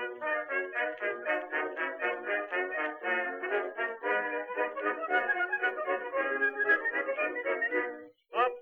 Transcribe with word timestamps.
Up 0.00 0.08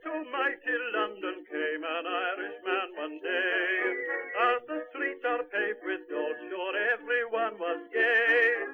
to 0.03 0.11
mighty 0.35 0.77
London 0.95 1.47
came 1.47 1.85
an 1.87 2.07
Irishman 2.11 2.89
one 2.97 3.21
day. 3.23 3.95
As 4.51 4.67
the 4.67 4.83
streets 4.91 5.25
are 5.25 5.45
paved 5.45 5.79
with 5.87 6.11
gold, 6.11 6.35
sure 6.51 6.75
everyone 6.99 7.55
was 7.61 7.87
gay. 7.95 8.67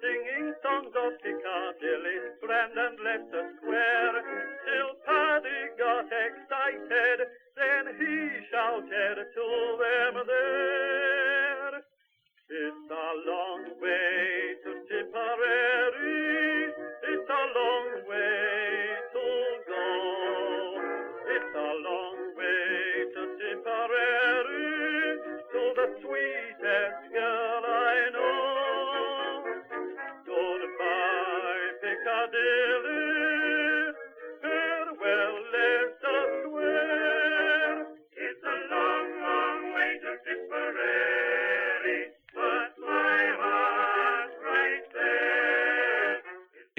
Singing 0.00 0.54
songs 0.62 0.94
of 0.94 1.18
Piccadilly, 1.26 2.38
friend 2.38 2.78
and 2.78 3.02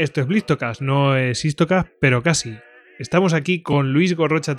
Esto 0.03 0.19
es 0.19 0.27
Blistocast, 0.27 0.81
no 0.81 1.15
es 1.15 1.45
Histocast, 1.45 1.87
pero 2.01 2.21
casi. 2.21 2.57
Estamos 2.99 3.33
aquí 3.33 3.61
con 3.61 3.93
Luis 3.93 4.17
Gorrocha 4.17 4.53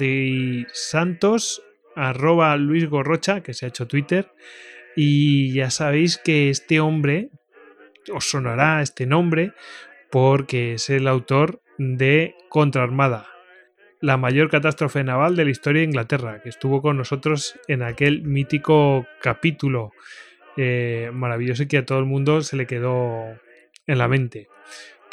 Santos, 0.73 1.62
arroba 1.95 2.56
Luis 2.56 2.89
Gorrocha, 2.89 3.42
que 3.42 3.53
se 3.53 3.67
ha 3.67 3.69
hecho 3.69 3.87
Twitter. 3.87 4.33
Y 4.97 5.53
ya 5.53 5.69
sabéis 5.69 6.17
que 6.17 6.48
este 6.48 6.81
hombre, 6.81 7.28
os 8.11 8.25
sonará 8.25 8.81
este 8.81 9.05
nombre, 9.05 9.53
porque 10.11 10.72
es 10.72 10.89
el 10.89 11.06
autor 11.06 11.61
de 11.77 12.34
Contraarmada, 12.48 13.27
la 14.00 14.17
mayor 14.17 14.48
catástrofe 14.48 15.05
naval 15.05 15.37
de 15.37 15.45
la 15.45 15.50
historia 15.50 15.81
de 15.81 15.89
Inglaterra, 15.89 16.41
que 16.42 16.48
estuvo 16.48 16.81
con 16.81 16.97
nosotros 16.97 17.61
en 17.69 17.83
aquel 17.83 18.22
mítico 18.22 19.06
capítulo 19.20 19.92
eh, 20.56 21.11
maravilloso 21.12 21.69
que 21.69 21.77
a 21.77 21.84
todo 21.84 21.98
el 21.98 22.06
mundo 22.06 22.41
se 22.41 22.56
le 22.56 22.67
quedó 22.67 23.27
en 23.87 23.98
la 23.98 24.09
mente. 24.09 24.48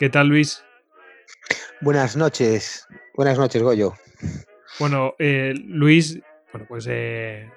¿Qué 0.02 0.10
tal, 0.10 0.30
Luis? 0.30 0.66
Buenas 1.80 2.18
noches. 2.18 2.88
Buenas 3.14 3.38
noches, 3.38 3.62
Goyo. 3.62 3.94
Bueno, 4.80 5.14
eh, 5.20 5.54
Luis, 5.64 6.20
bueno, 6.52 6.66
pues 6.68 6.88
eh, 6.90 7.48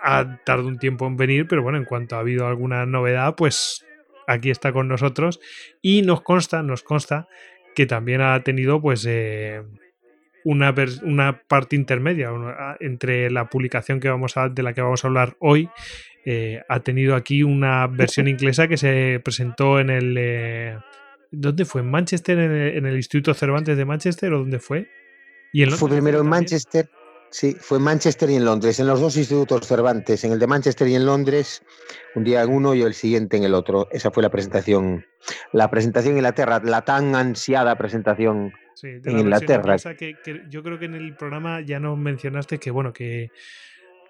ha 0.00 0.38
tardado 0.44 0.68
un 0.68 0.78
tiempo 0.78 1.04
en 1.08 1.16
venir, 1.16 1.48
pero 1.48 1.64
bueno, 1.64 1.76
en 1.76 1.84
cuanto 1.84 2.14
ha 2.14 2.20
habido 2.20 2.46
alguna 2.46 2.86
novedad, 2.86 3.34
pues 3.34 3.84
aquí 4.28 4.50
está 4.50 4.72
con 4.72 4.86
nosotros 4.86 5.40
y 5.82 6.02
nos 6.02 6.22
consta, 6.22 6.62
nos 6.62 6.84
consta 6.84 7.26
que 7.74 7.86
también 7.86 8.20
ha 8.20 8.40
tenido 8.44 8.80
pues 8.80 9.04
eh, 9.08 9.60
una, 10.44 10.72
una, 11.02 11.42
parte 11.42 11.74
intermedia 11.74 12.30
entre 12.78 13.32
la 13.32 13.50
publicación 13.50 13.98
que 13.98 14.08
vamos 14.08 14.36
a, 14.36 14.48
de 14.48 14.62
la 14.62 14.74
que 14.74 14.80
vamos 14.80 15.04
a 15.04 15.08
hablar 15.08 15.36
hoy. 15.40 15.68
ha 16.68 16.80
tenido 16.84 17.16
aquí 17.16 17.42
una 17.42 17.88
versión 17.88 18.28
inglesa 18.28 18.68
que 18.68 18.76
se 18.76 19.20
presentó 19.24 19.80
en 19.80 19.90
el 19.90 20.78
¿Dónde 21.36 21.64
fue? 21.64 21.80
¿En 21.82 21.90
Manchester, 21.90 22.38
en 22.38 22.86
el, 22.86 22.96
Instituto 22.96 23.34
Cervantes 23.34 23.76
de 23.76 23.84
Manchester 23.84 24.32
o 24.32 24.38
dónde 24.38 24.58
fue? 24.58 24.88
¿Y 25.52 25.64
fue 25.66 25.88
primero 25.88 26.20
en 26.20 26.26
Manchester, 26.26 26.88
sí, 27.30 27.56
fue 27.58 27.78
en 27.78 27.84
Manchester 27.84 28.28
y 28.30 28.34
en 28.34 28.44
Londres, 28.44 28.80
en 28.80 28.86
los 28.86 29.00
dos 29.00 29.16
institutos 29.16 29.66
Cervantes, 29.66 30.24
en 30.24 30.32
el 30.32 30.38
de 30.38 30.46
Manchester 30.46 30.88
y 30.88 30.94
en 30.96 31.06
Londres, 31.06 31.62
un 32.14 32.24
día 32.24 32.42
en 32.42 32.50
uno 32.50 32.74
y 32.74 32.82
el 32.82 32.94
siguiente 32.94 33.36
en 33.36 33.44
el 33.44 33.54
otro. 33.54 33.88
Esa 33.92 34.10
fue 34.10 34.22
la 34.22 34.30
presentación, 34.30 35.06
la 35.52 35.70
presentación 35.70 36.12
en 36.12 36.18
Inglaterra, 36.18 36.60
la 36.64 36.82
tan 36.82 37.14
ansiada 37.14 37.76
presentación 37.76 38.52
en 38.82 39.18
Inglaterra. 39.18 39.76
Que, 39.96 40.16
yo 40.50 40.62
creo 40.62 40.78
que 40.78 40.86
en 40.86 40.94
el 40.94 41.14
programa 41.14 41.60
ya 41.60 41.78
nos 41.78 41.96
mencionaste 41.96 42.58
que, 42.58 42.72
bueno, 42.72 42.92
que 42.92 43.30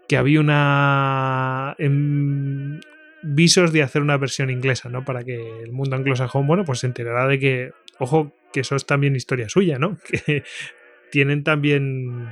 que 0.08 0.16
había 0.16 0.40
una 0.40 1.74
em, 1.78 2.80
visos 3.24 3.72
de 3.72 3.82
hacer 3.82 4.02
una 4.02 4.16
versión 4.16 4.50
inglesa, 4.50 4.88
¿no? 4.88 5.04
Para 5.04 5.24
que 5.24 5.62
el 5.62 5.72
mundo 5.72 5.96
anglosajón, 5.96 6.46
bueno, 6.46 6.64
pues 6.64 6.80
se 6.80 6.86
enterará 6.86 7.26
de 7.26 7.38
que, 7.38 7.72
ojo, 7.98 8.32
que 8.52 8.60
eso 8.60 8.76
es 8.76 8.86
también 8.86 9.16
historia 9.16 9.48
suya, 9.48 9.78
¿no? 9.78 9.98
Que 10.26 10.44
tienen 11.10 11.44
también, 11.44 12.28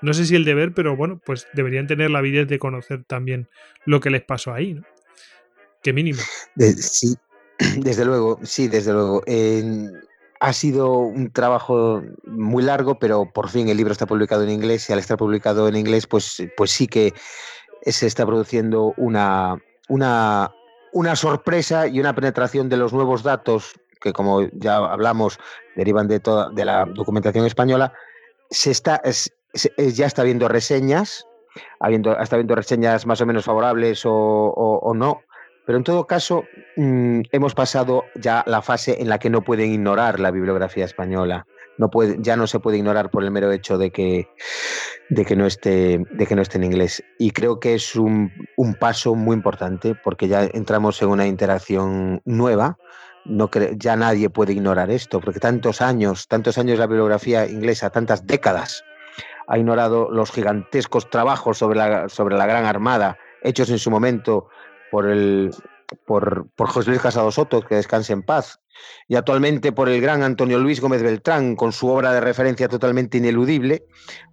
no 0.00 0.14
sé 0.14 0.24
si 0.26 0.36
el 0.36 0.44
deber, 0.44 0.72
pero 0.72 0.96
bueno, 0.96 1.20
pues 1.24 1.48
deberían 1.54 1.86
tener 1.86 2.10
la 2.10 2.20
avidez 2.20 2.46
de 2.48 2.58
conocer 2.58 3.04
también 3.04 3.48
lo 3.84 4.00
que 4.00 4.10
les 4.10 4.22
pasó 4.22 4.54
ahí, 4.54 4.74
¿no? 4.74 4.82
Que 5.82 5.92
mínimo. 5.92 6.20
sí, 6.76 7.16
desde 7.78 8.04
luego, 8.04 8.38
sí, 8.42 8.68
desde 8.68 8.92
luego. 8.92 9.22
ha 10.40 10.52
sido 10.52 10.98
un 10.98 11.30
trabajo 11.30 12.02
muy 12.24 12.62
largo, 12.62 12.98
pero 12.98 13.30
por 13.32 13.48
fin 13.48 13.68
el 13.68 13.76
libro 13.76 13.92
está 13.92 14.06
publicado 14.06 14.44
en 14.44 14.50
inglés 14.50 14.88
y 14.88 14.92
al 14.92 15.00
estar 15.00 15.18
publicado 15.18 15.68
en 15.68 15.76
inglés, 15.76 16.06
pues, 16.06 16.42
pues 16.56 16.70
sí 16.70 16.86
que 16.86 17.12
se 17.84 18.06
está 18.06 18.24
produciendo 18.24 18.94
una, 18.96 19.60
una, 19.92 20.54
una 20.92 21.16
sorpresa 21.16 21.86
y 21.86 22.00
una 22.00 22.14
penetración 22.14 22.70
de 22.70 22.78
los 22.78 22.94
nuevos 22.94 23.22
datos 23.22 23.74
que, 24.00 24.14
como 24.14 24.40
ya 24.52 24.76
hablamos, 24.76 25.38
derivan 25.76 26.08
de, 26.08 26.18
toda, 26.18 26.48
de 26.48 26.64
la 26.64 26.86
documentación 26.86 27.44
española, 27.44 27.92
se 28.50 28.70
está, 28.70 29.02
ya 29.76 30.06
está 30.06 30.22
viendo 30.22 30.48
reseñas, 30.48 31.26
habiendo, 31.78 32.18
está 32.18 32.36
viendo 32.36 32.54
reseñas 32.54 33.04
más 33.04 33.20
o 33.20 33.26
menos 33.26 33.44
favorables 33.44 34.02
o, 34.06 34.92
no, 34.96 35.20
pero 35.66 35.76
en 35.76 35.84
todo 35.84 36.06
caso 36.06 36.44
mm, 36.76 37.20
hemos 37.30 37.54
pasado 37.54 38.04
ya 38.14 38.42
la 38.46 38.62
fase 38.62 39.00
en 39.00 39.10
la 39.10 39.18
que 39.18 39.28
no 39.28 39.42
pueden 39.42 39.72
ignorar 39.72 40.20
la 40.20 40.30
bibliografía 40.30 40.86
española 40.86 41.46
no 41.78 41.90
puede, 41.90 42.16
ya 42.20 42.36
no 42.36 42.46
se 42.46 42.60
puede 42.60 42.78
ignorar 42.78 43.10
por 43.10 43.24
el 43.24 43.30
mero 43.30 43.50
hecho 43.50 43.78
de 43.78 43.90
que, 43.90 44.28
de 45.08 45.24
que, 45.24 45.36
no, 45.36 45.46
esté, 45.46 46.04
de 46.10 46.26
que 46.26 46.34
no 46.34 46.42
esté 46.42 46.58
en 46.58 46.64
inglés. 46.64 47.02
Y 47.18 47.30
creo 47.30 47.60
que 47.60 47.74
es 47.74 47.96
un, 47.96 48.32
un 48.56 48.74
paso 48.74 49.14
muy 49.14 49.34
importante 49.34 49.94
porque 49.94 50.28
ya 50.28 50.44
entramos 50.44 51.00
en 51.02 51.08
una 51.08 51.26
interacción 51.26 52.22
nueva. 52.24 52.78
No 53.24 53.48
ya 53.76 53.94
nadie 53.94 54.30
puede 54.30 54.52
ignorar 54.52 54.90
esto, 54.90 55.20
porque 55.20 55.38
tantos 55.38 55.80
años, 55.80 56.26
tantos 56.26 56.58
años 56.58 56.78
la 56.78 56.88
bibliografía 56.88 57.46
inglesa, 57.46 57.90
tantas 57.90 58.26
décadas, 58.26 58.82
ha 59.46 59.58
ignorado 59.58 60.10
los 60.10 60.32
gigantescos 60.32 61.08
trabajos 61.08 61.58
sobre 61.58 61.78
la, 61.78 62.08
sobre 62.08 62.36
la 62.36 62.46
Gran 62.46 62.64
Armada, 62.64 63.18
hechos 63.42 63.70
en 63.70 63.78
su 63.78 63.92
momento 63.92 64.48
por 64.90 65.08
el, 65.08 65.52
por, 66.06 66.48
por 66.54 66.68
José 66.68 66.90
Luis 66.90 67.02
Casado 67.02 67.30
Soto, 67.30 67.62
que 67.62 67.76
descanse 67.76 68.12
en 68.12 68.22
paz, 68.22 68.60
y 69.08 69.16
actualmente 69.16 69.72
por 69.72 69.88
el 69.88 70.00
gran 70.00 70.22
Antonio 70.22 70.58
Luis 70.58 70.80
Gómez 70.80 71.02
Beltrán, 71.02 71.56
con 71.56 71.72
su 71.72 71.88
obra 71.88 72.12
de 72.12 72.20
referencia 72.20 72.68
totalmente 72.68 73.18
ineludible, 73.18 73.84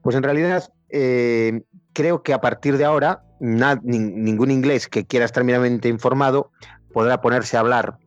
pues 0.01 0.15
en 0.15 0.23
realidad 0.23 0.71
eh, 0.89 1.61
creo 1.93 2.23
que 2.23 2.33
a 2.33 2.41
partir 2.41 2.77
de 2.77 2.85
ahora 2.85 3.23
ningún 3.39 4.51
inglés 4.51 4.87
que 4.87 5.05
quiera 5.05 5.25
estar 5.25 5.43
mínimamente 5.43 5.87
informado 5.87 6.51
podrá 6.91 7.21
ponerse 7.21 7.57
a 7.57 7.61
hablar 7.61 7.97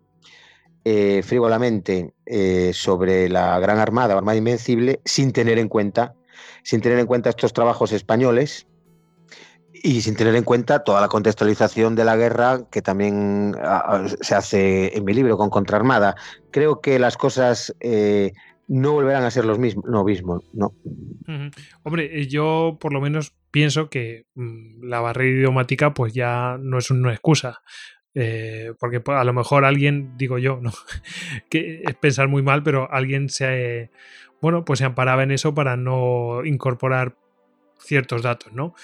eh, 0.84 1.22
frívolamente 1.24 2.12
eh, 2.26 2.72
sobre 2.74 3.28
la 3.28 3.58
Gran 3.60 3.78
Armada, 3.78 4.14
Armada 4.14 4.36
Invencible, 4.36 5.00
sin 5.04 5.32
tener 5.32 5.58
en 5.58 5.68
cuenta, 5.68 6.14
sin 6.64 6.80
tener 6.80 6.98
en 6.98 7.06
cuenta 7.06 7.30
estos 7.30 7.52
trabajos 7.52 7.92
españoles 7.92 8.66
y 9.82 10.00
sin 10.00 10.14
tener 10.14 10.34
en 10.36 10.44
cuenta 10.44 10.84
toda 10.84 11.00
la 11.00 11.08
contextualización 11.08 11.96
de 11.96 12.04
la 12.04 12.16
guerra 12.16 12.60
que 12.70 12.82
también 12.82 13.56
ah, 13.60 13.82
ah, 13.86 14.06
se 14.20 14.34
hace 14.34 14.96
en 14.96 15.04
mi 15.04 15.12
libro 15.12 15.36
con 15.36 15.50
Contraarmada. 15.50 16.14
Creo 16.50 16.80
que 16.80 16.98
las 16.98 17.16
cosas 17.16 17.74
eh, 17.80 18.32
no 18.68 18.92
volverán 18.92 19.24
a 19.24 19.30
ser 19.30 19.44
los 19.44 19.58
mismos, 19.58 19.84
lo 19.86 20.04
mismo, 20.04 20.42
¿no? 20.52 20.74
Hombre, 21.82 22.20
eh, 22.20 22.28
yo 22.28 22.78
por 22.80 22.92
lo 22.92 23.00
menos 23.00 23.34
pienso 23.50 23.90
que 23.90 24.26
mm, 24.34 24.84
la 24.84 25.00
barrera 25.00 25.38
idiomática 25.38 25.92
pues 25.94 26.12
ya 26.12 26.56
no 26.60 26.78
es 26.78 26.90
una 26.90 27.12
excusa. 27.12 27.62
Eh, 28.14 28.74
porque 28.78 29.00
pues, 29.00 29.18
a 29.18 29.24
lo 29.24 29.32
mejor 29.32 29.64
alguien, 29.64 30.16
digo 30.16 30.38
yo, 30.38 30.60
¿no? 30.60 30.70
que 31.50 31.82
es 31.82 31.94
pensar 31.96 32.28
muy 32.28 32.42
mal, 32.42 32.62
pero 32.62 32.90
alguien 32.92 33.30
se, 33.30 33.90
bueno, 34.40 34.64
pues 34.64 34.78
se 34.78 34.84
amparaba 34.84 35.22
en 35.22 35.32
eso 35.32 35.54
para 35.54 35.76
no 35.76 36.44
incorporar 36.44 37.16
ciertos 37.78 38.22
datos, 38.22 38.52
¿no? 38.52 38.74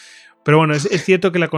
Pero 0.45 0.59
bueno, 0.59 0.75
es, 0.75 0.89
cierto 1.05 1.33
que 1.33 1.39
la 1.39 1.51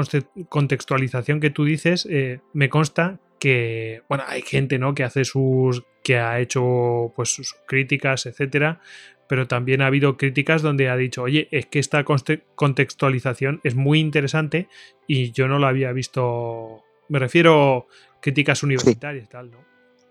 contextualización 0.48 1.40
que 1.40 1.50
tú 1.50 1.64
dices 1.64 2.06
eh, 2.10 2.40
me 2.52 2.68
consta 2.68 3.20
que, 3.38 4.02
bueno, 4.08 4.24
hay 4.26 4.42
gente, 4.42 4.78
¿no? 4.78 4.94
Que 4.94 5.04
hace 5.04 5.24
sus, 5.24 5.84
que 6.02 6.18
ha 6.18 6.40
hecho 6.40 7.12
pues 7.14 7.30
sus 7.34 7.54
críticas, 7.66 8.26
etcétera, 8.26 8.80
pero 9.28 9.46
también 9.46 9.80
ha 9.80 9.86
habido 9.86 10.16
críticas 10.16 10.60
donde 10.60 10.88
ha 10.88 10.96
dicho, 10.96 11.22
oye, 11.22 11.46
es 11.52 11.66
que 11.66 11.78
esta 11.78 12.04
contextualización 12.04 13.60
es 13.62 13.76
muy 13.76 14.00
interesante 14.00 14.68
y 15.06 15.30
yo 15.30 15.46
no 15.46 15.60
la 15.60 15.68
había 15.68 15.92
visto 15.92 16.82
Me 17.08 17.20
refiero 17.20 17.86
críticas 18.20 18.64
universitarias 18.64 19.24
y 19.24 19.28
tal, 19.28 19.50
¿no? 19.52 19.58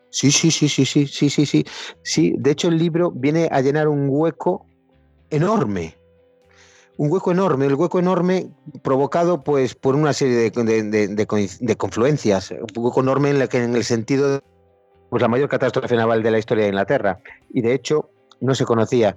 Sí, 0.09 0.31
sí, 0.31 0.51
sí, 0.51 0.69
sí, 0.69 0.85
sí, 0.85 1.05
sí, 1.05 1.29
sí, 1.29 1.45
sí. 1.45 1.65
Sí, 2.01 2.33
de 2.37 2.51
hecho 2.51 2.69
el 2.69 2.77
libro 2.77 3.11
viene 3.11 3.49
a 3.51 3.61
llenar 3.61 3.89
un 3.89 4.07
hueco 4.09 4.65
enorme. 5.29 5.98
Un 6.99 7.09
hueco 7.09 7.31
enorme, 7.31 7.65
el 7.65 7.75
hueco 7.75 7.97
enorme 7.97 8.49
provocado 8.81 9.41
pues 9.41 9.73
por 9.73 9.95
una 9.95 10.11
serie 10.11 10.51
de, 10.51 11.75
confluencias, 11.77 12.51
un 12.51 12.67
hueco 12.75 12.99
enorme 12.99 13.29
en, 13.29 13.39
la 13.39 13.47
que, 13.47 13.63
en 13.63 13.73
el 13.73 13.85
sentido 13.85 14.33
de 14.33 14.41
pues, 15.09 15.21
la 15.21 15.29
mayor 15.29 15.47
catástrofe 15.47 15.95
naval 15.95 16.23
de 16.23 16.31
la 16.31 16.39
historia 16.39 16.65
de 16.65 16.71
Inglaterra. 16.71 17.19
Y 17.53 17.61
de 17.61 17.73
hecho 17.73 18.09
no 18.41 18.53
se 18.53 18.65
conocía. 18.65 19.15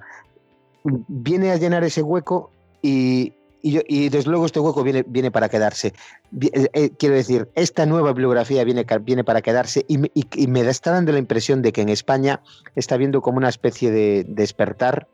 Viene 0.84 1.50
a 1.50 1.56
llenar 1.56 1.82
ese 1.82 2.02
hueco 2.02 2.52
y, 2.82 3.34
y, 3.62 4.10
desde 4.10 4.30
luego 4.30 4.46
este 4.46 4.60
hueco 4.60 4.84
viene, 4.84 5.04
viene 5.04 5.32
para 5.32 5.48
quedarse. 5.48 5.92
Eh, 6.40 6.68
eh, 6.74 6.90
quiero 6.96 7.16
decir, 7.16 7.48
esta 7.56 7.84
nueva 7.84 8.12
bibliografía 8.12 8.62
viene, 8.62 8.86
viene 9.00 9.24
para 9.24 9.42
quedarse 9.42 9.84
y, 9.88 9.98
me 9.98 10.60
está 10.60 10.92
dando 10.92 11.10
la 11.10 11.18
impresión 11.18 11.62
de 11.62 11.72
que 11.72 11.80
en 11.80 11.88
España 11.88 12.42
está 12.76 12.96
viendo 12.96 13.22
como 13.22 13.38
una 13.38 13.48
especie 13.48 13.90
de 13.90 14.24
despertar 14.28 15.08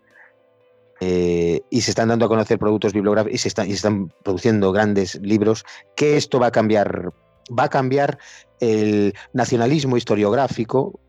eh, 1.00 1.60
y 1.70 1.80
se 1.82 1.90
están 1.90 2.08
dando 2.08 2.26
a 2.26 2.28
conocer 2.28 2.58
productos 2.58 2.92
bibliográficos 2.92 3.34
y 3.34 3.38
se, 3.38 3.48
están, 3.48 4.12
produciendo 4.22 4.72
grandes 4.72 5.20
libros, 5.22 5.64
que 5.96 6.16
esto 6.16 6.38
va 6.40 6.48
a 6.48 6.52
cambiar 6.52 7.12
va 7.58 7.64
a 7.64 7.68
cambiar 7.70 8.18
el 8.60 9.14
nacionalismo 9.32 9.96
historiográfico 9.96 11.00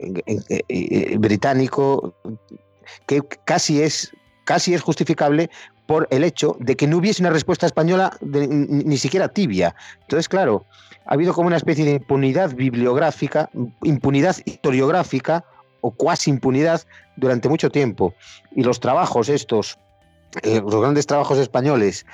británico, 1.18 2.16
que 3.08 3.22
casi 3.44 3.82
es, 3.82 4.14
casi 4.46 4.74
es 4.74 4.82
justificable 4.82 5.50
por 5.90 6.08
el 6.12 6.24
hecho 6.24 6.56
de 6.60 6.76
que 6.76 6.86
no 6.86 6.98
hubiese 6.98 7.24
una 7.24 7.32
respuesta 7.32 7.66
española 7.66 8.16
ni, 8.22 8.96
siquiera 8.98 9.28
tibia. 9.28 9.74
Entonces, 10.02 10.30
claro, 10.30 10.64
ha 11.08 11.16
habido 11.16 11.34
como 11.34 11.48
una 11.48 11.58
especie 11.58 11.84
de 11.84 11.94
impunidad 11.94 12.56
bibliográfica, 12.56 13.50
impunidad 13.82 14.36
historiográfica 14.46 15.44
o 15.82 15.92
cuasi 15.92 16.30
impunidad 16.30 16.82
durante 17.16 17.50
mucho 17.50 17.70
tiempo. 17.70 18.14
Y 18.52 18.64
los 18.64 18.80
trabajos 18.80 19.30
estos, 19.30 19.78
eh, 20.44 20.62
los 20.62 20.82
grandes 20.82 21.08
trabajos 21.08 21.38
españoles 21.38 22.06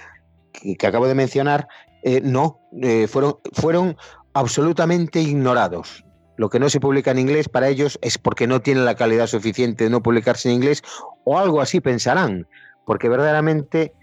que, 0.52 0.88
acabo 0.88 1.08
de 1.08 1.16
mencionar, 1.16 1.68
eh, 2.04 2.22
no, 2.22 2.60
eh, 2.82 3.08
fueron, 3.08 3.38
fueron 3.54 3.98
absolutamente 4.34 5.22
ignorados. 5.22 6.04
Lo 6.38 6.50
que 6.50 6.60
no 6.60 6.70
se 6.70 6.80
publica 6.80 7.12
en 7.12 7.20
inglés 7.20 7.48
para 7.48 7.70
ellos 7.70 7.98
es 8.02 8.18
porque 8.18 8.46
no 8.46 8.62
tienen 8.62 8.86
la 8.86 8.96
calidad 8.96 9.28
suficiente 9.28 9.86
de 9.86 9.90
no 9.90 10.04
publicarse 10.04 10.50
en 10.50 10.56
inglés 10.56 10.84
o 11.24 11.40
algo 11.40 11.62
así 11.62 11.80
pensarán 11.80 12.46
porque 12.86 13.10
verdaderamente 13.10 13.94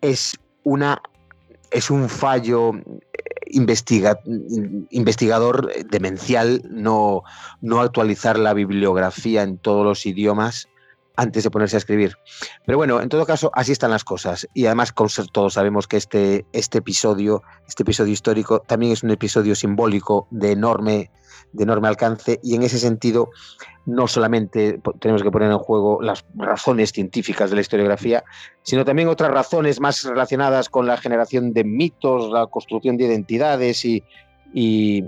es 0.00 0.38
una 0.64 1.02
es 1.72 1.90
un 1.90 2.08
fallo 2.08 2.72
eh, 2.74 2.96
investigador 4.90 5.72
demencial 5.90 6.62
no, 6.70 7.22
no 7.60 7.80
actualizar 7.80 8.38
la 8.38 8.54
bibliografía 8.54 9.42
en 9.42 9.58
todos 9.58 9.84
los 9.84 10.06
idiomas 10.06 10.68
antes 11.16 11.44
de 11.44 11.50
ponerse 11.50 11.76
a 11.76 11.78
escribir. 11.78 12.16
Pero 12.66 12.78
bueno, 12.78 13.00
en 13.00 13.08
todo 13.08 13.26
caso, 13.26 13.50
así 13.54 13.72
están 13.72 13.90
las 13.90 14.04
cosas. 14.04 14.48
Y 14.54 14.66
además, 14.66 14.94
todos 15.32 15.54
sabemos 15.54 15.86
que 15.86 15.96
este, 15.96 16.46
este 16.52 16.78
episodio, 16.78 17.42
este 17.66 17.82
episodio 17.82 18.12
histórico, 18.12 18.60
también 18.60 18.92
es 18.92 19.02
un 19.02 19.10
episodio 19.10 19.54
simbólico 19.54 20.26
de 20.30 20.52
enorme, 20.52 21.10
de 21.52 21.64
enorme 21.64 21.88
alcance. 21.88 22.40
Y 22.42 22.54
en 22.54 22.62
ese 22.62 22.78
sentido, 22.78 23.30
no 23.84 24.06
solamente 24.06 24.80
tenemos 25.00 25.22
que 25.22 25.30
poner 25.30 25.50
en 25.50 25.58
juego 25.58 26.00
las 26.00 26.24
razones 26.34 26.92
científicas 26.92 27.50
de 27.50 27.56
la 27.56 27.62
historiografía, 27.62 28.24
sino 28.62 28.84
también 28.84 29.08
otras 29.08 29.30
razones 29.30 29.80
más 29.80 30.04
relacionadas 30.04 30.68
con 30.68 30.86
la 30.86 30.96
generación 30.96 31.52
de 31.52 31.64
mitos, 31.64 32.30
la 32.30 32.46
construcción 32.46 32.96
de 32.96 33.04
identidades 33.04 33.84
y, 33.84 34.04
y, 34.52 35.04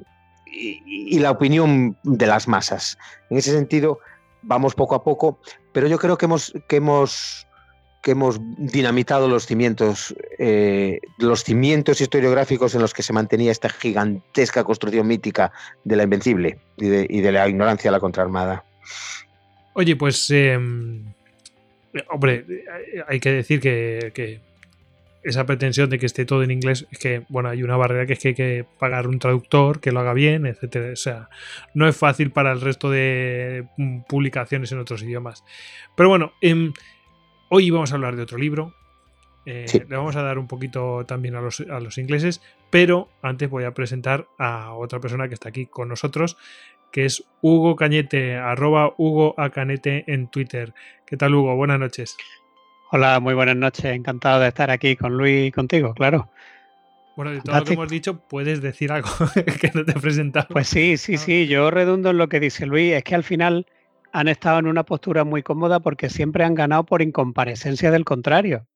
la 1.19 1.31
opinión 1.31 1.97
de 2.03 2.27
las 2.27 2.49
masas. 2.49 2.99
En 3.31 3.39
ese 3.39 3.53
sentido, 3.53 3.99
vamos 4.43 4.75
poco 4.75 4.95
a 4.95 5.03
poco, 5.03 5.39
pero 5.75 5.88
yo 5.88 5.99
creo 5.99 6.17
que 6.17 6.25
hemos, 6.25 6.55
que 6.69 6.76
hemos, 6.76 7.47
que 8.00 8.12
hemos 8.12 8.41
dinamitado 8.56 9.29
los 9.29 9.44
cimientos, 9.44 10.15
eh, 10.38 11.00
los 11.19 11.43
cimientos 11.43 12.00
historiográficos 12.00 12.75
en 12.76 12.81
los 12.81 12.94
que 12.94 13.03
se 13.03 13.12
mantenía 13.12 13.50
esta 13.50 13.69
gigantesca 13.69 14.62
construcción 14.62 15.06
mítica 15.06 15.53
de 15.82 15.97
la 15.97 16.05
invencible 16.05 16.59
y 16.79 16.88
de, 16.88 17.32
la 17.32 17.49
ignorancia 17.49 17.91
de 17.91 17.93
la 17.93 18.00
contraarmada. 18.00 18.65
Oye, 19.75 19.97
pues, 19.97 20.31
em, 20.31 21.05
hombre, 22.09 22.47
hay 23.09 23.19
que 23.19 23.32
decir 23.32 23.61
que, 23.61 24.41
esa 25.25 25.47
pretensión 25.47 25.91
de 25.91 25.99
que 25.99 26.06
esté 26.06 26.25
todo 26.25 26.43
en 26.43 26.50
inglés 26.50 26.87
es 26.91 26.99
que, 26.99 27.25
bueno, 27.29 27.49
hay 27.49 27.62
una 27.62 27.76
barrera 27.76 28.06
que 28.06 28.12
es 28.12 28.19
que 28.19 28.29
hay 28.29 28.35
que 28.35 28.67
pagar 28.79 29.09
un 29.09 29.19
traductor 29.19 29.81
que 29.81 29.91
lo 29.91 30.00
haga 30.00 30.12
bien, 30.12 30.47
etcétera. 30.47 30.93
O 30.93 30.97
sea, 30.97 31.29
no 31.75 31.88
es 31.88 31.97
fácil 31.97 32.31
para 32.31 32.53
el 32.53 32.61
resto 32.61 32.91
de 32.91 33.67
mm, 33.76 34.00
publicaciones 34.09 34.71
en 34.73 34.79
otros 34.79 35.03
idiomas. 35.03 35.44
Pero 35.97 36.09
bueno, 36.09 36.32
em, 36.41 36.73
Hoy 37.56 37.71
vamos 37.71 37.93
a 37.93 37.94
hablar 37.94 38.17
de 38.17 38.23
otro 38.23 38.37
libro. 38.37 38.75
Eh, 39.47 39.67
le 39.88 39.97
vamos 39.97 40.17
a 40.17 40.23
dar 40.23 40.38
un 40.38 40.49
poquito 40.49 41.05
también 41.06 41.37
a 41.37 41.41
los, 41.41 41.99
ingleses, 41.99 42.43
pero 42.71 43.09
antes 43.23 43.49
voy 43.49 43.62
a 43.62 43.75
presentar 43.75 44.26
a 44.38 44.73
otra 44.75 44.99
persona 44.99 45.29
que 45.29 45.35
está 45.35 45.50
aquí 45.50 45.67
con 45.67 45.88
nosotros, 45.88 46.37
que 46.91 47.05
es 47.05 47.25
Hugo 47.43 47.76
Cañete, 47.76 48.35
arroba 48.35 48.94
Hugo 48.97 49.35
Acanete 49.38 50.03
en 50.12 50.29
Twitter. 50.29 50.75
¿Qué 51.06 51.17
tal, 51.17 51.35
Hugo? 51.35 51.55
Buenas 51.55 51.79
noches. 51.79 52.17
Hola, 52.96 53.19
muy 53.19 53.35
buenas 53.35 53.56
noches. 53.56 53.87
Encantado 53.87 54.38
de 54.38 54.46
estar 54.46 54.70
aquí 54.70 54.94
con 54.94 55.17
Luis 55.17 55.49
y 55.49 55.50
contigo, 55.50 55.94
claro. 55.94 56.31
Bueno, 57.17 57.32
de 57.32 57.41
todo 57.41 57.58
lo 57.58 57.64
que 57.64 57.73
hemos 57.73 57.88
dicho, 57.88 58.20
puedes 58.29 58.62
decir 58.62 58.93
algo 58.93 59.08
que 59.61 59.73
no 59.75 59.85
te 59.85 59.91
he 59.91 60.00
presentado. 60.00 60.46
Pues 60.50 60.69
sí, 60.69 60.96
sí, 60.96 61.17
sí. 61.17 61.49
Yo 61.49 61.73
redundo 61.73 62.11
en 62.11 62.19
lo 62.19 62.29
que 62.29 62.38
dice 62.38 62.67
Luis. 62.67 62.93
Es 62.93 63.02
que 63.02 63.17
al 63.17 63.25
final 63.25 63.67
han 64.12 64.29
estado 64.29 64.61
en 64.61 64.69
una 64.69 64.85
postura 64.85 65.25
muy 65.25 65.43
cómoda 65.43 65.81
porque 65.81 66.08
siempre 66.08 66.44
han 66.44 66.55
ganado 66.55 66.85
por 66.85 67.02
incomparecencia 67.02 67.91
del 67.91 68.05
contrario. 68.05 68.69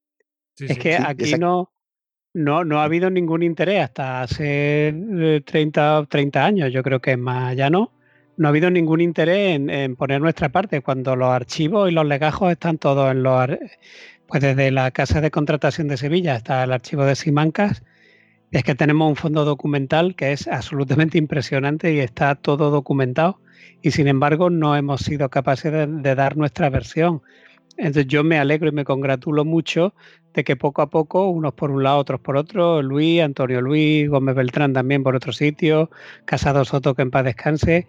es 0.59 0.77
que 0.81 0.97
aquí 0.97 1.35
no, 1.39 1.71
no, 2.35 2.65
no 2.65 2.81
ha 2.81 2.85
habido 2.85 3.11
ningún 3.11 3.45
interés 3.45 3.85
hasta 3.85 4.23
hace 4.23 5.43
30, 5.47 5.99
eh, 6.01 6.07
30 6.09 6.45
años, 6.45 6.73
yo 6.73 6.83
creo 6.83 6.99
que 6.99 7.17
más 7.17 7.55
ya 7.55 7.71
no. 7.71 7.93
No 8.39 8.47
ha 8.47 8.51
habido 8.51 8.71
ningún 8.71 9.01
interés 9.01 9.61
en, 9.61 9.97
poner 9.97 10.21
nuestra 10.21 10.49
parte 10.49 10.81
cuando 10.81 11.17
los 11.17 11.29
archivos 11.29 11.91
y 11.91 11.93
los 11.93 12.07
legajos 12.07 12.53
están 12.53 12.79
todos 12.79 13.11
en 13.11 13.25
los... 13.25 13.49
Pues 14.29 14.43
desde 14.43 14.71
la 14.71 14.91
Casa 14.93 15.21
de 15.21 15.31
Contratación 15.31 15.89
de 15.89 15.97
Sevilla 15.97 16.37
hasta 16.37 16.63
el 16.63 16.73
archivo 16.73 17.05
de 17.05 17.17
Simancas, 17.17 17.83
es 18.53 18.63
que 18.63 18.75
tenemos 18.75 19.09
un 19.09 19.17
fondo 19.17 19.45
documental 19.45 20.15
que 20.15 20.33
es 20.33 20.47
absolutamente 20.47 21.19
impresionante 21.19 21.93
y 21.93 21.99
está 21.99 22.35
todo 22.37 22.71
documentado 22.71 23.41
y 23.83 23.91
sin 23.91 24.09
embargo 24.09 24.51
no 24.51 24.77
hemos 24.77 25.01
sido 25.01 25.29
capaces 25.29 25.73
de, 25.73 26.15
dar 26.15 26.37
nuestra 26.37 26.71
versión. 26.71 27.23
Entonces 27.77 28.07
yo 28.07 28.25
me 28.25 28.39
alegro 28.39 28.69
y 28.69 28.73
me 28.73 28.85
congratulo 28.85 29.45
mucho 29.45 29.95
de 30.35 30.45
que 30.45 30.57
poco 30.57 30.83
a 30.83 30.91
poco, 30.91 31.29
unos 31.29 31.55
por 31.55 31.71
un 31.71 31.83
lado, 31.83 31.99
otros 31.99 32.21
por 32.21 32.37
otro, 32.37 32.83
Luis, 32.83 33.21
Antonio 33.21 33.61
Luis, 33.61 34.09
Gómez 34.09 34.35
Beltrán 34.35 34.73
también 34.73 35.03
por 35.03 35.17
otro 35.17 35.33
sitio, 35.33 35.91
Casado 36.25 36.65
Soto 36.65 36.95
que 36.95 37.03
en 37.03 37.11
paz 37.11 37.25
descanse, 37.25 37.87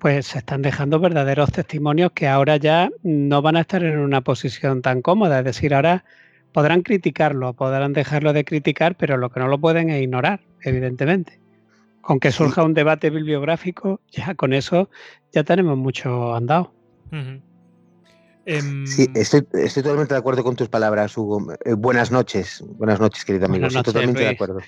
pues 0.00 0.28
se 0.28 0.38
están 0.38 0.62
dejando 0.62 0.98
verdaderos 0.98 1.52
testimonios 1.52 2.12
que 2.12 2.26
ahora 2.26 2.56
ya 2.56 2.90
no 3.02 3.42
van 3.42 3.56
a 3.56 3.60
estar 3.60 3.84
en 3.84 3.98
una 3.98 4.22
posición 4.22 4.80
tan 4.80 5.02
cómoda. 5.02 5.40
Es 5.40 5.44
decir, 5.44 5.74
ahora 5.74 6.04
podrán 6.52 6.82
criticarlo, 6.82 7.52
podrán 7.52 7.92
dejarlo 7.92 8.32
de 8.32 8.44
criticar, 8.44 8.96
pero 8.96 9.18
lo 9.18 9.30
que 9.30 9.40
no 9.40 9.46
lo 9.46 9.60
pueden 9.60 9.90
es 9.90 10.02
ignorar, 10.02 10.40
evidentemente. 10.62 11.38
Con 12.00 12.18
que 12.18 12.32
surja 12.32 12.64
un 12.64 12.72
debate 12.72 13.10
bibliográfico, 13.10 14.00
ya 14.10 14.34
con 14.34 14.54
eso 14.54 14.88
ya 15.32 15.44
tenemos 15.44 15.76
mucho 15.76 16.34
andado. 16.34 16.72
Em, 18.46 18.86
sí, 18.86 19.06
estoy, 19.14 19.42
totalmente 19.42 20.14
de 20.14 20.18
acuerdo 20.18 20.42
con 20.42 20.56
tus 20.56 20.70
palabras, 20.70 21.16
Hugo. 21.16 21.52
Eh, 21.62 21.74
buenas 21.74 22.10
noches, 22.10 22.64
buenas 22.78 22.98
noches, 23.00 23.24
querido 23.26 23.46
amigo. 23.46 23.66
estoy 23.66 23.82
totalmente 23.82 24.22
de 24.22 24.28
acuerdo. 24.28 24.60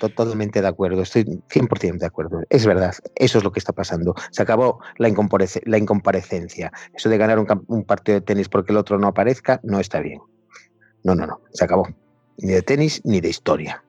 Totalmente 0.00 0.62
de 0.62 0.66
acuerdo, 0.66 1.02
estoy 1.02 1.24
100% 1.24 1.98
de 1.98 2.06
acuerdo. 2.06 2.40
Es 2.48 2.64
verdad, 2.64 2.94
eso 3.16 3.36
es 3.36 3.44
lo 3.44 3.52
que 3.52 3.58
está 3.58 3.74
pasando. 3.74 4.14
Se 4.30 4.40
acabó 4.40 4.80
la, 4.96 5.08
incomparecencia. 5.08 6.72
Eso 6.94 7.10
de 7.10 7.18
ganar 7.18 7.38
un, 7.38 7.84
partido 7.84 8.14
de 8.18 8.22
tenis 8.22 8.48
porque 8.48 8.72
el 8.72 8.78
otro 8.78 8.98
no 8.98 9.08
aparezca 9.08 9.60
no 9.62 9.78
está 9.78 10.00
bien. 10.00 10.20
No, 11.04 11.14
no, 11.14 11.26
no, 11.26 11.42
se 11.52 11.66
acabó. 11.66 11.86
Ni 12.38 12.52
de 12.52 12.62
tenis 12.62 13.02
ni 13.04 13.20
de 13.20 13.28
historia. 13.28 13.84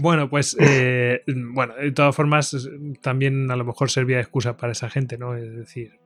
Bueno, 0.00 0.30
pues 0.30 0.56
eh, 0.58 1.20
bueno, 1.26 1.74
de 1.74 1.92
todas 1.92 2.16
formas, 2.16 2.56
también 3.02 3.50
a 3.50 3.56
lo 3.56 3.66
mejor 3.66 3.90
servía 3.90 4.16
de 4.16 4.22
excusa 4.22 4.56
para 4.56 4.72
esa 4.72 4.88
gente, 4.88 5.18
¿no? 5.18 5.36
Es 5.36 5.54
decir, 5.54 6.00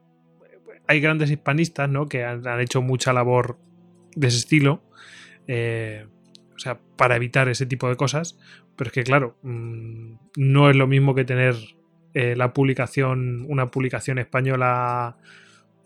hay 0.85 0.99
grandes 0.99 1.31
hispanistas, 1.31 1.89
¿no? 1.89 2.07
Que 2.07 2.25
han, 2.25 2.43
hecho 2.59 2.81
mucha 2.81 3.13
labor 3.13 3.57
de 4.17 4.27
ese 4.27 4.39
estilo. 4.39 4.83
Eh, 5.47 6.07
o 6.59 6.61
sea, 6.61 6.77
para 6.97 7.15
evitar 7.15 7.47
ese 7.47 7.65
tipo 7.65 7.87
de 7.87 7.95
cosas. 7.95 8.37
Pero 8.75 8.89
es 8.89 8.93
que, 8.93 9.03
claro, 9.03 9.37
mm, 9.43 10.13
no 10.35 10.69
es 10.69 10.75
lo 10.75 10.87
mismo 10.87 11.15
que 11.15 11.23
tener 11.23 11.55
eh, 12.13 12.35
la 12.35 12.53
publicación, 12.53 13.45
una 13.47 13.71
publicación 13.71 14.19
española 14.19 15.15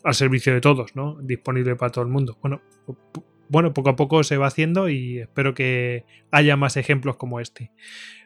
al 0.03 0.15
servicio 0.15 0.51
de 0.51 0.61
todos, 0.61 0.95
¿no? 0.95 1.19
Disponible 1.21 1.75
para 1.75 1.91
todo 1.91 2.03
el 2.03 2.09
mundo. 2.09 2.39
Bueno, 2.41 2.61
bueno, 3.49 3.71
poco 3.71 3.91
a 3.91 3.95
poco 3.95 4.23
se 4.23 4.37
va 4.37 4.47
haciendo 4.47 4.89
y 4.89 5.19
espero 5.19 5.53
que 5.53 6.05
haya 6.31 6.57
más 6.57 6.75
ejemplos 6.75 7.17
como 7.17 7.39
este. 7.39 7.71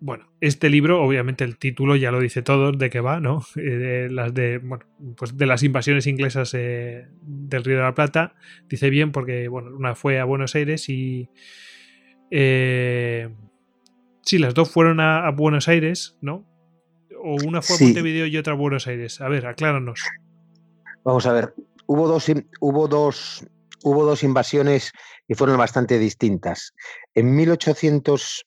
Bueno, 0.00 0.32
este 0.42 0.68
libro, 0.68 1.02
obviamente 1.02 1.44
el 1.44 1.56
título 1.56 1.96
ya 1.96 2.10
lo 2.10 2.20
dice 2.20 2.42
todo 2.42 2.72
de 2.72 2.90
qué 2.90 3.00
va, 3.00 3.20
¿no? 3.20 3.42
Eh, 3.56 3.62
de 3.62 4.10
las 4.10 4.34
de, 4.34 4.58
bueno, 4.58 4.84
pues 5.16 5.38
de 5.38 5.46
las 5.46 5.62
invasiones 5.62 6.06
inglesas 6.06 6.52
eh, 6.52 7.06
del 7.22 7.64
Río 7.64 7.78
de 7.78 7.84
la 7.84 7.94
Plata. 7.94 8.34
Dice 8.68 8.90
bien 8.90 9.12
porque, 9.12 9.48
bueno, 9.48 9.74
una 9.74 9.94
fue 9.94 10.20
a 10.20 10.24
Buenos 10.24 10.54
Aires 10.54 10.90
y... 10.90 11.30
Eh, 12.30 13.30
sí, 14.20 14.36
las 14.36 14.52
dos 14.52 14.70
fueron 14.70 15.00
a, 15.00 15.30
Buenos 15.30 15.68
Aires, 15.68 16.18
¿no? 16.20 16.44
O 17.26 17.36
una 17.44 17.62
fue 17.62 17.76
a 17.76 17.80
Montevideo 17.80 18.26
y 18.26 18.36
otra 18.36 18.52
a 18.52 18.56
Buenos 18.56 18.86
Aires. 18.86 19.20
A 19.20 19.28
ver, 19.28 19.46
acláranos. 19.46 20.02
Vamos 21.04 21.24
a 21.26 21.32
ver, 21.32 21.54
hubo 21.86 22.06
dos, 22.06 22.30
hubo 22.60 22.86
dos, 22.86 23.46
hubo 23.82 24.04
dos 24.04 24.22
invasiones 24.22 24.92
y 25.26 25.34
fueron 25.34 25.56
bastante 25.56 25.98
distintas. 25.98 26.74
En 27.14 27.34
1800 27.34 28.44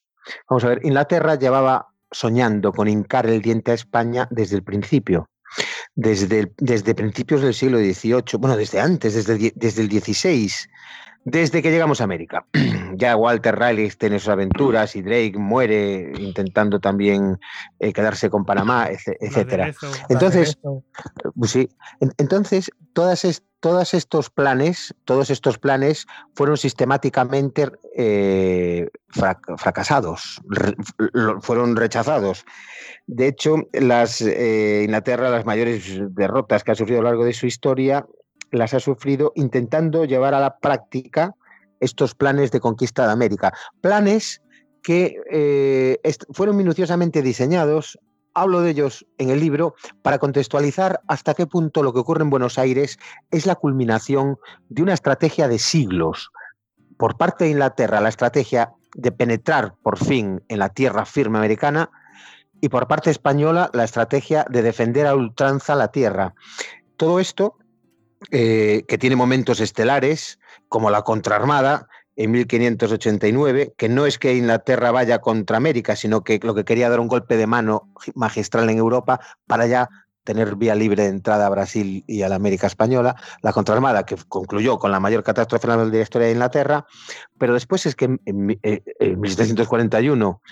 Vamos 0.48 0.64
a 0.64 0.68
ver, 0.68 0.80
Inglaterra 0.84 1.34
llevaba 1.36 1.88
soñando 2.10 2.72
con 2.72 2.88
hincar 2.88 3.26
el 3.26 3.42
diente 3.42 3.72
a 3.72 3.74
España 3.74 4.28
desde 4.30 4.56
el 4.56 4.62
principio. 4.62 5.28
Desde, 5.94 6.52
desde 6.58 6.94
principios 6.94 7.40
del 7.40 7.54
siglo 7.54 7.78
XVIII, 7.78 8.38
bueno, 8.38 8.56
desde 8.56 8.80
antes, 8.80 9.14
desde 9.14 9.52
desde 9.56 9.82
el 9.82 9.90
XVI, 9.90 10.50
desde 11.24 11.62
que 11.62 11.70
llegamos 11.70 12.00
a 12.00 12.04
América. 12.04 12.46
ya 12.96 13.16
Walter 13.16 13.56
Raleigh 13.56 13.90
tiene 13.98 14.18
sus 14.18 14.28
aventuras 14.28 14.96
y 14.96 15.02
Drake 15.02 15.34
muere 15.36 16.12
intentando 16.18 16.80
también 16.80 17.38
eh, 17.78 17.92
quedarse 17.92 18.28
con 18.28 18.44
Panamá, 18.44 18.88
etcétera. 18.90 19.72
Entonces, 20.08 20.58
pues 21.36 21.50
sí, 21.50 21.68
entonces 22.18 22.70
todas, 22.92 23.42
todos 23.60 23.94
estos 23.94 24.30
planes, 24.30 24.94
todos 25.04 25.30
estos 25.30 25.58
planes 25.58 26.06
fueron 26.34 26.56
sistemáticamente 26.56 27.70
eh, 27.96 28.88
fracasados, 29.08 30.40
fueron 31.40 31.76
rechazados. 31.76 32.44
De 33.06 33.28
hecho, 33.28 33.56
las 33.72 34.20
eh, 34.20 34.82
Inglaterra, 34.84 35.30
las 35.30 35.46
mayores 35.46 36.00
derrotas 36.14 36.64
que 36.64 36.72
ha 36.72 36.74
sufrido 36.74 37.00
a 37.00 37.02
lo 37.04 37.08
largo 37.08 37.24
de 37.24 37.32
su 37.32 37.46
historia, 37.46 38.06
las 38.50 38.74
ha 38.74 38.80
sufrido 38.80 39.32
intentando 39.34 40.04
llevar 40.04 40.34
a 40.34 40.40
la 40.40 40.58
práctica 40.58 41.34
estos 41.80 42.14
planes 42.14 42.50
de 42.50 42.60
conquista 42.60 43.06
de 43.06 43.12
América. 43.12 43.52
Planes 43.80 44.42
que 44.82 45.16
eh, 45.30 45.98
fueron 46.32 46.56
minuciosamente 46.56 47.22
diseñados 47.22 47.98
hablo 48.40 48.60
de 48.60 48.70
ellos 48.70 49.06
en 49.18 49.30
el 49.30 49.40
libro 49.40 49.74
para 50.02 50.18
contextualizar 50.18 51.00
hasta 51.08 51.34
qué 51.34 51.46
punto 51.46 51.82
lo 51.82 51.92
que 51.92 52.00
ocurre 52.00 52.22
en 52.22 52.30
Buenos 52.30 52.58
Aires 52.58 52.98
es 53.30 53.46
la 53.46 53.56
culminación 53.56 54.38
de 54.68 54.82
una 54.82 54.94
estrategia 54.94 55.48
de 55.48 55.58
siglos. 55.58 56.30
Por 56.96 57.16
parte 57.16 57.44
de 57.44 57.50
Inglaterra, 57.50 58.00
la 58.00 58.08
estrategia 58.08 58.72
de 58.94 59.12
penetrar 59.12 59.74
por 59.82 59.98
fin 59.98 60.42
en 60.48 60.58
la 60.58 60.68
tierra 60.68 61.04
firme 61.04 61.38
americana 61.38 61.90
y 62.60 62.68
por 62.68 62.88
parte 62.88 63.10
española, 63.10 63.70
la 63.72 63.84
estrategia 63.84 64.44
de 64.48 64.62
defender 64.62 65.06
a 65.06 65.14
ultranza 65.14 65.76
la 65.76 65.88
tierra. 65.88 66.34
Todo 66.96 67.20
esto, 67.20 67.56
eh, 68.30 68.84
que 68.88 68.98
tiene 68.98 69.16
momentos 69.16 69.60
estelares, 69.60 70.38
como 70.68 70.90
la 70.90 71.02
contraarmada, 71.02 71.88
en 72.16 72.32
1589, 72.32 73.74
que 73.76 73.88
no 73.88 74.04
es 74.04 74.18
que 74.18 74.34
Inglaterra 74.34 74.90
vaya 74.90 75.20
contra 75.20 75.56
América, 75.56 75.94
sino 75.94 76.24
que 76.24 76.40
lo 76.42 76.52
que 76.52 76.64
quería 76.64 76.90
dar 76.90 76.98
un 76.98 77.06
golpe 77.06 77.36
de 77.36 77.46
mano 77.46 77.92
magistral 78.14 78.68
en 78.70 78.78
Europa 78.78 79.20
para 79.46 79.66
ya 79.66 79.88
tener 80.24 80.56
vía 80.56 80.74
libre 80.74 81.04
de 81.04 81.10
entrada 81.10 81.46
a 81.46 81.48
Brasil 81.48 82.04
y 82.06 82.22
a 82.22 82.28
la 82.28 82.34
América 82.34 82.66
Española, 82.66 83.14
la 83.40 83.52
contraarmada 83.52 84.04
que 84.04 84.16
concluyó 84.28 84.78
con 84.78 84.90
la 84.90 85.00
mayor 85.00 85.22
catástrofe 85.22 85.68
de 85.68 85.96
la 85.96 86.02
historia 86.02 86.26
de 86.26 86.32
Inglaterra, 86.34 86.86
pero 87.38 87.54
después 87.54 87.86
es 87.86 87.94
que 87.94 88.04
en, 88.04 88.20
en 88.26 89.20
1741 89.20 90.42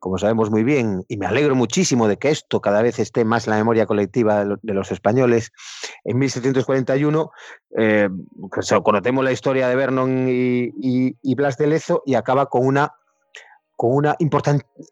como 0.00 0.18
sabemos 0.18 0.50
muy 0.50 0.64
bien, 0.64 1.04
y 1.08 1.18
me 1.18 1.26
alegro 1.26 1.54
muchísimo 1.54 2.08
de 2.08 2.16
que 2.16 2.30
esto 2.30 2.60
cada 2.60 2.80
vez 2.80 2.98
esté 2.98 3.24
más 3.24 3.46
en 3.46 3.52
la 3.52 3.58
memoria 3.58 3.86
colectiva 3.86 4.44
de 4.44 4.74
los 4.74 4.90
españoles, 4.90 5.52
en 6.04 6.18
1741 6.18 7.30
eh, 7.78 8.08
conocemos 8.82 9.24
la 9.24 9.32
historia 9.32 9.68
de 9.68 9.76
Vernon 9.76 10.26
y, 10.28 11.34
Blas 11.34 11.58
de 11.58 11.66
Lezo 11.66 12.02
y 12.06 12.14
acaba 12.14 12.46
con 12.46 12.66
una, 12.66 12.94
con 13.76 13.94
una 13.94 14.16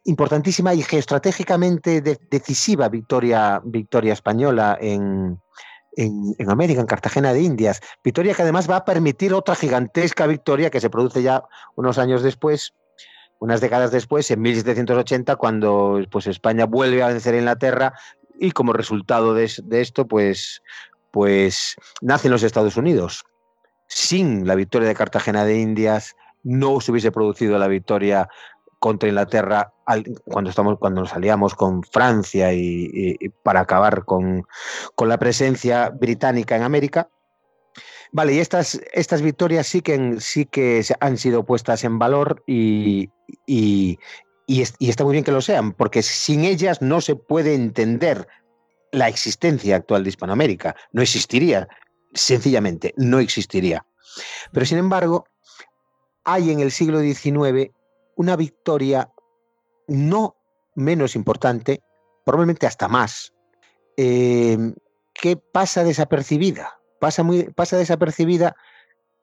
importantísima 0.04 0.74
y 0.74 0.82
geoestratégicamente 0.82 2.02
decisiva 2.30 2.90
victoria, 2.90 3.62
victoria 3.64 4.12
española 4.12 4.76
en, 4.78 5.40
en, 5.96 6.50
América, 6.50 6.80
en 6.80 6.86
Cartagena 6.86 7.32
de 7.32 7.40
Indias. 7.40 7.80
Victoria 8.04 8.34
que 8.34 8.42
además 8.42 8.70
va 8.70 8.76
a 8.76 8.84
permitir 8.84 9.32
otra 9.32 9.54
gigantesca 9.54 10.26
victoria 10.26 10.70
que 10.70 10.80
se 10.80 10.90
produce 10.90 11.22
ya 11.22 11.44
unos 11.76 11.98
años 11.98 12.22
después 12.22 12.74
unas 13.38 13.60
décadas 13.60 13.90
después, 13.90 14.30
en 14.30 14.40
1780, 14.40 15.36
cuando 15.36 16.00
pues, 16.10 16.26
España 16.26 16.66
vuelve 16.66 17.02
a 17.02 17.08
vencer 17.08 17.34
a 17.34 17.38
Inglaterra 17.38 17.92
y 18.38 18.52
como 18.52 18.72
resultado 18.72 19.34
de, 19.34 19.44
esto, 19.70 20.06
pues, 20.06 20.62
pues 21.10 21.76
nacen 22.00 22.30
los 22.30 22.42
Estados 22.42 22.76
Unidos. 22.76 23.24
Sin 23.86 24.46
la 24.46 24.54
victoria 24.54 24.88
de 24.88 24.94
Cartagena 24.94 25.44
de 25.44 25.58
Indias, 25.58 26.16
no 26.42 26.80
se 26.80 26.92
hubiese 26.92 27.12
producido 27.12 27.58
la 27.58 27.68
victoria 27.68 28.28
contra 28.78 29.08
Inglaterra 29.08 29.72
cuando, 30.24 30.50
estamos, 30.50 30.78
cuando 30.78 31.00
nos 31.00 31.10
salíamos 31.10 31.54
con 31.54 31.82
Francia 31.82 32.52
y, 32.52 33.16
para 33.42 33.60
acabar 33.60 34.04
con, 34.04 34.46
con, 34.94 35.08
la 35.08 35.18
presencia 35.18 35.90
británica 35.90 36.54
en 36.54 36.62
América. 36.62 37.08
Vale, 38.12 38.34
y 38.34 38.38
estas, 38.38 38.80
estas 38.92 39.22
victorias 39.22 39.66
sí 39.66 39.82
que, 39.82 40.16
sí 40.20 40.46
que 40.46 40.84
han 41.00 41.18
sido 41.18 41.44
puestas 41.44 41.84
en 41.84 41.98
valor 41.98 42.42
y, 42.46 43.10
y, 43.46 43.98
está 44.78 45.04
muy 45.04 45.12
bien 45.12 45.24
que 45.24 45.32
lo 45.32 45.42
sean, 45.42 45.72
porque 45.72 46.02
sin 46.02 46.44
ellas 46.44 46.80
no 46.80 47.00
se 47.00 47.16
puede 47.16 47.54
entender 47.54 48.26
la 48.92 49.08
existencia 49.08 49.76
actual 49.76 50.04
de 50.04 50.08
Hispanoamérica. 50.08 50.74
No 50.92 51.02
existiría, 51.02 51.68
sencillamente, 52.14 52.94
no 52.96 53.18
existiría. 53.18 53.84
Pero 54.52 54.64
sin 54.64 54.78
embargo, 54.78 55.26
hay 56.24 56.50
en 56.50 56.60
el 56.60 56.70
siglo 56.70 57.00
XIX 57.00 57.70
una 58.16 58.36
victoria 58.36 59.10
no 59.86 60.36
menos 60.74 61.14
importante, 61.14 61.82
probablemente 62.24 62.66
hasta 62.66 62.88
más, 62.88 63.34
eh, 63.96 64.56
que 65.12 65.36
pasa 65.36 65.84
desapercibida 65.84 66.77
pasa, 67.00 67.22
muy, 67.22 67.44
pasa 67.44 67.76
desapercibida, 67.76 68.56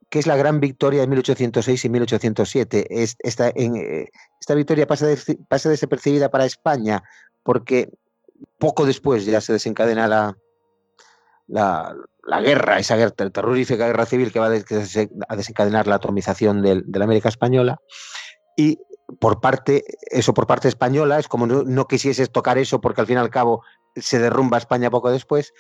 que 0.10 0.20
es 0.20 0.28
la 0.28 0.36
gran 0.36 0.60
victoria 0.60 1.02
de 1.02 1.08
1806 1.08 1.86
y 1.86 1.90
1807. 1.90 2.88
esta, 3.20 3.50
eh, 3.50 4.10
esta 4.40 4.56
victoria 4.56 4.88
pasa, 4.88 5.08
pasa 5.48 5.70
desapercibida 5.70 6.30
para 6.30 6.46
España 6.46 7.04
porque 7.44 7.90
poco 8.58 8.86
después 8.86 9.26
ya 9.26 9.42
se 9.42 9.54
desencadena 9.54 10.08
la, 10.08 10.38
la, 11.48 12.42
guerra, 12.42 12.80
esa 12.80 12.96
guerra, 12.96 13.12
terrorífica 13.12 13.88
guerra 13.88 14.06
civil 14.06 14.32
que 14.32 14.40
va 14.40 14.48
a 14.48 15.36
desencadenar 15.36 15.88
la 15.88 15.96
atomización 15.96 16.62
de, 16.62 16.84
la 16.88 17.06
América 17.06 17.30
Española. 17.30 17.80
Y 18.58 18.80
por 19.20 19.42
parte, 19.42 19.84
eso 20.10 20.34
por 20.34 20.48
parte 20.48 20.68
española, 20.68 21.20
es 21.20 21.28
como 21.28 21.46
no, 21.46 21.64
no 21.64 21.88
quisieses 21.88 22.32
tocar 22.32 22.58
eso 22.58 22.82
porque 22.82 23.02
al 23.02 23.08
fin 23.08 23.18
y 23.18 23.20
al 23.20 23.30
cabo 23.30 23.64
se 23.96 24.20
derrumba 24.20 24.58
España 24.58 24.90
poco 24.90 25.12
después, 25.12 25.54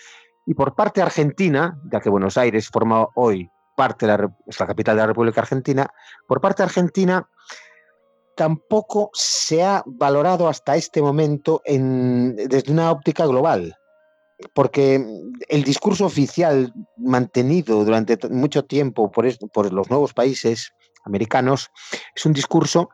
y 0.46 0.54
por 0.54 0.75
parte 0.75 1.02
argentina, 1.02 1.80
ya 1.92 2.00
que 2.00 2.10
Buenos 2.10 2.38
Aires 2.38 2.70
forma 2.70 3.08
hoy 3.16 3.50
parte 3.75 4.06
de 4.06 4.18
la, 4.18 4.30
capital 4.66 4.96
de 4.96 5.02
la 5.02 5.08
República 5.08 5.42
Argentina, 5.42 5.90
por 6.28 6.40
parte 6.40 6.64
argentina 6.64 7.28
tampoco 8.36 9.10
se 9.14 9.64
ha 9.64 9.84
valorado 9.86 10.48
hasta 10.48 10.75
este 10.75 11.02
momento 11.02 11.62
en, 11.66 12.36
desde 12.36 12.72
una 12.72 12.92
óptica 12.92 13.25
global, 13.25 13.75
porque 14.54 15.04
el 15.50 15.64
discurso 15.64 16.06
oficial 16.06 16.74
mantenido 16.98 17.84
durante 17.84 18.18
mucho 18.30 18.66
tiempo 18.66 19.12
por, 19.12 19.25
los 19.74 19.90
nuevos 19.90 20.14
países 20.14 20.74
americanos 21.06 21.72
es 22.16 22.25
un 22.25 22.34
discurso 22.34 22.90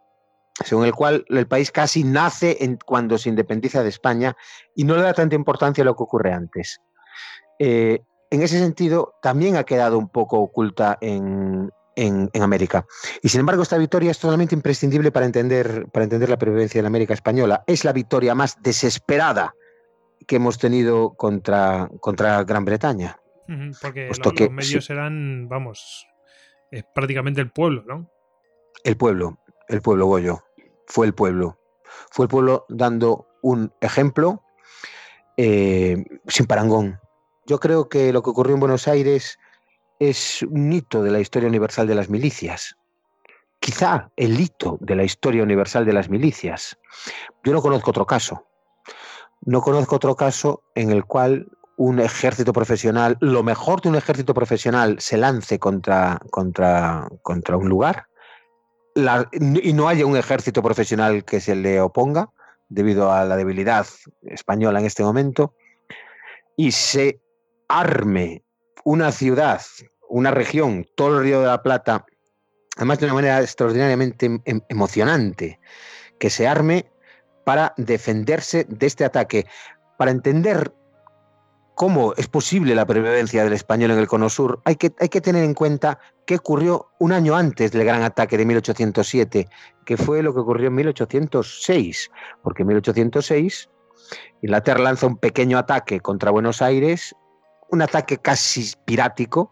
según 0.65 0.85
el 0.85 0.93
cual 0.93 1.25
el 1.29 1.47
país 1.47 1.71
casi 1.71 2.03
nace 2.03 2.57
cuando 2.85 3.17
se 3.17 3.29
independiza 3.29 3.81
de 3.81 3.89
España 3.89 4.35
y 4.75 4.83
no 4.83 4.95
le 4.95 5.01
da 5.01 5.13
tanta 5.13 5.35
importancia 5.35 5.81
a 5.81 5.85
lo 5.85 5.95
que 5.95 6.03
ocurre 6.03 6.33
antes. 6.33 6.79
Eh, 7.63 8.01
en 8.31 8.41
ese 8.41 8.57
sentido 8.57 9.13
también 9.21 9.55
ha 9.55 9.65
quedado 9.65 9.99
un 9.99 10.09
poco 10.09 10.39
oculta 10.39 10.97
en, 10.99 11.71
América. 12.41 12.87
Y 13.21 13.29
sin 13.29 13.41
embargo, 13.41 13.61
esta 13.61 13.77
victoria 13.77 14.09
es 14.09 14.17
totalmente 14.17 14.55
imprescindible 14.55 15.11
para 15.11 15.27
entender, 15.27 15.85
para 15.91 16.05
entender 16.05 16.29
la 16.29 16.39
previvencia 16.39 16.79
de 16.79 16.81
la 16.81 16.87
América 16.87 17.13
española. 17.13 17.63
Es 17.67 17.85
la 17.85 17.93
victoria 17.93 18.33
más 18.33 18.59
desesperada 18.63 19.53
que 20.25 20.37
hemos 20.37 20.57
tenido 20.57 21.13
contra, 21.13 21.87
contra 21.99 22.43
Gran 22.43 22.65
Bretaña. 22.65 23.19
porque 23.79 24.09
los 24.09 24.51
medios 24.51 24.89
eran, 24.89 25.47
vamos, 25.47 26.07
es 26.71 26.83
prácticamente 26.95 27.41
el 27.41 27.51
pueblo, 27.51 27.83
¿no? 27.85 28.09
El 28.83 28.97
pueblo, 28.97 29.37
el 29.67 29.83
pueblo 29.83 30.07
Goyo, 30.07 30.43
fue 30.87 31.05
el 31.05 31.13
pueblo. 31.13 31.59
Fue 32.09 32.25
el 32.25 32.29
pueblo 32.29 32.65
dando 32.69 33.27
un 33.43 33.71
ejemplo 33.81 34.41
eh, 35.37 36.03
sin 36.27 36.47
parangón. 36.47 36.99
Yo 37.51 37.59
creo 37.59 37.89
que 37.89 38.13
lo 38.13 38.23
que 38.23 38.29
ocurrió 38.29 38.53
en 38.53 38.61
Buenos 38.61 38.87
Aires 38.87 39.37
es 39.99 40.41
un 40.43 40.71
hito 40.71 41.03
de 41.03 41.11
la 41.11 41.19
historia 41.19 41.49
universal 41.49 41.85
de 41.85 41.95
las 41.95 42.09
milicias. 42.09 42.77
Quizá 43.59 44.09
el 44.15 44.39
hito 44.39 44.77
de 44.79 44.95
la 44.95 45.03
historia 45.03 45.43
universal 45.43 45.85
de 45.85 45.91
las 45.91 46.07
milicias. 46.07 46.79
Yo 47.43 47.51
no 47.51 47.61
conozco 47.61 47.91
otro 47.91 48.05
caso. 48.05 48.47
No 49.41 49.59
conozco 49.59 49.97
otro 49.97 50.15
caso 50.15 50.63
en 50.75 50.91
el 50.91 51.03
cual 51.03 51.49
un 51.75 51.99
ejército 51.99 52.53
profesional, 52.53 53.17
lo 53.19 53.43
mejor 53.43 53.81
de 53.81 53.89
un 53.89 53.95
ejército 53.97 54.33
profesional, 54.33 55.01
se 55.01 55.17
lance 55.17 55.59
contra, 55.59 56.21
contra, 56.29 57.09
contra 57.21 57.57
un 57.57 57.67
lugar 57.67 58.05
y 59.33 59.73
no 59.73 59.89
haya 59.89 60.05
un 60.05 60.15
ejército 60.15 60.63
profesional 60.63 61.25
que 61.25 61.41
se 61.41 61.55
le 61.55 61.81
oponga 61.81 62.29
debido 62.69 63.11
a 63.11 63.25
la 63.25 63.35
debilidad 63.35 63.85
española 64.21 64.79
en 64.79 64.85
este 64.85 65.03
momento 65.03 65.53
y 66.55 66.71
se 66.71 67.19
arme 67.79 68.43
una 68.83 69.11
ciudad, 69.11 69.61
una 70.09 70.31
región, 70.31 70.85
todo 70.95 71.17
el 71.17 71.23
Río 71.23 71.41
de 71.41 71.47
la 71.47 71.63
Plata, 71.63 72.05
además 72.75 72.99
de 72.99 73.05
una 73.05 73.15
manera 73.15 73.41
extraordinariamente 73.41 74.25
em, 74.25 74.41
em, 74.45 74.61
emocionante, 74.69 75.59
que 76.19 76.29
se 76.29 76.47
arme 76.47 76.91
para 77.45 77.73
defenderse 77.77 78.65
de 78.67 78.87
este 78.87 79.05
ataque, 79.05 79.45
para 79.97 80.11
entender 80.11 80.73
cómo 81.75 82.13
es 82.17 82.27
posible 82.27 82.75
la 82.75 82.85
previvencia 82.85 83.43
del 83.43 83.53
español 83.53 83.91
en 83.91 83.99
el 83.99 84.07
Cono 84.07 84.29
Sur, 84.29 84.61
hay 84.65 84.75
que, 84.75 84.91
hay 84.99 85.09
que 85.09 85.21
tener 85.21 85.43
en 85.43 85.53
cuenta 85.53 85.99
qué 86.25 86.35
ocurrió 86.35 86.89
un 86.99 87.11
año 87.13 87.35
antes 87.35 87.71
del 87.71 87.85
gran 87.85 88.03
ataque 88.03 88.37
de 88.37 88.45
1807, 88.45 89.47
que 89.85 89.97
fue 89.97 90.21
lo 90.21 90.33
que 90.33 90.41
ocurrió 90.41 90.67
en 90.67 90.75
1806, 90.75 92.11
porque 92.43 92.63
en 92.63 92.67
1806 92.67 93.69
Inglaterra 94.41 94.81
lanza 94.81 95.07
un 95.07 95.17
pequeño 95.17 95.57
ataque 95.57 95.99
contra 95.99 96.31
Buenos 96.31 96.61
Aires, 96.61 97.15
un 97.71 97.81
ataque 97.81 98.17
casi 98.17 98.73
pirático, 98.85 99.51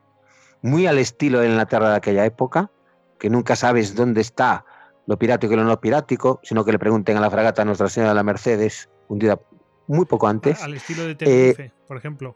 muy 0.62 0.88
al 0.88 1.00
estilo 1.00 1.40
de 1.40 1.48
Inglaterra 1.48 1.90
de 1.90 1.96
aquella 1.96 2.26
época, 2.26 2.70
que 3.18 3.30
nunca 3.30 3.56
sabes 3.56 3.96
dónde 3.96 4.22
está 4.22 4.66
lo 5.08 5.18
pirático 5.18 5.54
y 5.54 5.56
lo 5.56 5.64
no 5.64 5.80
pirático, 5.80 6.40
sino 6.44 6.64
que 6.64 6.72
le 6.72 6.80
pregunten 6.80 7.18
a 7.18 7.22
la 7.22 7.32
fragata 7.32 7.66
Nuestra 7.66 7.90
Señora 7.90 8.12
de 8.12 8.16
la 8.16 8.24
Mercedes, 8.24 8.90
hundida 9.08 9.40
muy 9.88 10.06
poco 10.06 10.28
antes. 10.28 10.62
Al 10.62 10.76
estilo 10.76 11.04
de 11.06 11.16
Tenerife, 11.16 11.64
eh, 11.64 11.74
por 11.88 11.98
ejemplo. 11.98 12.36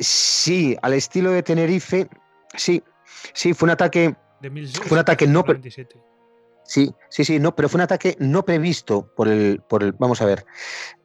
Sí, 0.00 0.76
al 0.82 0.94
estilo 0.94 1.30
de 1.30 1.42
Tenerife, 1.42 2.08
sí, 2.54 2.82
sí, 3.32 3.54
fue 3.54 3.66
un 3.66 3.70
ataque, 3.70 4.16
fue 4.40 4.96
un 4.96 4.98
ataque 4.98 5.26
no, 5.26 5.44
sí, 6.64 6.92
sí, 7.10 7.24
sí, 7.24 7.38
no, 7.38 7.54
pero 7.54 7.68
fue 7.68 7.78
un 7.78 7.82
ataque 7.82 8.16
no 8.18 8.44
previsto 8.44 9.06
por 9.14 9.28
el, 9.28 9.62
por 9.68 9.82
el, 9.82 9.92
vamos 9.92 10.20
a 10.22 10.24
ver, 10.24 10.44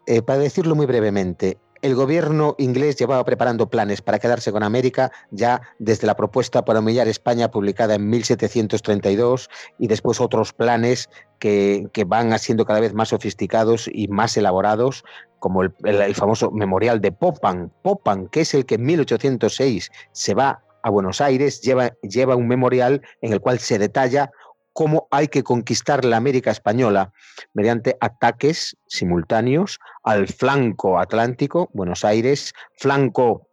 eh, 0.08 0.22
para 0.22 0.40
decirlo 0.40 0.74
muy 0.74 0.86
brevemente, 0.86 1.58
el 1.88 1.96
gobierno 1.96 2.54
inglés 2.58 2.98
llevaba 2.98 3.24
preparando 3.24 3.70
planes 3.70 4.02
para 4.02 4.20
quedarse 4.20 4.52
con 4.52 4.62
América 4.62 5.10
ya 5.32 5.62
desde 5.80 6.06
la 6.06 6.18
propuesta 6.18 6.66
para 6.66 6.80
humillar 6.80 7.08
España 7.08 7.50
publicada 7.50 7.96
en 7.96 8.10
1732 8.10 9.50
y 9.80 9.88
después 9.88 10.20
otros 10.20 10.52
planes 10.52 11.10
que, 11.40 11.88
van 12.06 12.38
siendo 12.40 12.66
cada 12.66 12.82
vez 12.82 12.94
más 12.94 13.08
sofisticados 13.10 13.90
y 13.90 14.10
más 14.10 14.36
elaborados, 14.36 15.06
como 15.40 15.64
el, 15.64 15.72
famoso 16.14 16.52
memorial 16.52 17.00
de 17.00 17.14
Popan, 17.14 17.72
Popan, 17.84 18.28
que 18.28 18.42
es 18.42 18.54
el 18.54 18.66
que 18.66 18.76
en 18.76 18.84
1806 18.84 19.90
se 20.12 20.34
va 20.34 20.62
a 20.84 20.90
Buenos 20.90 21.22
Aires, 21.22 21.62
lleva, 21.62 21.94
lleva 22.02 22.36
un 22.36 22.50
memorial 22.50 23.02
en 23.22 23.32
el 23.32 23.40
cual 23.40 23.60
se 23.60 23.80
detalla 23.80 24.30
cómo 24.78 25.08
hay 25.10 25.28
que 25.28 25.42
conquistar 25.42 26.06
la 26.06 26.18
América 26.18 26.52
española 26.52 27.12
mediante 27.56 27.98
ataques 28.00 28.78
simultáneos 28.86 29.80
al 30.04 30.28
flanco 30.28 31.00
atlántico, 31.00 31.68
Buenos 31.74 32.06
Aires, 32.06 32.54
flanco, 32.76 33.50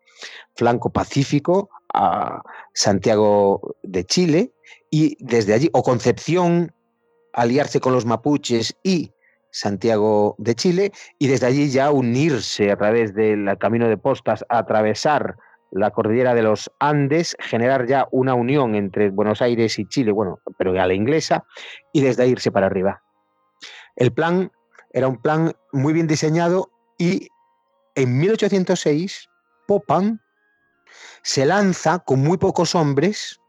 flanco 0.54 0.92
pacífico, 0.92 1.70
a 1.94 2.42
Santiago 2.74 3.74
de 3.82 4.04
Chile, 4.04 4.52
y 4.90 5.16
desde 5.18 5.54
allí, 5.54 5.70
o 5.72 5.82
Concepción, 5.82 6.74
aliarse 7.32 7.80
con 7.80 7.94
los 7.94 8.04
mapuches 8.04 8.76
y 8.82 9.10
Santiago 9.50 10.34
de 10.37 10.54
Chile, 10.54 10.92
y 11.18 11.28
desde 11.28 11.46
allí 11.46 11.70
ya 11.70 11.90
unirse 11.90 12.70
a 12.70 12.76
través 12.76 13.14
del 13.14 13.56
camino 13.56 13.88
de 13.88 13.96
postas, 13.96 14.44
atravesar 14.50 15.38
la 15.74 15.90
cordillera 15.90 16.34
de 16.34 16.42
los 16.42 16.70
Andes, 16.78 17.37
generar 17.40 17.87
ya 17.87 18.06
una 18.12 18.34
unión 18.34 18.76
entre 18.76 19.10
Buenos 19.10 19.42
Aires 19.42 19.78
y 19.78 19.87
Chile, 19.87 20.12
bueno, 20.12 20.38
pero 20.56 20.70
a 20.80 20.87
la 20.87 20.94
inglesa, 20.94 21.44
y 21.92 22.00
desde 22.00 22.22
ahí 22.22 22.30
irse 22.30 22.52
para 22.52 22.66
arriba. 22.66 23.02
El 23.96 24.12
plan 24.12 24.52
era 24.92 25.08
un 25.08 25.20
plan 25.20 25.52
muy 25.72 25.92
bien 25.92 26.06
diseñado 26.06 26.70
y 26.96 27.28
en 27.96 28.18
1806 28.18 29.28
Popan 29.66 30.20
se 31.22 31.44
lanza 31.44 31.98
con 31.98 32.20
muy 32.20 32.38
pocos 32.38 32.76
hombres, 32.76 33.40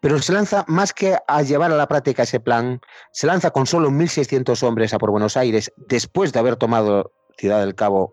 pero 0.00 0.20
se 0.20 0.32
lanza 0.32 0.64
más 0.68 0.92
que 0.92 1.16
a 1.26 1.42
llevar 1.42 1.72
a 1.72 1.76
la 1.76 1.88
práctica 1.88 2.22
ese 2.22 2.38
plan, 2.38 2.80
se 3.10 3.26
lanza 3.26 3.50
con 3.50 3.66
solo 3.66 3.90
1.600 3.90 4.62
hombres 4.62 4.94
a 4.94 4.98
por 4.98 5.10
Buenos 5.10 5.36
Aires 5.36 5.72
después 5.76 6.32
de 6.32 6.38
haber 6.38 6.54
tomado 6.54 7.10
Ciudad 7.36 7.60
del 7.60 7.74
Cabo 7.74 8.12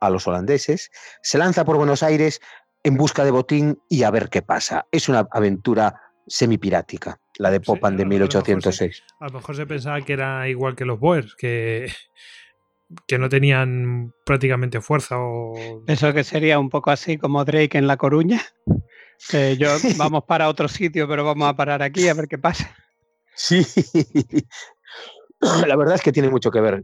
a 0.00 0.10
los 0.10 0.28
holandeses, 0.28 0.90
se 1.22 1.38
lanza 1.38 1.64
por 1.64 1.76
Buenos 1.76 2.04
Aires 2.04 2.40
en 2.88 2.96
busca 2.96 3.24
de 3.24 3.30
botín 3.30 3.80
y 3.88 4.02
a 4.02 4.10
ver 4.10 4.28
qué 4.28 4.42
pasa. 4.42 4.86
Es 4.90 5.08
una 5.08 5.28
aventura 5.30 6.00
semipirática, 6.26 7.20
la 7.38 7.50
de 7.50 7.60
Popan 7.60 7.96
de 7.96 8.04
1806. 8.04 9.02
A 9.20 9.26
lo, 9.26 9.32
mejor 9.34 9.56
se 9.56 9.66
pensaba 9.66 10.00
que 10.00 10.14
era 10.14 10.48
igual 10.48 10.74
que 10.74 10.84
los 10.84 10.98
Boers, 10.98 11.34
que, 11.36 11.90
que 13.06 13.18
no 13.18 13.28
tenían 13.28 14.12
prácticamente 14.24 14.80
fuerza. 14.80 15.18
O... 15.18 15.84
Eso 15.86 16.12
que 16.12 16.24
sería 16.24 16.58
un 16.58 16.70
poco 16.70 16.90
así 16.90 17.18
como 17.18 17.44
Drake 17.44 17.78
en 17.78 17.86
La 17.86 17.96
Coruña. 17.96 18.40
Que 19.30 19.56
yo 19.56 19.68
vamos 19.96 20.24
para 20.24 20.48
otro 20.48 20.68
sitio, 20.68 21.06
pero 21.08 21.24
vamos 21.24 21.48
a 21.48 21.56
parar 21.56 21.82
aquí 21.82 22.08
a 22.08 22.14
ver 22.14 22.28
qué 22.28 22.38
pasa. 22.38 22.74
Sí, 23.34 23.64
la 25.40 25.76
verdad 25.76 25.94
es 25.94 26.02
que 26.02 26.12
tiene 26.12 26.28
mucho 26.28 26.50
que 26.50 26.60
ver 26.60 26.82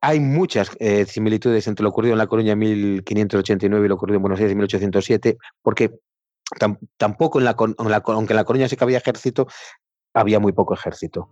hay 0.00 0.20
muchas 0.20 0.70
eh, 0.78 1.04
similitudes 1.06 1.66
entre 1.66 1.82
lo 1.82 1.90
ocurrido 1.90 2.12
en 2.12 2.18
La 2.18 2.26
Coruña 2.26 2.52
en 2.52 2.58
1589 2.58 3.84
y 3.84 3.88
lo 3.88 3.94
ocurrido 3.96 4.16
en 4.16 4.22
Buenos 4.22 4.38
Aires 4.38 4.52
en 4.52 4.58
1807, 4.58 5.38
porque 5.62 5.98
tampoco 6.96 7.38
en 7.38 7.44
la, 7.44 7.56
aunque 7.58 8.32
en 8.32 8.36
La 8.36 8.44
Coruña 8.44 8.68
sí 8.68 8.76
que 8.76 8.84
había 8.84 8.98
ejército, 8.98 9.48
había 10.14 10.38
muy 10.38 10.52
poco 10.52 10.74
ejército. 10.74 11.30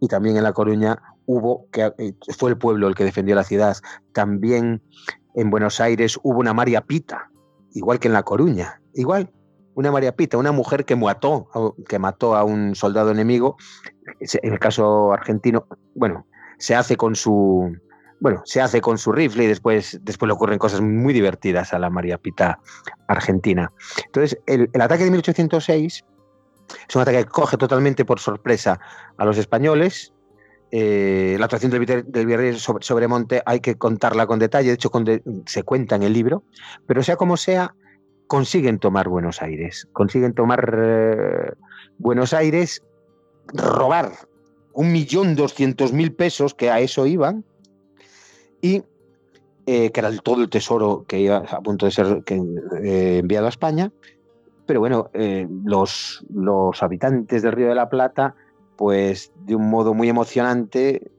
Y 0.00 0.08
también 0.08 0.36
en 0.36 0.42
La 0.42 0.52
Coruña 0.52 0.98
hubo, 1.26 1.68
que 1.70 1.92
eh, 1.98 2.14
fue 2.36 2.50
el 2.50 2.58
pueblo 2.58 2.88
el 2.88 2.94
que 2.94 3.04
defendió 3.04 3.34
la 3.34 3.44
ciudad. 3.44 3.76
También 4.12 4.82
en 5.34 5.50
Buenos 5.50 5.80
Aires 5.80 6.18
hubo 6.22 6.38
una 6.38 6.52
María 6.52 6.82
Pita, 6.82 7.30
igual 7.72 7.98
que 7.98 8.08
en 8.08 8.14
La 8.14 8.22
Coruña. 8.22 8.80
Igual, 8.94 9.32
una 9.74 9.90
María 9.90 10.14
Pita, 10.14 10.36
una 10.36 10.52
mujer 10.52 10.84
que 10.84 10.96
mató, 10.96 11.48
que 11.88 11.98
mató 11.98 12.36
a 12.36 12.44
un 12.44 12.74
soldado 12.74 13.10
enemigo. 13.10 13.56
En 14.20 14.52
el 14.52 14.58
caso 14.58 15.12
argentino, 15.12 15.66
bueno, 15.94 16.26
se 16.58 16.74
hace 16.74 16.96
con 16.96 17.16
su, 17.16 17.74
bueno, 18.22 18.40
se 18.44 18.60
hace 18.60 18.80
con 18.80 18.98
su 18.98 19.10
rifle 19.10 19.42
y 19.42 19.46
después, 19.48 19.98
después 20.02 20.28
le 20.28 20.34
ocurren 20.34 20.56
cosas 20.56 20.80
muy 20.80 21.12
divertidas 21.12 21.74
a 21.74 21.80
la 21.80 21.90
María 21.90 22.18
Pita 22.18 22.60
argentina. 23.08 23.72
Entonces, 24.06 24.38
el, 24.46 24.70
ataque 24.80 25.02
de 25.02 25.10
1806 25.10 26.04
es 26.88 26.96
un 26.96 27.02
ataque 27.02 27.18
que 27.18 27.24
coge 27.24 27.56
totalmente 27.56 28.04
por 28.04 28.20
sorpresa 28.20 28.78
a 29.16 29.24
los 29.24 29.38
españoles. 29.38 30.12
Eh, 30.70 31.34
la 31.36 31.46
actuación 31.46 31.72
del, 31.72 31.84
del 32.06 32.58
sobre, 32.60 32.84
Sobremonte 32.84 33.42
hay 33.44 33.58
que 33.58 33.74
contarla 33.76 34.28
con 34.28 34.38
detalle, 34.38 34.68
de 34.68 34.74
hecho 34.74 34.92
se 35.46 35.64
cuenta 35.64 35.96
en 35.96 36.04
el 36.04 36.12
libro, 36.12 36.44
pero 36.86 37.02
sea 37.02 37.16
como 37.16 37.36
sea, 37.36 37.74
consiguen 38.28 38.78
tomar 38.78 39.08
Buenos 39.08 39.42
Aires, 39.42 39.88
consiguen 39.92 40.32
tomar 40.32 40.78
eh, 40.80 41.52
Buenos 41.98 42.32
Aires, 42.34 42.84
robar 43.52 44.12
un 44.74 44.92
millón 44.92 45.34
doscientos 45.34 45.92
mil 45.92 46.12
pesos, 46.12 46.54
que 46.54 46.70
a 46.70 46.78
eso 46.78 47.04
iban, 47.04 47.44
y 48.62 48.82
eh, 49.66 49.92
que 49.92 50.00
era 50.00 50.16
todo 50.16 50.40
el 50.40 50.48
tesoro 50.48 51.04
que 51.06 51.20
iba 51.20 51.36
a 51.36 51.60
punto 51.60 51.84
de 51.84 51.92
ser 51.92 52.22
eh, 52.26 53.18
enviado 53.18 53.46
a 53.46 53.50
España. 53.50 53.92
Pero 54.64 54.80
bueno, 54.80 55.10
eh, 55.12 55.46
los, 55.64 56.24
los 56.32 56.82
habitantes 56.82 57.42
del 57.42 57.52
Río 57.52 57.68
de 57.68 57.74
la 57.74 57.90
Plata, 57.90 58.34
pues 58.76 59.32
de 59.44 59.54
un 59.54 59.68
modo 59.68 59.92
muy 59.92 60.08
emocionante, 60.08 61.10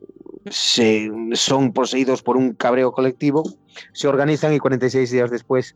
se, 0.49 1.11
son 1.33 1.73
poseídos 1.73 2.23
por 2.23 2.35
un 2.37 2.53
cabreo 2.53 2.91
colectivo, 2.91 3.43
se 3.91 4.07
organizan 4.07 4.53
y 4.53 4.59
46 4.59 5.11
días 5.11 5.29
después 5.29 5.75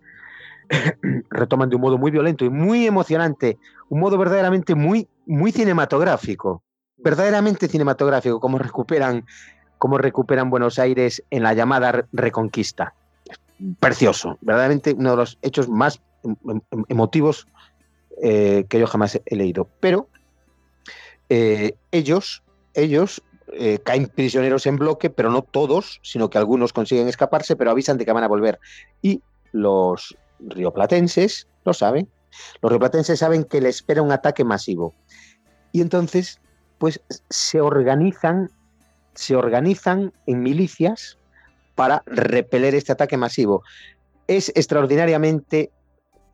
retoman 1.29 1.69
de 1.69 1.75
un 1.75 1.81
modo 1.81 1.97
muy 1.97 2.11
violento 2.11 2.45
y 2.45 2.49
muy 2.49 2.85
emocionante, 2.85 3.57
un 3.89 3.99
modo 3.99 4.17
verdaderamente 4.17 4.75
muy, 4.75 5.07
muy 5.25 5.51
cinematográfico, 5.51 6.63
verdaderamente 6.97 7.67
cinematográfico, 7.67 8.39
como 8.39 8.57
recuperan 8.57 9.25
cómo 9.77 9.97
recuperan 9.97 10.49
Buenos 10.49 10.79
Aires 10.79 11.23
en 11.29 11.43
la 11.43 11.53
llamada 11.53 12.05
Reconquista. 12.11 12.93
Precioso, 13.79 14.37
verdaderamente 14.41 14.93
uno 14.93 15.11
de 15.11 15.17
los 15.17 15.39
hechos 15.41 15.67
más 15.67 16.01
em, 16.23 16.35
em, 16.47 16.61
em, 16.71 16.83
emotivos 16.89 17.47
eh, 18.21 18.65
que 18.69 18.79
yo 18.79 18.87
jamás 18.87 19.19
he 19.25 19.35
leído. 19.35 19.67
Pero 19.79 20.09
eh, 21.29 21.75
ellos, 21.91 22.43
ellos 22.73 23.21
eh, 23.53 23.79
caen 23.83 24.07
prisioneros 24.07 24.65
en 24.65 24.77
bloque, 24.77 25.09
pero 25.09 25.31
no 25.31 25.41
todos, 25.41 25.99
sino 26.03 26.29
que 26.29 26.37
algunos 26.37 26.73
consiguen 26.73 27.07
escaparse, 27.07 27.55
pero 27.55 27.71
avisan 27.71 27.97
de 27.97 28.05
que 28.05 28.11
van 28.11 28.23
a 28.23 28.27
volver. 28.27 28.59
Y 29.01 29.21
los 29.51 30.17
rioplatenses 30.39 31.47
lo 31.63 31.73
saben. 31.73 32.09
Los 32.61 32.71
rioplatenses 32.71 33.19
saben 33.19 33.43
que 33.45 33.61
les 33.61 33.77
espera 33.77 34.01
un 34.01 34.11
ataque 34.11 34.43
masivo. 34.43 34.93
Y 35.71 35.81
entonces, 35.81 36.39
pues 36.77 37.01
se 37.29 37.61
organizan, 37.61 38.51
se 39.17 39.35
organizan 39.35 40.13
en 40.27 40.41
milicias 40.41 41.17
para 41.75 42.03
repeler 42.05 42.75
este 42.75 42.91
ataque 42.91 43.17
masivo. 43.17 43.63
Es 44.27 44.49
extraordinariamente 44.55 45.71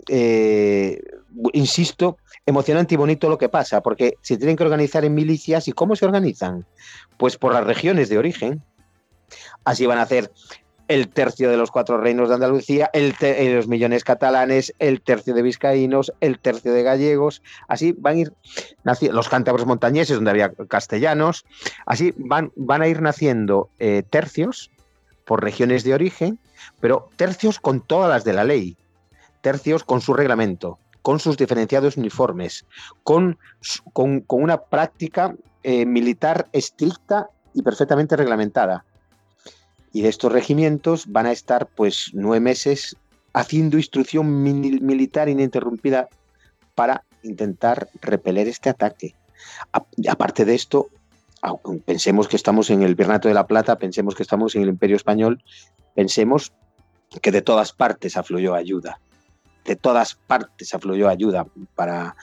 eh, 0.10 1.02
insisto, 1.54 2.18
emocionante 2.46 2.94
y 2.94 2.98
bonito 2.98 3.30
lo 3.30 3.38
que 3.38 3.50
pasa, 3.50 3.82
porque 3.82 4.16
se 4.22 4.38
tienen 4.38 4.56
que 4.56 4.64
organizar 4.64 5.06
en 5.06 5.14
milicias, 5.14 5.68
¿y 5.68 5.72
cómo 5.72 5.96
se 5.96 6.06
organizan? 6.06 6.66
Pues 7.18 7.38
por 7.38 7.54
las 7.54 7.66
regiones 7.66 8.10
de 8.10 8.18
origen. 8.18 8.64
Así 9.64 9.86
van 9.86 9.98
a 9.98 10.04
hacer 10.04 10.32
el 10.94 11.10
tercio 11.10 11.50
de 11.50 11.58
los 11.58 11.72
cuatro 11.72 11.98
reinos 11.98 12.30
de 12.30 12.36
Andalucía, 12.36 12.88
el 12.94 13.16
eh, 13.22 13.52
los 13.56 13.68
millones 13.68 14.04
catalanes, 14.04 14.76
el 14.78 15.02
tercio 15.02 15.34
de 15.34 15.42
vizcaínos, 15.42 16.14
el 16.22 16.38
tercio 16.38 16.72
de 16.72 16.84
gallegos, 16.84 17.42
así 17.68 17.96
van 17.98 18.16
a 18.16 18.20
ir 18.20 18.34
los 19.12 19.28
cántabros 19.28 19.66
montañeses 19.66 20.18
donde 20.18 20.30
había 20.30 20.54
castellanos, 20.68 21.46
así 21.88 22.14
van, 22.16 22.52
van 22.56 22.84
a 22.84 22.88
ir 22.88 23.02
naciendo 23.02 23.70
eh, 23.80 24.04
tercios 24.08 24.70
por 25.26 25.42
regiones 25.42 25.84
de 25.84 25.96
origen, 25.96 26.38
pero 26.80 27.10
tercios 27.16 27.60
con 27.60 27.82
todas 27.82 28.12
las 28.12 28.24
de 28.24 28.34
la 28.34 28.44
ley, 28.44 28.78
tercios 29.42 29.84
con 29.84 30.00
su 30.00 30.14
reglamento, 30.14 30.78
con 31.02 31.20
sus 31.20 31.38
diferenciados 31.38 31.98
uniformes, 31.98 32.68
con, 33.02 33.40
con, 33.94 34.24
una 34.28 34.62
práctica 34.62 35.34
eh, 35.64 35.88
militar 35.88 36.50
estricta 36.52 37.30
y 37.56 37.64
perfectamente 37.64 38.16
reglamentada. 38.16 38.86
Y 39.94 40.02
de 40.02 40.10
estos 40.10 40.32
regimientos 40.32 41.06
van 41.08 41.28
a 41.28 41.32
estar 41.32 41.68
pues 41.68 42.10
nueve 42.14 42.42
meses 42.42 42.98
haciendo 43.34 43.78
instrucción 43.78 44.44
militar 44.44 45.30
ininterrumpida 45.30 46.10
para 46.76 47.06
intentar 47.24 47.88
repeler 48.02 48.48
este 48.48 48.70
ataque. 48.70 49.16
aparte 50.10 50.46
de 50.46 50.56
esto, 50.56 50.90
pensemos 51.86 52.28
que 52.28 52.36
estamos 52.36 52.70
en 52.70 52.84
el 52.84 52.96
Virreinato 52.96 53.28
de 53.28 53.34
la 53.34 53.48
Plata, 53.48 53.78
pensemos 53.78 54.16
que 54.16 54.24
estamos 54.24 54.56
en 54.56 54.64
el 54.64 54.70
Imperio 54.70 54.98
Español, 54.98 55.44
pensemos 55.96 56.52
que 57.22 57.32
de 57.32 57.42
todas 57.42 57.72
partes 57.72 58.18
afluyó 58.18 58.56
ayuda 58.56 59.00
de 59.66 59.76
todas 59.76 60.16
partes 60.16 60.74
afluyó 60.74 61.10
ayuda 61.10 61.48
para, 61.76 62.16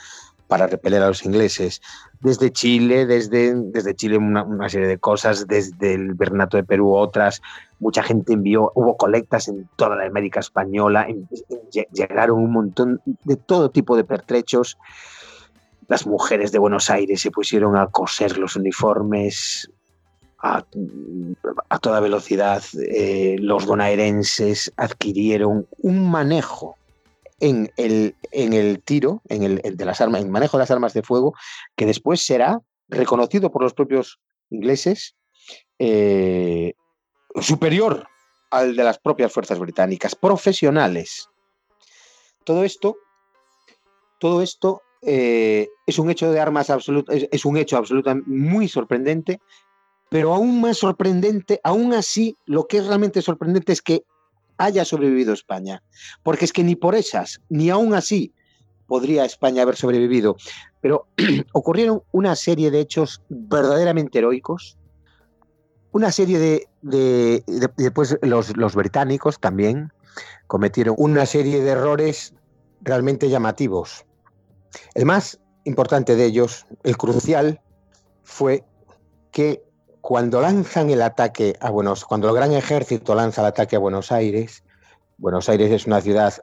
para 0.50 0.66
repeler 0.66 1.00
a 1.00 1.06
los 1.06 1.24
ingleses. 1.24 1.80
Desde 2.18 2.50
Chile, 2.50 3.06
desde, 3.06 3.54
desde 3.54 3.94
Chile 3.94 4.18
una, 4.18 4.68
serie 4.68 4.88
de 4.88 4.98
cosas, 4.98 5.46
desde 5.46 5.94
el 5.94 6.14
Bernato 6.14 6.56
de 6.56 6.64
Perú 6.64 6.92
otras, 6.92 7.40
mucha 7.78 8.02
gente 8.02 8.32
envió, 8.32 8.72
hubo 8.74 8.96
colectas 8.96 9.46
en 9.46 9.70
toda 9.76 9.94
la 9.94 10.04
América 10.04 10.40
Española, 10.40 11.06
llegaron 11.92 12.40
un 12.40 12.52
montón 12.52 13.00
de 13.24 13.36
todo 13.36 13.70
tipo 13.70 13.96
de 13.96 14.02
pertrechos. 14.02 14.76
Las 15.86 16.04
mujeres 16.04 16.50
de 16.50 16.58
Buenos 16.58 16.90
Aires 16.90 17.20
se 17.20 17.30
pusieron 17.30 17.76
a 17.76 17.86
coser 17.86 18.36
los 18.36 18.56
uniformes 18.56 19.70
a, 20.42 20.64
toda 21.80 22.00
velocidad. 22.00 22.62
Eh, 22.74 23.36
los 23.38 23.66
bonaerenses 23.66 24.72
adquirieron 24.76 25.68
un 25.78 26.10
manejo 26.10 26.76
en 27.40 27.72
el, 27.76 28.14
en 28.31 28.53
el 28.53 28.83
tiro, 28.83 29.22
en 29.29 29.42
el, 29.42 29.62
manejo 30.29 30.57
de 30.57 30.62
las 30.62 30.70
armas 30.70 30.92
de 30.92 31.03
fuego, 31.03 31.35
que 31.76 31.87
después 31.87 32.24
será 32.24 32.61
reconocido 32.88 33.50
por 33.50 33.62
los 33.62 33.74
propios 33.74 34.20
ingleses 34.50 35.16
eh, 35.79 36.74
superior 37.40 38.07
al 38.50 38.76
de 38.76 38.85
las 38.85 38.98
propias 38.98 39.33
fuerzas 39.33 39.59
británicas, 39.59 40.14
profesionales. 40.14 41.29
Todo 42.44 42.64
esto, 42.64 42.96
todo 44.18 44.42
esto 44.42 44.83
eh, 45.03 45.68
es 45.87 45.98
un 45.98 46.11
hecho 46.11 46.31
de 46.31 46.40
armas 46.40 46.68
absoluto, 46.68 47.12
es, 47.12 47.44
un 47.44 47.57
hecho 47.57 47.76
absolutamente 47.76 48.29
muy 48.29 48.68
sorprendente, 48.68 49.40
pero 50.11 50.35
aún 50.35 50.61
más 50.61 50.79
sorprendente, 50.79 51.61
aún 51.62 51.94
así, 51.94 52.37
lo 52.44 52.66
que 52.66 52.79
es 52.79 52.87
realmente 52.87 53.22
sorprendente 53.22 53.72
es 53.72 53.81
que 53.81 54.05
haya 54.60 54.84
sobrevivido 54.84 55.32
España. 55.32 55.82
Porque 56.22 56.44
es 56.44 56.52
que 56.52 56.62
ni 56.62 56.76
por 56.76 56.94
esas, 56.94 57.40
ni 57.48 57.70
aún 57.70 57.94
así, 57.94 58.32
podría 58.86 59.24
España 59.24 59.62
haber 59.62 59.76
sobrevivido. 59.76 60.36
Pero 60.80 61.06
ocurrieron 61.52 62.02
una 62.12 62.36
serie 62.36 62.70
de 62.70 62.80
hechos 62.80 63.22
verdaderamente 63.28 64.18
heroicos. 64.18 64.76
Una 65.92 66.12
serie 66.12 66.38
de, 66.82 67.42
después 67.76 68.18
los, 68.22 68.56
los 68.56 68.74
británicos 68.76 69.40
también 69.40 69.92
cometieron 70.46 70.94
una 70.98 71.26
serie 71.26 71.62
de 71.62 71.70
errores 71.70 72.34
realmente 72.82 73.28
llamativos. 73.28 74.04
El 74.94 75.06
más 75.06 75.40
importante 75.64 76.14
de 76.14 76.26
ellos, 76.26 76.66
el 76.84 76.96
crucial, 76.96 77.60
fue 78.22 78.64
que 79.32 79.64
cuando 80.00 80.40
lanzan 80.40 80.90
el 80.90 81.02
ataque 81.02 81.54
a 81.60 81.70
Buenos 81.70 82.04
cuando 82.04 82.28
el 82.28 82.34
gran 82.34 82.52
ejército 82.52 83.14
lanza 83.14 83.42
el 83.42 83.48
ataque 83.48 83.76
a 83.76 83.78
Buenos 83.78 84.12
Aires, 84.12 84.64
Buenos 85.18 85.48
Aires 85.48 85.70
es 85.70 85.86
una 85.86 86.00
ciudad 86.00 86.34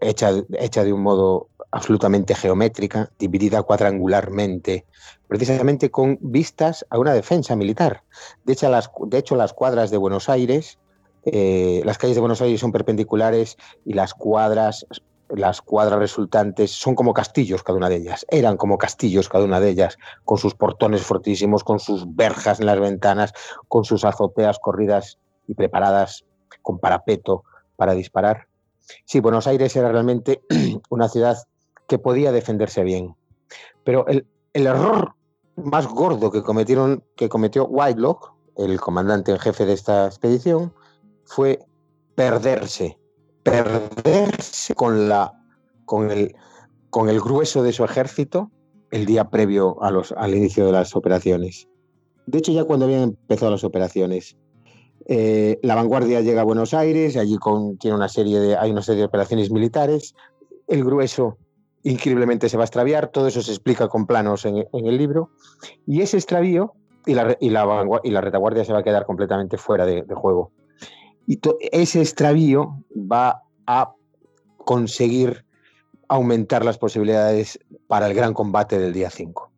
hecha, 0.00 0.30
hecha 0.52 0.84
de 0.84 0.92
un 0.92 1.02
modo 1.02 1.48
absolutamente 1.70 2.34
geométrica, 2.34 3.10
dividida 3.18 3.62
cuadrangularmente, 3.62 4.84
precisamente 5.28 5.90
con 5.90 6.18
vistas 6.20 6.84
a 6.90 6.98
una 6.98 7.14
defensa 7.14 7.56
militar. 7.56 8.02
De 8.44 8.52
hecho, 8.52 8.68
las, 8.68 8.90
de 9.06 9.18
hecho, 9.18 9.36
las 9.36 9.52
cuadras 9.52 9.90
de 9.90 9.96
Buenos 9.96 10.28
Aires, 10.28 10.78
eh, 11.24 11.82
las 11.84 11.96
calles 11.96 12.16
de 12.16 12.20
Buenos 12.20 12.42
Aires 12.42 12.60
son 12.60 12.72
perpendiculares 12.72 13.56
y 13.84 13.94
las 13.94 14.14
cuadras 14.14 14.86
las 15.34 15.60
cuadras 15.62 15.98
resultantes 15.98 16.70
son 16.70 16.94
como 16.94 17.14
castillos 17.14 17.62
cada 17.62 17.78
una 17.78 17.88
de 17.88 17.96
ellas, 17.96 18.26
eran 18.30 18.56
como 18.56 18.78
castillos 18.78 19.28
cada 19.28 19.44
una 19.44 19.60
de 19.60 19.70
ellas, 19.70 19.98
con 20.24 20.38
sus 20.38 20.54
portones 20.54 21.02
fortísimos, 21.02 21.64
con 21.64 21.78
sus 21.78 22.14
verjas 22.14 22.60
en 22.60 22.66
las 22.66 22.80
ventanas, 22.80 23.32
con 23.68 23.84
sus 23.84 24.04
azoteas 24.04 24.58
corridas 24.58 25.18
y 25.46 25.54
preparadas 25.54 26.24
con 26.62 26.78
parapeto 26.78 27.44
para 27.76 27.94
disparar. 27.94 28.46
Sí, 29.04 29.20
Buenos 29.20 29.46
Aires 29.46 29.74
era 29.76 29.90
realmente 29.90 30.42
una 30.90 31.08
ciudad 31.08 31.36
que 31.86 31.98
podía 31.98 32.32
defenderse 32.32 32.82
bien, 32.84 33.16
pero 33.84 34.06
el, 34.06 34.26
error 34.52 35.14
más 35.56 35.86
gordo 35.86 36.30
que, 36.30 36.42
cometieron, 36.42 37.02
que 37.16 37.28
cometió 37.28 37.64
Whitelock, 37.64 38.32
el 38.56 38.80
comandante 38.80 39.32
en 39.32 39.38
jefe 39.38 39.66
de 39.66 39.72
esta 39.72 40.06
expedición, 40.06 40.72
fue 41.24 41.64
perderse 42.14 42.99
perderse 43.42 44.74
con, 44.74 45.08
la, 45.08 45.32
con, 45.84 46.10
el, 46.10 46.34
con 46.90 47.08
el 47.08 47.20
grueso 47.20 47.62
de 47.62 47.72
su 47.72 47.84
ejército 47.84 48.50
el 48.90 49.06
día 49.06 49.30
previo 49.30 49.82
a 49.82 49.90
los, 49.90 50.12
al 50.12 50.34
inicio 50.34 50.66
de 50.66 50.72
las 50.72 50.96
operaciones. 50.96 51.68
De 52.26 52.38
hecho, 52.38 52.52
ya 52.52 52.64
cuando 52.64 52.86
habían 52.86 53.02
empezado 53.02 53.50
las 53.50 53.64
operaciones, 53.64 54.36
eh, 55.06 55.58
la 55.62 55.74
vanguardia 55.74 56.20
llega 56.20 56.42
a 56.42 56.44
Buenos 56.44 56.74
Aires, 56.74 57.16
allí 57.16 57.36
con, 57.38 57.78
tiene 57.78 57.96
una 57.96 58.08
serie 58.08 58.40
de, 58.40 58.56
hay 58.56 58.70
una 58.70 58.82
serie 58.82 59.00
de 59.00 59.06
operaciones 59.06 59.50
militares, 59.50 60.14
el 60.68 60.84
grueso 60.84 61.38
increíblemente 61.82 62.48
se 62.48 62.56
va 62.56 62.64
a 62.64 62.66
extraviar, 62.66 63.08
todo 63.08 63.26
eso 63.26 63.40
se 63.42 63.52
explica 63.52 63.88
con 63.88 64.06
planos 64.06 64.44
en, 64.44 64.66
el 64.72 64.98
libro, 64.98 65.30
y 65.86 66.02
ese 66.02 66.18
extravío 66.18 66.74
y 67.06 67.14
la, 67.14 67.36
y 67.40 67.50
la, 67.50 67.86
y 68.04 68.10
la 68.10 68.20
retaguardia 68.20 68.64
se 68.64 68.72
va 68.72 68.80
a 68.80 68.82
quedar 68.82 69.06
completamente 69.06 69.56
fuera 69.56 69.86
de 69.86 70.04
juego. 70.14 70.52
Y 71.30 71.38
ese 71.70 72.00
extravío 72.00 72.82
va 72.90 73.44
a 73.64 73.94
conseguir 74.56 75.44
aumentar 76.08 76.64
las 76.64 76.76
posibilidades 76.76 77.56
para 77.86 78.08
el 78.08 78.14
gran 78.14 78.34
combate 78.34 78.80
del 78.80 78.92
día 78.92 79.10
5. 79.10 79.48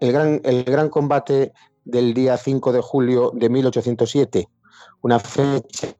El 0.00 0.12
gran, 0.12 0.42
el 0.44 0.64
gran 0.64 0.90
combate 0.90 1.54
del 1.86 2.12
día 2.12 2.36
5 2.36 2.72
de 2.72 2.82
julio 2.82 3.30
de 3.34 3.48
1807, 3.48 4.50
una 5.00 5.18
fecha 5.18 5.96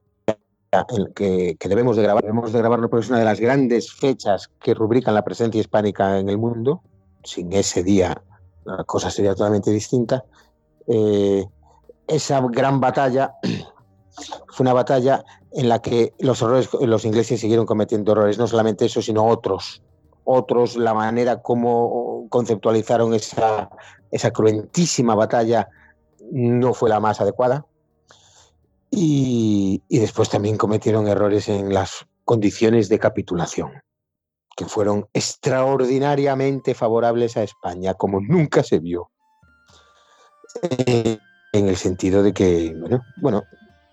que, 1.15 1.57
debemos 1.59 1.95
de 1.95 2.03
grabar, 2.03 2.21
debemos 2.21 2.53
de 2.53 2.59
grabarlo 2.59 2.91
porque 2.91 3.05
es 3.05 3.09
una 3.09 3.17
de 3.17 3.25
las 3.25 3.39
grandes 3.39 3.91
fechas 3.91 4.47
que 4.61 4.75
rubrican 4.75 5.15
la 5.15 5.23
presencia 5.23 5.59
hispánica 5.59 6.19
en 6.19 6.29
el 6.29 6.37
mundo. 6.37 6.83
Sin 7.23 7.51
ese 7.51 7.83
día 7.83 8.21
la 8.63 8.83
cosa 8.83 9.09
sería 9.09 9.33
totalmente 9.33 9.71
distinta. 9.71 10.23
Eh, 10.85 11.43
esa 12.07 12.41
gran 12.51 12.79
batalla 12.79 13.33
fue 14.47 14.63
una 14.63 14.73
batalla 14.73 15.23
en 15.51 15.69
la 15.69 15.81
que 15.81 16.13
los 16.19 16.41
los 16.41 17.05
ingleses 17.05 17.39
siguieron 17.39 17.65
cometiendo 17.65 18.11
errores, 18.11 18.37
no 18.37 18.47
solamente 18.47 18.85
eso, 18.85 19.01
sino 19.01 19.25
otros. 19.25 19.81
Otros, 20.25 20.77
la 20.77 20.93
manera 20.93 21.41
como 21.41 22.27
conceptualizaron 22.29 23.13
esa, 23.13 23.69
esa 24.11 24.31
cruentísima 24.31 25.15
batalla 25.15 25.67
no 26.31 26.73
fue 26.73 26.89
la 26.89 26.99
más 26.99 27.19
adecuada. 27.19 27.65
Y, 28.89 29.81
después 29.89 30.29
también 30.29 30.57
cometieron 30.57 31.07
errores 31.07 31.49
en 31.49 31.73
las 31.73 32.05
condiciones 32.23 32.89
de 32.89 32.99
capitulación. 32.99 33.71
que 34.55 34.65
fueron 34.65 35.07
extraordinariamente 35.13 36.75
favorables 36.75 37.37
a 37.37 37.43
España, 37.43 37.95
como 37.95 38.21
nunca 38.21 38.61
se 38.61 38.77
vio. 38.77 39.09
Eh, 40.61 41.17
en 41.53 41.67
el 41.67 41.75
sentido 41.75 42.21
de 42.21 42.33
que, 42.33 42.75
bueno, 42.79 43.01
bueno 43.19 43.43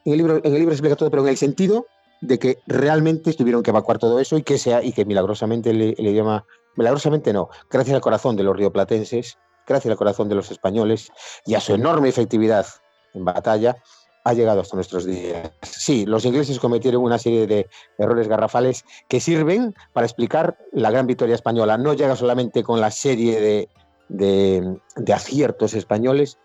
en, 0.05 0.13
el 0.13 0.19
libro, 0.19 0.37
en 0.37 0.53
el 0.53 0.59
libro 0.59 0.73
explica 0.73 0.97
todo, 0.97 1.11
pero 1.11 1.23
en 1.23 1.29
el 1.29 1.37
sentido 1.37 1.87
de 2.21 2.39
que 2.39 2.59
realmente 2.67 3.33
tuvieron 3.33 3.63
que 3.63 3.71
evacuar 3.71 3.99
todo 3.99 4.21
eso 4.21 4.37
y 4.37 4.43
que 4.43 4.59
sea 4.59 4.83
y 4.83 4.93
que 4.93 5.05
milagrosamente 5.05 5.71
el, 5.71 5.95
idioma 5.99 6.45
milagrosamente 6.77 7.33
no 7.33 7.49
gracias 7.71 7.95
al 7.95 8.01
corazón 8.01 8.37
de 8.37 8.43
los 8.43 8.57
rioplatenses 8.57 9.39
gracias 9.67 9.91
al 9.91 9.97
corazón 9.97 10.29
de 10.29 10.35
los 10.35 10.51
españoles 10.51 11.11
y 11.47 11.55
a 11.55 11.61
su 11.61 11.75
enorme 11.75 12.09
efectividad 12.09 12.67
en 13.15 13.25
batalla 13.25 13.77
ha 14.25 14.35
llegado 14.35 14.61
hasta 14.61 14.77
nuestros 14.77 15.07
días. 15.07 15.51
Sí, 15.63 16.05
los 16.05 16.27
ingleses 16.27 16.59
cometieron 16.61 17.03
una 17.03 17.19
serie 17.19 17.47
de 17.47 17.71
errores 17.97 18.29
garrafales 18.29 18.85
que 19.09 19.19
sirven 19.19 19.75
para 19.95 20.07
explicar 20.07 20.59
la 20.73 20.91
gran 20.91 21.07
victoria 21.07 21.35
española. 21.35 21.79
No 21.79 21.95
llega 21.95 22.15
solamente 22.17 22.63
con 22.63 22.83
la 22.83 22.91
serie 22.91 23.41
de, 23.41 23.69
de, 24.09 24.79
de 24.97 25.13
aciertos 25.15 25.73
españoles, 25.73 26.39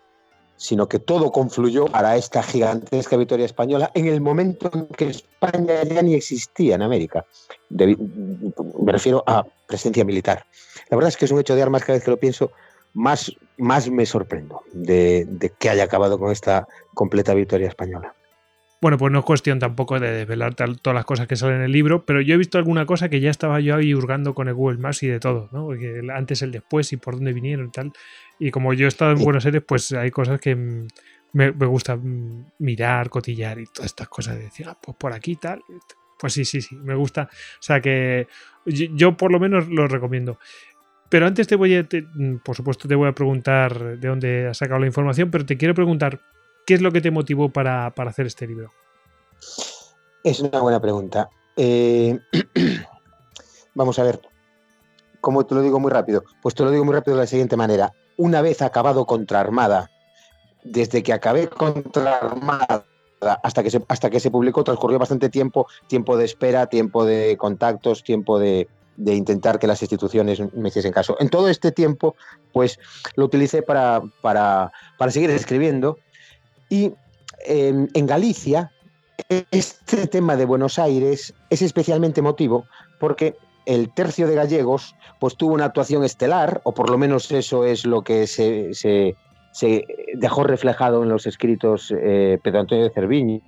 sino 0.56 0.88
que 0.88 0.98
todo 0.98 1.32
confluyó 1.32 1.86
para 1.86 2.16
esta 2.16 2.42
gigantesca 2.42 3.16
victoria 3.16 3.46
española 3.46 3.90
en 3.94 4.06
el 4.06 4.20
momento 4.20 4.70
en 4.72 4.86
que 4.86 5.08
España 5.08 5.82
ya 5.84 6.02
ni 6.02 6.14
existía 6.14 6.74
en 6.74 6.82
América. 6.82 7.24
me 7.68 8.92
refiero 8.92 9.22
a 9.26 9.44
presencia 9.66 10.04
militar. 10.04 10.46
La 10.90 10.96
verdad 10.96 11.08
es 11.08 11.16
que 11.16 11.24
es 11.26 11.30
un 11.30 11.40
hecho 11.40 11.54
de 11.54 11.62
armas 11.62 11.82
cada 11.82 11.94
vez 11.94 12.04
que 12.04 12.10
lo 12.10 12.18
pienso, 12.18 12.52
más, 12.94 13.32
más 13.58 13.90
me 13.90 14.06
sorprendo 14.06 14.62
de, 14.72 15.26
de 15.28 15.50
que 15.50 15.68
haya 15.68 15.84
acabado 15.84 16.18
con 16.18 16.32
esta 16.32 16.66
completa 16.94 17.34
victoria 17.34 17.68
española. 17.68 18.14
Bueno, 18.80 18.98
pues 18.98 19.10
no 19.10 19.20
es 19.20 19.24
cuestión 19.24 19.58
tampoco 19.58 19.98
de 19.98 20.10
desvelar 20.10 20.54
todas 20.54 20.94
las 20.94 21.04
cosas 21.06 21.26
que 21.26 21.34
salen 21.34 21.56
en 21.56 21.62
el 21.62 21.72
libro, 21.72 22.04
pero 22.04 22.20
yo 22.20 22.34
he 22.34 22.36
visto 22.36 22.58
alguna 22.58 22.84
cosa 22.84 23.08
que 23.08 23.20
ya 23.20 23.30
estaba 23.30 23.58
yo 23.60 23.74
ahí 23.74 23.94
hurgando 23.94 24.34
con 24.34 24.48
el 24.48 24.54
Google 24.54 24.78
Maps 24.78 25.02
y 25.02 25.08
de 25.08 25.18
todo, 25.18 25.48
¿no? 25.50 25.64
Porque 25.64 26.02
antes 26.14 26.42
el 26.42 26.52
después 26.52 26.92
y 26.92 26.98
por 26.98 27.14
dónde 27.14 27.32
vinieron 27.32 27.68
y 27.68 27.70
tal. 27.70 27.92
Y 28.38 28.50
como 28.50 28.74
yo 28.74 28.84
he 28.84 28.88
estado 28.88 29.12
en 29.12 29.24
Buenos 29.24 29.46
Aires, 29.46 29.62
pues 29.66 29.92
hay 29.92 30.10
cosas 30.10 30.40
que 30.40 30.54
me, 31.32 31.50
gusta 31.50 31.98
mirar, 32.58 33.08
cotillar 33.08 33.58
y 33.58 33.66
todas 33.66 33.86
estas 33.86 34.08
cosas. 34.08 34.36
De 34.36 34.44
decir, 34.44 34.66
ah, 34.68 34.78
pues 34.80 34.96
por 34.96 35.12
aquí 35.12 35.36
tal. 35.36 35.62
Pues 36.18 36.32
sí, 36.32 36.44
sí, 36.44 36.60
sí, 36.60 36.76
me 36.76 36.94
gusta. 36.94 37.28
O 37.30 37.62
sea 37.62 37.80
que 37.80 38.26
yo 38.64 39.16
por 39.16 39.32
lo 39.32 39.40
menos 39.40 39.68
lo 39.68 39.86
recomiendo. 39.86 40.38
Pero 41.08 41.26
antes 41.26 41.46
te 41.46 41.56
voy 41.56 41.74
a, 41.76 41.86
por 42.44 42.56
supuesto, 42.56 42.88
te 42.88 42.94
voy 42.94 43.08
a 43.08 43.12
preguntar 43.12 43.98
de 43.98 44.08
dónde 44.08 44.48
has 44.48 44.58
sacado 44.58 44.80
la 44.80 44.86
información, 44.86 45.30
pero 45.30 45.46
te 45.46 45.56
quiero 45.56 45.74
preguntar, 45.74 46.20
¿Qué 46.66 46.74
es 46.74 46.82
lo 46.82 46.90
que 46.90 47.00
te 47.00 47.12
motivó 47.12 47.48
para, 47.48 47.86
hacer 47.86 48.26
este 48.26 48.46
libro? 48.46 48.72
Es 50.24 50.40
una 50.40 50.60
buena 50.60 50.80
pregunta. 50.80 51.30
Eh, 51.56 52.18
vamos 53.74 53.98
a 54.00 54.02
ver, 54.02 54.20
¿cómo 55.20 55.46
te 55.46 55.54
lo 55.54 55.62
digo 55.62 55.78
muy 55.78 55.92
rápido? 55.92 56.24
Pues 56.42 56.56
te 56.56 56.64
lo 56.64 56.72
digo 56.72 56.84
muy 56.84 56.92
rápido 56.92 57.16
de 57.16 57.22
la 57.22 57.28
siguiente 57.28 57.56
manera. 57.56 57.92
Una 58.16 58.42
vez 58.42 58.62
acabado 58.62 59.06
contra 59.06 59.38
Armada, 59.38 59.92
desde 60.64 61.04
que 61.04 61.12
acabé 61.12 61.48
contra 61.48 62.16
Armada 62.16 62.84
hasta 63.20 63.62
que 63.62 63.70
se, 63.70 63.84
hasta 63.86 64.10
que 64.10 64.18
se 64.18 64.32
publicó 64.32 64.64
transcurrió 64.64 64.98
bastante 64.98 65.28
tiempo, 65.28 65.68
tiempo 65.86 66.16
de 66.16 66.24
espera, 66.24 66.66
tiempo 66.66 67.04
de 67.04 67.36
contactos, 67.36 68.02
tiempo 68.02 68.40
de, 68.40 68.68
intentar 68.98 69.58
que 69.58 69.66
las 69.66 69.82
instituciones 69.82 70.40
me 70.52 70.68
hiciesen 70.68 70.92
caso. 70.92 71.16
En 71.20 71.28
todo 71.28 71.48
este 71.48 71.70
tiempo, 71.70 72.16
pues 72.52 72.80
lo 73.14 73.26
utilicé 73.26 73.62
para, 73.62 74.02
para, 74.20 74.72
para 74.98 75.10
seguir 75.12 75.30
escribiendo 75.30 75.98
y 76.68 76.92
en 77.46 78.06
Galicia, 78.06 78.72
este 79.50 80.06
tema 80.06 80.36
de 80.36 80.44
Buenos 80.44 80.78
Aires 80.78 81.34
es 81.50 81.62
especialmente 81.62 82.20
emotivo 82.20 82.66
porque 82.98 83.36
el 83.66 83.92
tercio 83.92 84.28
de 84.28 84.36
gallegos 84.36 84.94
pues 85.18 85.36
tuvo 85.36 85.54
una 85.54 85.66
actuación 85.66 86.04
estelar, 86.04 86.60
o 86.64 86.72
por 86.72 86.88
lo 86.90 86.98
menos 86.98 87.30
eso 87.32 87.64
es 87.64 87.84
lo 87.84 88.02
que 88.02 88.26
se, 88.26 88.72
se, 88.74 89.16
dejó 90.14 90.44
reflejado 90.44 91.02
en 91.02 91.08
los 91.08 91.26
escritos 91.26 91.92
eh, 91.96 92.38
Pedro 92.42 92.60
Antonio 92.60 92.84
de 92.84 92.90
Cerviño 92.90 93.40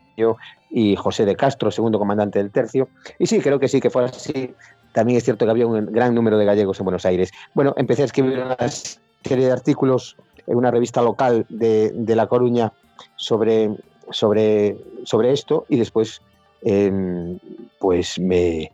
y 0.71 0.97
José 0.97 1.25
de 1.25 1.37
Castro, 1.37 1.71
segundo 1.71 1.99
comandante 1.99 2.41
del 2.41 2.51
tercio. 2.51 2.89
Y 3.19 3.27
sí, 3.27 3.41
creo 3.41 3.61
que 3.61 3.69
sí 3.69 3.81
que 3.81 3.91
fue 3.91 4.05
así. 4.05 4.55
También 4.93 5.19
es 5.19 5.25
cierto 5.25 5.45
que 5.45 5.51
había 5.51 5.67
un 5.67 5.87
gran 5.93 6.15
número 6.15 6.39
de 6.39 6.47
gallegos 6.47 6.81
en 6.81 6.85
Buenos 6.85 7.07
Aires. 7.07 7.31
Bueno, 7.55 7.75
empecé 7.77 8.03
a 8.03 8.07
escribir 8.07 8.39
una 8.39 8.57
serie 8.69 9.47
de 9.47 9.53
artículos 9.53 10.17
en 10.47 10.57
una 10.57 10.71
revista 10.71 11.03
local 11.03 11.47
de 11.49 12.17
La 12.17 12.27
Coruña 12.27 12.73
sobre, 13.17 13.71
sobre, 14.11 14.77
sobre 15.05 15.33
esto 15.33 15.67
y 15.69 15.79
después 15.79 16.23
em, 16.63 17.39
pues 17.79 18.19
me, 18.19 18.73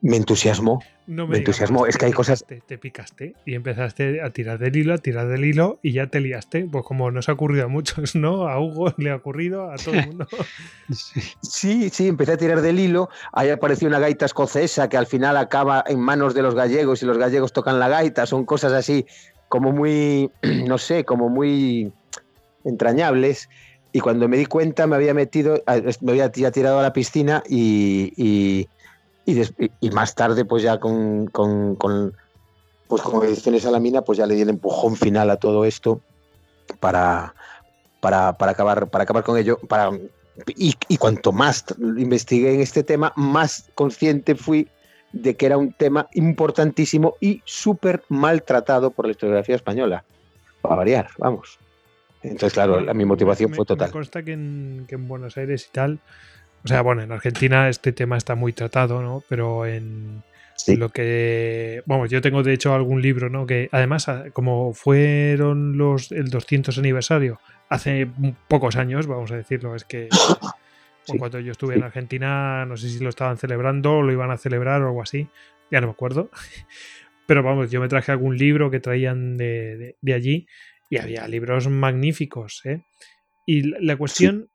me 0.00 0.16
entusiasmó. 0.16 0.82
me, 1.06 1.38
entusiasmó. 1.38 1.86
Es 1.86 1.96
que 1.96 2.06
hay 2.06 2.12
cosas. 2.12 2.44
Te, 2.46 2.78
picaste 2.78 3.34
y 3.44 3.54
empezaste 3.54 4.22
a 4.22 4.30
tirar 4.30 4.58
del 4.58 4.76
hilo, 4.76 4.94
a 4.94 4.98
tirar 4.98 5.28
del 5.28 5.44
hilo 5.44 5.78
y 5.82 5.92
ya 5.92 6.06
te 6.06 6.20
liaste. 6.20 6.66
Pues 6.70 6.84
como 6.84 7.10
nos 7.10 7.28
ha 7.28 7.32
ocurrido 7.32 7.64
a 7.64 7.68
muchos, 7.68 8.14
¿no? 8.14 8.48
A 8.48 8.60
Hugo 8.60 8.94
le 8.96 9.10
ha 9.10 9.16
ocurrido, 9.16 9.70
a 9.70 9.76
todo 9.76 9.94
el 9.94 10.06
mundo. 10.06 10.26
sí, 11.42 11.90
sí, 11.90 12.08
empecé 12.08 12.32
a 12.32 12.36
tirar 12.36 12.60
del 12.62 12.78
hilo. 12.78 13.08
Ahí 13.32 13.50
apareció 13.50 13.88
una 13.88 13.98
gaita 13.98 14.26
escocesa 14.26 14.88
que 14.88 14.96
al 14.96 15.06
final 15.06 15.36
acaba 15.36 15.84
en 15.86 16.00
manos 16.00 16.34
de 16.34 16.42
los 16.42 16.54
gallegos 16.54 17.02
y 17.02 17.06
los 17.06 17.18
gallegos 17.18 17.52
tocan 17.52 17.78
la 17.78 17.88
gaita. 17.88 18.26
Son 18.26 18.44
cosas 18.44 18.72
así 18.72 19.06
como 19.48 19.72
muy, 19.72 20.30
no 20.66 20.78
sé, 20.78 21.04
como 21.04 21.28
muy 21.28 21.92
entrañables 22.64 23.48
y 23.92 24.00
cuando 24.00 24.28
me 24.28 24.36
di 24.36 24.46
cuenta 24.46 24.86
me 24.86 24.96
había 24.96 25.14
metido, 25.14 25.62
me 26.00 26.12
había 26.12 26.30
tirado 26.30 26.78
a 26.78 26.82
la 26.82 26.92
piscina 26.92 27.42
y, 27.48 28.12
y, 28.16 28.68
y, 29.80 29.90
más 29.90 30.14
tarde 30.14 30.44
pues 30.44 30.62
ya 30.62 30.78
con, 30.78 31.26
con, 31.26 31.74
con, 31.74 32.14
pues 32.86 33.02
con 33.02 33.24
ediciones 33.24 33.66
a 33.66 33.70
la 33.70 33.80
mina 33.80 34.02
pues 34.02 34.18
ya 34.18 34.26
le 34.26 34.34
di 34.34 34.42
el 34.42 34.48
empujón 34.48 34.96
final 34.96 35.30
a 35.30 35.36
todo 35.36 35.64
esto 35.64 36.00
para, 36.78 37.34
para, 38.00 38.36
para 38.38 38.52
acabar, 38.52 38.88
para 38.88 39.04
acabar 39.04 39.24
con 39.24 39.36
ello. 39.36 39.58
Para, 39.68 39.90
y, 40.56 40.74
y 40.88 40.96
cuanto 40.96 41.32
más 41.32 41.64
investigué 41.78 42.54
en 42.54 42.60
este 42.60 42.84
tema, 42.84 43.12
más 43.16 43.70
consciente 43.74 44.36
fui 44.36 44.68
de 45.12 45.36
que 45.36 45.46
era 45.46 45.58
un 45.58 45.72
tema 45.72 46.08
importantísimo 46.14 47.16
y 47.20 47.42
súper 47.44 48.04
maltratado 48.08 48.90
por 48.92 49.06
la 49.06 49.12
historiografía 49.12 49.56
española. 49.56 50.04
Para 50.62 50.76
variar, 50.76 51.08
vamos. 51.18 51.58
Entonces, 52.22 52.52
claro, 52.52 52.80
la, 52.80 52.94
mi 52.94 53.04
motivación 53.04 53.54
fue 53.54 53.64
total. 53.64 53.88
Me 53.88 53.92
consta 53.92 54.22
que 54.22 54.32
en, 54.32 54.86
Buenos 55.08 55.36
Aires 55.36 55.66
y 55.68 55.72
tal, 55.72 56.00
o 56.64 56.68
sea, 56.68 56.82
bueno, 56.82 57.02
en 57.02 57.12
Argentina 57.12 57.68
este 57.68 57.92
tema 57.92 58.16
está 58.16 58.34
muy 58.34 58.52
tratado, 58.52 59.00
¿no? 59.02 59.22
Pero 59.28 59.64
en 59.66 60.22
lo 60.66 60.90
que, 60.90 61.82
vamos, 61.86 62.10
yo 62.10 62.20
tengo 62.20 62.42
de 62.42 62.52
hecho 62.52 62.74
algún 62.74 63.00
libro, 63.00 63.30
¿no? 63.30 63.46
Que 63.46 63.70
además, 63.72 64.06
como 64.34 64.74
fueron 64.74 65.78
los 65.78 66.12
el 66.12 66.28
200 66.28 66.76
aniversario 66.76 67.40
hace 67.70 68.06
pocos 68.48 68.76
años, 68.76 69.06
vamos 69.06 69.32
a 69.32 69.36
decirlo, 69.36 69.74
es 69.74 69.84
que 69.84 70.08
cuando 71.18 71.40
yo 71.40 71.52
estuve 71.52 71.76
en 71.76 71.84
Argentina, 71.84 72.66
no 72.66 72.76
sé 72.76 72.90
si 72.90 72.98
lo 72.98 73.08
estaban 73.08 73.38
celebrando 73.38 73.98
o 73.98 74.02
lo 74.02 74.12
iban 74.12 74.30
a 74.30 74.36
celebrar 74.36 74.82
o 74.82 74.88
algo 74.88 75.02
así, 75.02 75.28
ya 75.70 75.80
no 75.80 75.86
me 75.86 75.92
acuerdo. 75.92 76.30
Pero 77.26 77.42
vamos, 77.42 77.70
yo 77.70 77.80
me 77.80 77.88
traje 77.88 78.12
algún 78.12 78.36
libro 78.36 78.70
que 78.70 78.80
traían 78.80 79.36
de, 79.36 79.96
de 80.00 80.14
allí 80.14 80.48
y 80.90 80.98
había 80.98 81.26
libros 81.28 81.68
magníficos. 81.68 82.60
¿eh? 82.66 82.82
Y 83.46 83.62
la 83.82 83.96
cuestión 83.96 84.50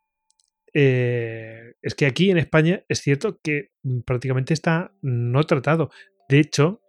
eh, 0.73 1.75
es 1.81 1.95
que 1.95 2.05
aquí 2.05 2.29
en 2.29 2.37
España 2.37 2.83
es 2.89 3.01
cierto 3.01 3.39
que 3.41 3.71
prácticamente 4.05 4.53
está 4.53 4.91
no 5.01 5.43
tratado. 5.45 5.89
De 6.27 6.39
hecho, 6.39 6.81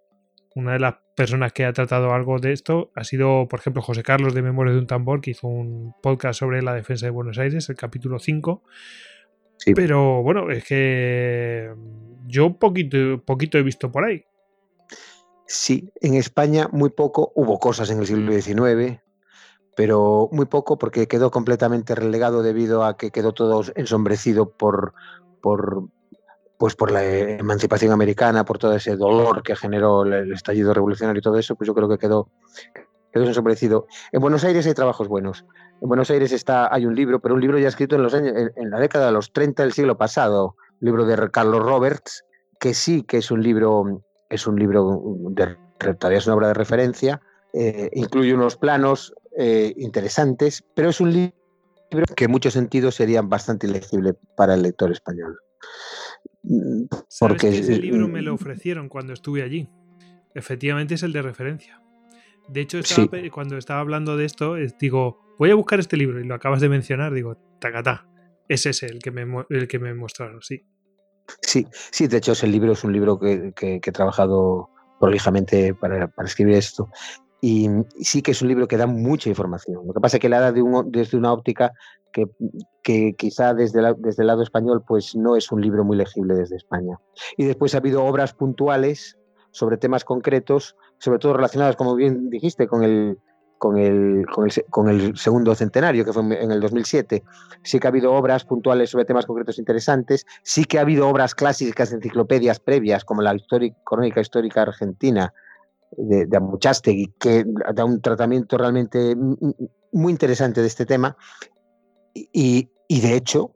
una 0.57 0.73
de 0.73 0.81
las 0.81 0.97
personas 1.17 1.53
que 1.53 1.65
ha 1.65 1.73
tratado 1.73 2.13
algo 2.13 2.39
de 2.39 2.53
esto 2.53 2.91
ha 2.97 3.05
sido, 3.05 3.47
por 3.49 3.61
ejemplo, 3.61 3.83
José 3.83 4.03
Carlos 4.03 4.35
de 4.35 4.43
Memoria 4.43 4.73
de 4.73 4.81
un 4.81 4.87
Tambor, 4.87 5.21
que 5.21 5.31
hizo 5.31 5.47
un 5.47 5.95
podcast 6.03 6.41
sobre 6.41 6.61
la 6.61 6.75
defensa 6.75 7.07
de 7.07 7.11
Buenos 7.11 7.39
Aires, 7.39 7.69
el 7.69 7.77
capítulo 7.77 8.19
5. 8.19 8.63
Pero 9.75 10.23
bueno, 10.23 10.51
es 10.51 10.65
que 10.65 11.73
yo 12.27 12.59
poquito, 12.59 13.23
poquito 13.25 13.59
he 13.59 13.63
visto 13.63 13.91
por 13.91 14.05
ahí. 14.05 14.25
Sí, 15.47 15.93
en 16.01 16.15
España 16.15 16.69
muy 16.73 16.91
poco. 16.91 17.33
Hubo 17.37 17.59
cosas 17.59 17.91
en 17.91 18.01
el 18.01 18.07
siglo 18.07 18.33
XIX, 18.33 19.01
pero 19.77 20.31
muy 20.33 20.47
poco 20.47 20.79
porque 20.79 21.07
quedó 21.07 21.31
completamente 21.31 21.95
relegado 21.95 22.43
debido 22.43 22.83
a 22.83 22.97
que 22.97 23.11
quedó 23.11 23.33
todo 23.33 23.63
ensombrecido 23.75 24.51
por, 24.51 24.95
por, 25.43 25.85
pues 26.57 26.75
por 26.75 26.91
la 26.91 27.05
emancipación 27.05 27.93
americana, 27.93 28.47
por 28.47 28.59
todo 28.59 28.75
ese 28.75 28.97
dolor 28.97 29.43
que 29.43 29.55
generó 29.55 30.05
el 30.05 30.33
estallido 30.33 30.73
revolucionario 30.73 31.21
y 31.21 31.23
todo 31.23 31.39
eso, 31.39 31.57
pues 31.57 31.69
yo 31.69 31.75
creo 31.75 31.91
que 31.91 31.99
quedó, 31.99 32.31
quedó 33.13 33.25
ensombrecido. 33.25 33.87
En 34.13 34.23
Buenos 34.23 34.45
Aires 34.45 34.67
hay 34.67 34.73
trabajos 34.73 35.09
buenos. 35.09 35.45
En 35.83 35.89
Buenos 35.89 36.11
Aires 36.11 36.33
está, 36.33 36.75
hay 36.75 36.87
un 36.87 36.97
libro, 36.97 37.21
pero 37.21 37.35
un 37.35 37.43
libro 37.43 37.59
ya 37.59 37.69
escrito 37.69 37.97
en, 37.97 38.03
los 38.03 38.15
años, 38.15 38.33
en 38.57 38.71
la 38.71 38.81
década 38.81 39.07
de 39.07 39.13
los 39.13 39.35
30 39.35 39.63
del 39.63 39.75
siglo 39.75 39.99
pasado, 39.99 40.57
libro 40.81 41.05
de 41.05 41.31
Carlos 41.31 41.63
Roberts, 41.63 42.25
que 42.59 42.73
sí 42.73 43.03
que 43.03 43.19
es 43.19 43.31
un 43.31 43.43
libro, 43.43 44.03
es 44.31 44.47
un 44.47 44.59
libro 44.59 45.03
de, 45.29 45.55
todavía 45.99 46.19
es 46.19 46.27
una 46.27 46.37
obra 46.37 46.49
de 46.49 46.55
referencia, 46.55 47.21
eh, 47.53 47.91
incluye 47.93 48.33
unos 48.33 48.57
planos 48.57 49.15
eh, 49.39 49.75
interesantes, 49.77 50.65
pero 50.75 50.91
es 50.91 51.01
un 51.01 51.13
libro 51.13 51.35
que 52.17 52.25
en 52.25 52.31
muchos 52.31 52.55
sentidos 52.55 52.95
sería 52.95 53.23
bastante 53.23 53.67
ilegible 53.67 54.15
para 54.37 54.55
el 54.55 54.63
lector 54.63 54.91
español. 54.91 55.39
Porque 57.19 57.49
ese 57.49 57.79
libro 57.79 58.09
me 58.09 58.23
lo 58.23 58.35
ofrecieron 58.35 58.89
cuando 58.89 59.13
estuve 59.13 59.43
allí. 59.43 59.69
Efectivamente 60.35 60.95
es 60.95 61.03
el 61.03 61.13
de 61.13 61.23
referencia. 61.23 61.83
De 62.49 62.61
hecho, 62.61 62.81
cuando 63.33 63.57
estaba 63.57 63.81
hablando 63.81 64.17
de 64.17 64.25
esto, 64.25 64.55
digo, 64.79 65.35
voy 65.39 65.51
a 65.51 65.55
buscar 65.55 65.81
este 65.81 65.97
libro 65.97 66.21
y 66.21 66.25
lo 66.25 66.35
acabas 66.35 66.61
de 66.61 66.69
mencionar, 66.69 67.13
digo, 67.13 67.37
tacatá. 67.61 68.07
Ese 68.49 68.71
es 68.71 68.83
el 68.85 69.01
que 69.01 69.11
me, 69.11 69.27
el 69.51 69.67
que 69.67 69.79
me 69.79 69.93
mostraron, 69.95 70.41
sí. 70.43 70.63
Sí, 71.43 71.67
sí, 71.91 72.07
de 72.07 72.19
hecho, 72.19 72.33
ese 72.33 72.47
libro 72.47 72.73
es 72.73 72.85
un 72.85 72.93
libro 72.93 73.19
que, 73.19 73.53
he 73.61 73.93
trabajado 73.93 74.71
prolijamente 75.01 75.75
para, 75.75 76.13
escribir 76.25 76.57
esto. 76.57 76.89
Y 77.41 77.69
sí 78.01 78.23
que 78.23 78.31
es 78.31 78.43
un 78.43 78.49
libro 78.49 78.67
que 78.67 78.77
da 78.77 78.87
mucha 78.87 79.29
información. 79.29 79.87
Lo 79.87 79.93
que 79.93 80.01
pasa 80.01 80.17
es 80.17 80.21
que 80.21 80.29
la 80.29 80.41
da 80.41 80.53
de 80.53 80.63
desde 80.87 81.19
una 81.19 81.33
óptica 81.33 81.73
que, 82.13 82.27
que 82.83 83.15
quizá 83.17 83.53
desde, 83.53 83.83
desde 83.99 84.23
el 84.23 84.29
lado 84.29 84.43
español 84.43 84.83
pues 84.87 85.15
no 85.15 85.37
es 85.37 85.53
un 85.53 85.61
libro 85.61 85.85
muy 85.85 85.97
legible 85.97 86.35
desde 86.35 86.57
España. 86.57 86.99
Y 87.37 87.45
después 87.45 87.75
ha 87.75 87.79
habido 87.79 88.05
obras 88.05 88.33
puntuales 88.33 89.19
sobre 89.51 89.77
temas 89.77 90.05
concretos, 90.05 90.77
sobre 90.99 91.19
todo 91.19 91.35
relacionados, 91.35 91.77
como 91.77 91.95
bien 91.95 92.31
dijiste, 92.31 92.67
con 92.67 92.83
el, 92.83 93.19
con 93.59 93.79
el, 93.79 94.27
con 94.71 94.89
el, 94.89 95.17
segundo 95.17 95.55
centenario, 95.55 96.05
que 96.05 96.13
fue 96.13 96.23
en 96.23 96.51
el 96.51 96.61
2007. 96.61 97.23
Sí 97.63 97.79
que 97.79 97.87
ha 97.87 97.91
habido 97.91 98.13
obras 98.13 98.45
puntuales 98.45 98.91
sobre 98.91 99.05
temas 99.05 99.27
concretos 99.27 99.59
interesantes, 99.59 100.27
sí 100.43 100.65
que 100.65 100.79
ha 100.79 100.83
habido 100.83 101.09
obras 101.09 101.35
clásicas 101.35 101.93
enciclopedias 101.93 102.61
previas, 102.61 103.05
como 103.05 103.23
la 103.23 103.37
Crónica 103.85 104.21
Histórica 104.21 104.63
Argentina 104.63 105.33
de, 105.93 106.27
de 106.27 106.37
Amuchastegui, 106.37 107.15
que 107.19 107.45
da 107.75 107.85
un 107.85 108.01
tratamiento 108.01 108.59
realmente 108.59 109.15
muy 109.93 110.13
interesante 110.13 110.61
de 110.61 110.67
este 110.67 110.87
tema. 110.87 111.17
Y, 112.15 112.71
y 112.89 113.01
de 113.01 113.15
hecho, 113.15 113.53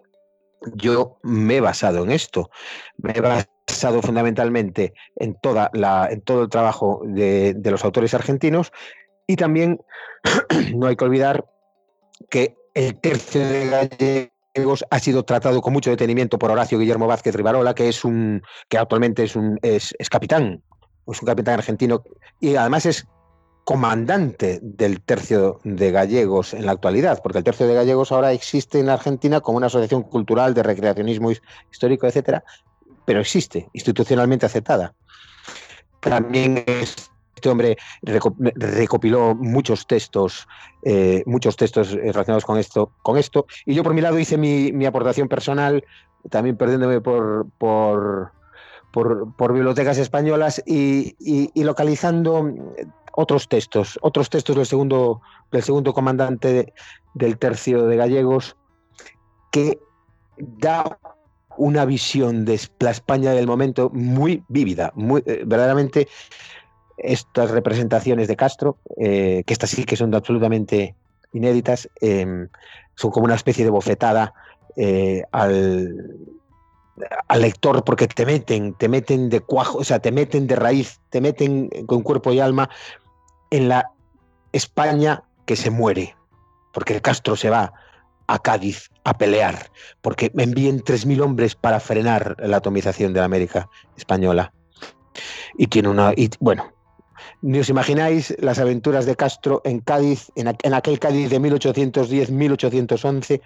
yo 0.75 1.19
me 1.23 1.57
he 1.57 1.61
basado 1.61 2.05
en 2.05 2.11
esto. 2.11 2.51
Me 2.99 3.13
he 3.13 3.21
basado 3.21 4.03
fundamentalmente 4.03 4.93
en, 5.17 5.35
toda 5.41 5.71
la, 5.73 6.09
en 6.11 6.21
todo 6.23 6.43
el 6.43 6.49
trabajo 6.49 7.03
de, 7.05 7.55
de 7.55 7.71
los 7.71 7.85
autores 7.85 8.15
argentinos 8.15 8.73
y 9.27 9.37
también 9.37 9.81
no 10.75 10.89
hay 10.89 10.97
que 10.97 11.05
olvidar 11.05 11.47
que 12.29 12.57
el 12.75 13.01
tercio 13.01 13.41
de 13.41 14.31
gallegos 14.55 14.85
ha 14.91 14.99
sido 14.99 15.25
tratado 15.25 15.61
con 15.63 15.73
mucho 15.73 15.91
detenimiento 15.91 16.39
por 16.39 16.51
Horacio 16.51 16.79
Guillermo 16.79 17.07
Vázquez 17.07 17.35
Rivarola, 17.35 17.75
que 17.75 17.89
es 17.89 18.05
un 18.05 18.43
que 18.69 18.79
actualmente 18.79 19.23
es 19.23 19.37
un 19.37 19.59
es, 19.63 19.95
capitán, 20.11 20.63
es 21.13 21.23
un 21.23 21.27
capitán 21.27 21.55
argentino 21.55 22.03
y 22.41 22.57
además 22.57 22.87
es 22.87 23.07
comandante 23.65 24.59
del 24.63 25.01
tercio 25.01 25.61
de 25.65 25.93
gallegos 25.93 26.55
en 26.55 26.67
la 26.67 26.73
actualidad, 26.73 27.21
porque 27.23 27.39
el 27.39 27.45
tercio 27.45 27.67
de 27.67 27.75
gallegos 27.75 28.11
ahora 28.11 28.33
existe 28.33 28.81
en 28.81 28.89
Argentina 28.89 29.41
como 29.41 29.59
una 29.59 29.69
asociación 29.69 30.03
cultural 30.03 30.55
de 30.55 30.63
recreacionismo 30.63 31.31
histórico, 31.71 32.07
etcétera, 32.07 32.43
pero 33.05 33.21
existe 33.21 33.69
institucionalmente 33.73 34.47
aceptada. 34.47 34.95
También 36.01 36.65
es 36.67 37.11
este 37.41 37.49
hombre 37.49 37.79
recopiló 38.03 39.35
muchos 39.35 39.87
textos, 39.87 40.47
eh, 40.83 41.23
muchos 41.25 41.57
textos 41.57 41.93
relacionados 41.93 42.45
con 42.45 42.59
esto, 42.59 42.93
con 43.03 43.17
esto. 43.17 43.47
Y 43.65 43.75
yo 43.75 43.83
por 43.83 43.95
mi 43.95 44.03
lado 44.03 44.19
hice 44.19 44.37
mi, 44.37 44.85
aportación 44.85 45.27
personal, 45.27 45.83
también 46.29 46.59
perdiéndome 46.59 47.01
por, 47.01 47.47
por, 47.57 48.33
por, 48.93 49.53
bibliotecas 49.53 49.99
españolas 49.99 50.63
y, 50.67 51.51
localizando 51.55 52.53
otros 53.13 53.49
textos, 53.49 53.99
otros 54.03 54.31
textos 54.31 54.57
del 54.57 54.67
segundo, 54.67 55.21
del 55.51 55.63
segundo 55.63 55.93
comandante 55.93 56.73
del 57.15 57.39
tercio 57.39 57.87
de 57.87 57.97
gallegos 57.97 58.57
que 59.51 59.79
da 60.39 60.99
una 61.57 61.85
visión 61.85 62.45
de 62.45 62.61
la 62.79 62.91
España 62.91 63.33
del 63.33 63.47
momento 63.47 63.91
muy 63.93 64.45
vívida, 64.49 64.93
muy 64.95 65.23
eh, 65.27 65.43
verdaderamente 65.45 66.09
estas 66.97 67.51
representaciones 67.51 68.29
de 68.29 68.37
Castro, 68.37 68.79
eh, 68.97 69.43
que 69.47 69.53
estas 69.53 69.71
sí 69.71 69.85
que 69.85 69.97
son 69.97 70.15
absolutamente 70.15 70.95
inéditas, 71.33 71.89
em, 72.01 72.49
son 72.95 73.11
como 73.11 73.25
una 73.25 73.35
especie 73.35 73.65
de 73.65 73.71
bofetada 73.71 74.33
eh, 74.77 75.23
al, 75.33 76.17
al, 77.29 77.43
lector 77.43 77.85
porque 77.85 78.07
te 78.07 78.27
meten, 78.27 78.75
te 78.75 78.89
meten 78.89 79.29
de 79.29 79.41
cuajo, 79.41 79.79
o 79.79 79.85
sea, 79.85 79.99
te 79.99 80.13
meten 80.13 80.47
de 80.47 80.57
raíz, 80.57 81.01
te 81.11 81.21
meten 81.21 81.69
con 81.87 82.03
cuerpo 82.03 82.33
y 82.33 82.41
alma 82.41 82.71
en 83.51 83.69
la 83.69 83.91
España 84.53 85.23
que 85.47 85.57
se 85.57 85.71
muere, 85.71 86.17
porque 86.73 87.01
Castro 87.01 87.37
se 87.37 87.51
va 87.51 87.73
a 88.27 88.39
Cádiz 88.39 88.91
a 89.05 89.19
pelear, 89.19 89.71
porque 90.03 90.31
me 90.35 90.45
envíen 90.45 90.81
3.000 90.81 91.21
hombres 91.21 91.55
para 91.57 91.81
frenar 91.81 92.37
la 92.39 92.59
atomización 92.59 93.13
de 93.13 93.21
la 93.21 93.27
América 93.27 93.69
española. 93.97 94.53
Y 95.59 95.67
tiene 95.67 95.89
una, 95.89 96.13
y, 96.17 96.31
bueno, 96.39 96.73
ni 97.43 97.59
os 97.59 97.69
imagináis 97.69 98.35
las 98.39 98.59
aventuras 98.59 99.07
de 99.07 99.17
Castro 99.17 99.63
en 99.65 99.81
Cádiz, 99.81 100.31
en, 100.37 100.75
aquel 100.75 100.99
Cádiz 100.99 101.31
de 101.31 101.41
1810-1811, 101.41 103.41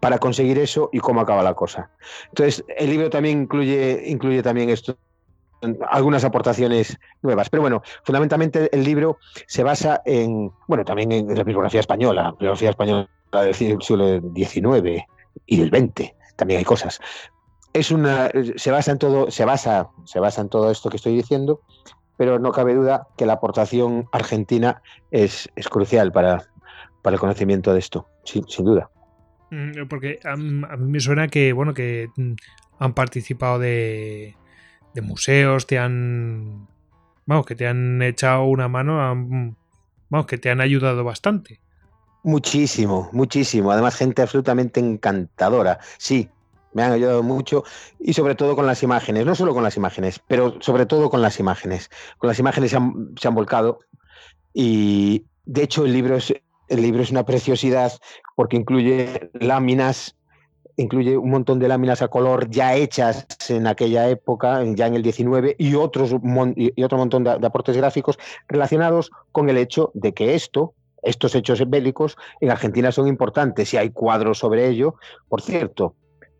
para 0.00 0.18
conseguir 0.18 0.58
eso 0.58 0.90
y 0.92 1.00
cómo 1.00 1.20
acaba 1.20 1.42
la 1.42 1.54
cosa. 1.54 1.90
Entonces, 2.28 2.64
el 2.76 2.90
libro 2.90 3.10
también 3.10 3.42
incluye, 3.42 4.04
incluye 4.06 4.42
también 4.42 4.70
esto, 4.70 4.96
algunas 5.90 6.24
aportaciones 6.24 6.98
nuevas. 7.22 7.50
Pero 7.50 7.62
bueno, 7.62 7.82
fundamentalmente 8.04 8.74
el 8.74 8.84
libro 8.84 9.18
se 9.46 9.62
basa 9.62 10.02
en, 10.04 10.52
bueno, 10.66 10.84
también 10.84 11.12
en 11.12 11.28
la 11.28 11.44
bibliografía 11.44 11.80
española, 11.80 12.22
la 12.22 12.30
bibliografía 12.32 12.70
española 12.70 13.08
del 13.32 13.54
siglo 13.54 14.20
XIX 14.34 15.04
y 15.46 15.60
del 15.60 15.68
XX, 15.68 16.12
también 16.36 16.58
hay 16.58 16.64
cosas. 16.64 17.00
Es 17.72 17.90
una, 17.90 18.30
se 18.56 18.70
basa 18.70 18.92
en 18.92 18.98
todo, 18.98 19.30
se 19.30 19.44
basa, 19.44 19.90
se 20.04 20.20
basa 20.20 20.40
en 20.40 20.48
todo 20.48 20.70
esto 20.70 20.88
que 20.88 20.96
estoy 20.96 21.14
diciendo, 21.14 21.60
pero 22.16 22.38
no 22.38 22.52
cabe 22.52 22.74
duda 22.74 23.08
que 23.16 23.26
la 23.26 23.34
aportación 23.34 24.08
argentina 24.12 24.82
es, 25.10 25.48
crucial 25.70 26.12
para, 26.12 26.48
para, 27.02 27.14
el 27.14 27.20
conocimiento 27.20 27.72
de 27.72 27.78
esto, 27.78 28.06
sin, 28.24 28.44
duda. 28.64 28.90
Mm, 29.50 29.86
porque 29.88 30.20
a, 30.24 30.36
mí 30.36 30.64
me 30.78 31.00
suena 31.00 31.28
que, 31.28 31.52
bueno, 31.52 31.74
que 31.74 32.10
mm, 32.16 32.32
han 32.78 32.94
participado 32.94 33.58
de, 33.58 34.34
museos, 35.02 35.66
te 35.66 35.78
han, 35.78 36.66
vamos, 37.24 37.46
que 37.46 37.54
te 37.54 37.68
han 37.68 38.02
echado 38.02 38.44
una 38.44 38.68
mano, 38.68 38.96
vamos, 40.10 40.26
que 40.26 40.38
te 40.38 40.50
han 40.50 40.60
ayudado 40.60 41.04
bastante. 41.04 41.60
Muchísimo, 42.24 43.08
muchísimo. 43.12 43.70
Además, 43.70 43.94
gente 43.94 44.22
absolutamente 44.22 44.80
encantadora. 44.80 45.78
Sí, 45.98 46.28
me 46.72 46.82
han 46.82 46.92
ayudado 46.92 47.22
mucho 47.22 47.64
y 47.98 48.12
sobre 48.12 48.34
todo 48.34 48.56
con 48.56 48.66
las 48.66 48.82
imágenes, 48.82 49.24
no 49.24 49.34
solo 49.34 49.54
con 49.54 49.62
las 49.62 49.76
imágenes, 49.76 50.20
pero 50.26 50.60
sobre 50.60 50.84
todo 50.84 51.10
con 51.10 51.22
las 51.22 51.38
imágenes. 51.38 51.90
Con 52.18 52.28
las 52.28 52.38
imágenes 52.38 52.72
se 52.72 52.76
han, 52.76 53.34
volcado 53.34 53.80
y 54.52 55.26
de 55.44 55.62
hecho 55.62 55.84
el 55.86 55.92
libro, 55.92 56.16
es, 56.16 56.34
el 56.68 56.82
libro 56.82 57.02
es 57.02 57.10
una 57.10 57.24
preciosidad 57.24 57.92
porque 58.36 58.56
incluye 58.56 59.30
láminas, 59.34 60.16
incluye 60.76 61.16
un 61.16 61.30
montón 61.30 61.58
de 61.58 61.68
láminas 61.68 62.02
a 62.02 62.08
color 62.08 62.48
ya 62.50 62.76
hechas 62.76 63.26
en 63.48 63.66
aquella 63.66 64.08
época, 64.08 64.62
ya 64.74 64.86
en 64.86 64.94
el 64.94 65.02
19, 65.02 65.56
y, 65.58 65.74
otros, 65.74 66.14
y 66.54 66.82
otro 66.82 66.98
montón 66.98 67.24
de, 67.24 67.30
aportes 67.30 67.76
gráficos 67.76 68.18
relacionados 68.48 69.10
con 69.32 69.50
el 69.50 69.58
hecho 69.58 69.90
de 69.94 70.14
que 70.14 70.34
esto, 70.34 70.74
estos 71.02 71.34
hechos 71.34 71.68
bélicos 71.68 72.16
en 72.40 72.50
Argentina 72.50 72.92
son 72.92 73.08
importantes 73.08 73.72
y 73.74 73.76
hay 73.76 73.90
cuadros 73.90 74.38
sobre 74.38 74.68
ello. 74.68 74.94
Por 75.28 75.42
cierto, 75.42 75.94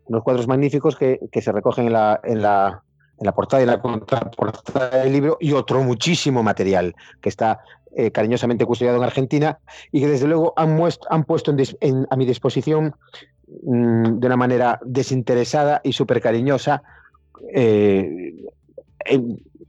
unos 0.05 0.23
cuadros 0.23 0.47
magníficos 0.47 0.95
que, 0.95 1.19
se 1.33 1.51
recogen 1.51 1.87
en 1.87 1.93
la, 1.93 2.19
en, 2.23 2.41
la, 2.41 2.83
en 3.19 3.25
la 3.25 3.33
portada 3.33 3.61
y 3.61 3.65
la 3.65 3.81
contraportada 3.81 5.03
del 5.03 5.13
libro 5.13 5.37
y 5.39 5.53
otro 5.53 5.83
muchísimo 5.83 6.43
material 6.43 6.95
que 7.21 7.29
está 7.29 7.59
eh, 7.95 8.11
cariñosamente 8.11 8.65
custodiado 8.65 8.97
en 8.97 9.03
Argentina 9.03 9.59
y 9.91 10.01
que 10.01 10.07
desde 10.07 10.27
luego 10.27 10.53
han, 10.55 10.79
han 11.09 11.23
puesto 11.23 11.51
a 12.09 12.15
mi 12.15 12.25
disposición 12.25 12.95
mm, 13.63 14.19
de 14.19 14.27
una 14.27 14.37
manera 14.37 14.79
desinteresada 14.83 15.81
y 15.83 15.93
súper 15.93 16.21
cariñosa, 16.21 16.83
eh, 17.53 18.33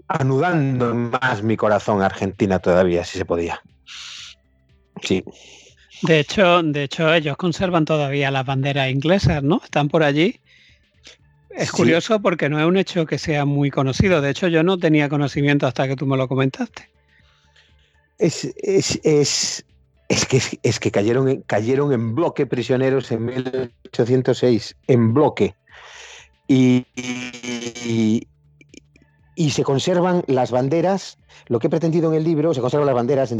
anudando 0.09 0.95
más 0.95 1.43
mi 1.43 1.57
corazón 1.57 2.03
a 2.03 2.07
Argentina 2.07 2.59
todavía, 2.59 3.05
si 3.05 3.19
se 3.19 3.25
podía. 3.25 3.63
Sí. 5.03 5.25
De 6.03 6.21
hecho, 6.21 6.63
de 6.63 6.85
hecho, 6.85 7.13
ellos 7.13 7.37
conservan 7.37 7.85
todavía 7.85 8.31
las 8.31 8.47
banderas 8.47 8.91
inglesas, 8.91 9.43
¿no? 9.43 9.61
Están 9.63 9.89
por 9.89 10.03
allí. 10.03 10.41
Es 11.51 11.73
curioso 11.73 12.21
porque 12.21 12.49
no 12.49 12.59
es 12.59 12.67
un 12.67 12.77
hecho 12.77 13.07
que 13.07 13.19
sea 13.19 13.45
muy 13.45 13.71
conocido. 13.71 14.21
De 14.21 14.31
hecho, 14.31 14.49
yo 14.49 14.63
no 14.63 14.79
tenía 14.79 15.09
conocimiento 15.09 15.67
hasta 15.67 15.89
que 15.89 15.97
tú 15.97 16.07
me 16.07 16.17
lo 16.17 16.29
comentaste. 16.29 16.89
Es, 18.21 18.45
es, 18.63 19.01
es, 19.03 19.67
es 20.09 20.27
que, 20.27 20.41
es 20.63 20.79
que 20.79 20.91
cayeron, 20.91 21.43
cayeron 21.47 21.93
en 21.93 22.15
bloque 22.15 22.47
prisioneros 22.47 23.11
en 23.11 23.25
1806, 23.25 24.77
en 24.87 25.15
bloque. 25.15 25.55
y, 26.47 26.87
y 29.41 29.51
se 29.53 29.65
conservan 29.65 30.23
las 30.27 30.51
banderas. 30.51 31.17
Lo 31.47 31.59
que 31.59 31.69
he 31.69 31.71
pretendido 31.71 32.11
en 32.11 32.17
el 32.19 32.25
libro, 32.25 32.53
se 32.53 32.61
conservan 32.61 32.85
las 32.85 32.95
banderas 32.95 33.33
en, 33.33 33.39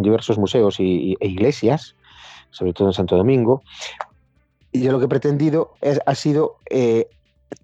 diversos, 0.00 0.38
museos 0.38 0.80
y, 0.80 1.18
e 1.20 1.28
iglesias, 1.28 1.96
sobre 2.50 2.72
todo 2.72 2.88
en 2.88 2.94
Santo 2.94 3.14
Domingo. 3.14 3.62
Y 4.72 4.80
yo 4.80 4.90
lo 4.90 4.98
que 4.98 5.04
he 5.04 5.08
pretendido 5.08 5.74
ha 6.06 6.14
sido 6.14 6.56
eh, 6.70 7.08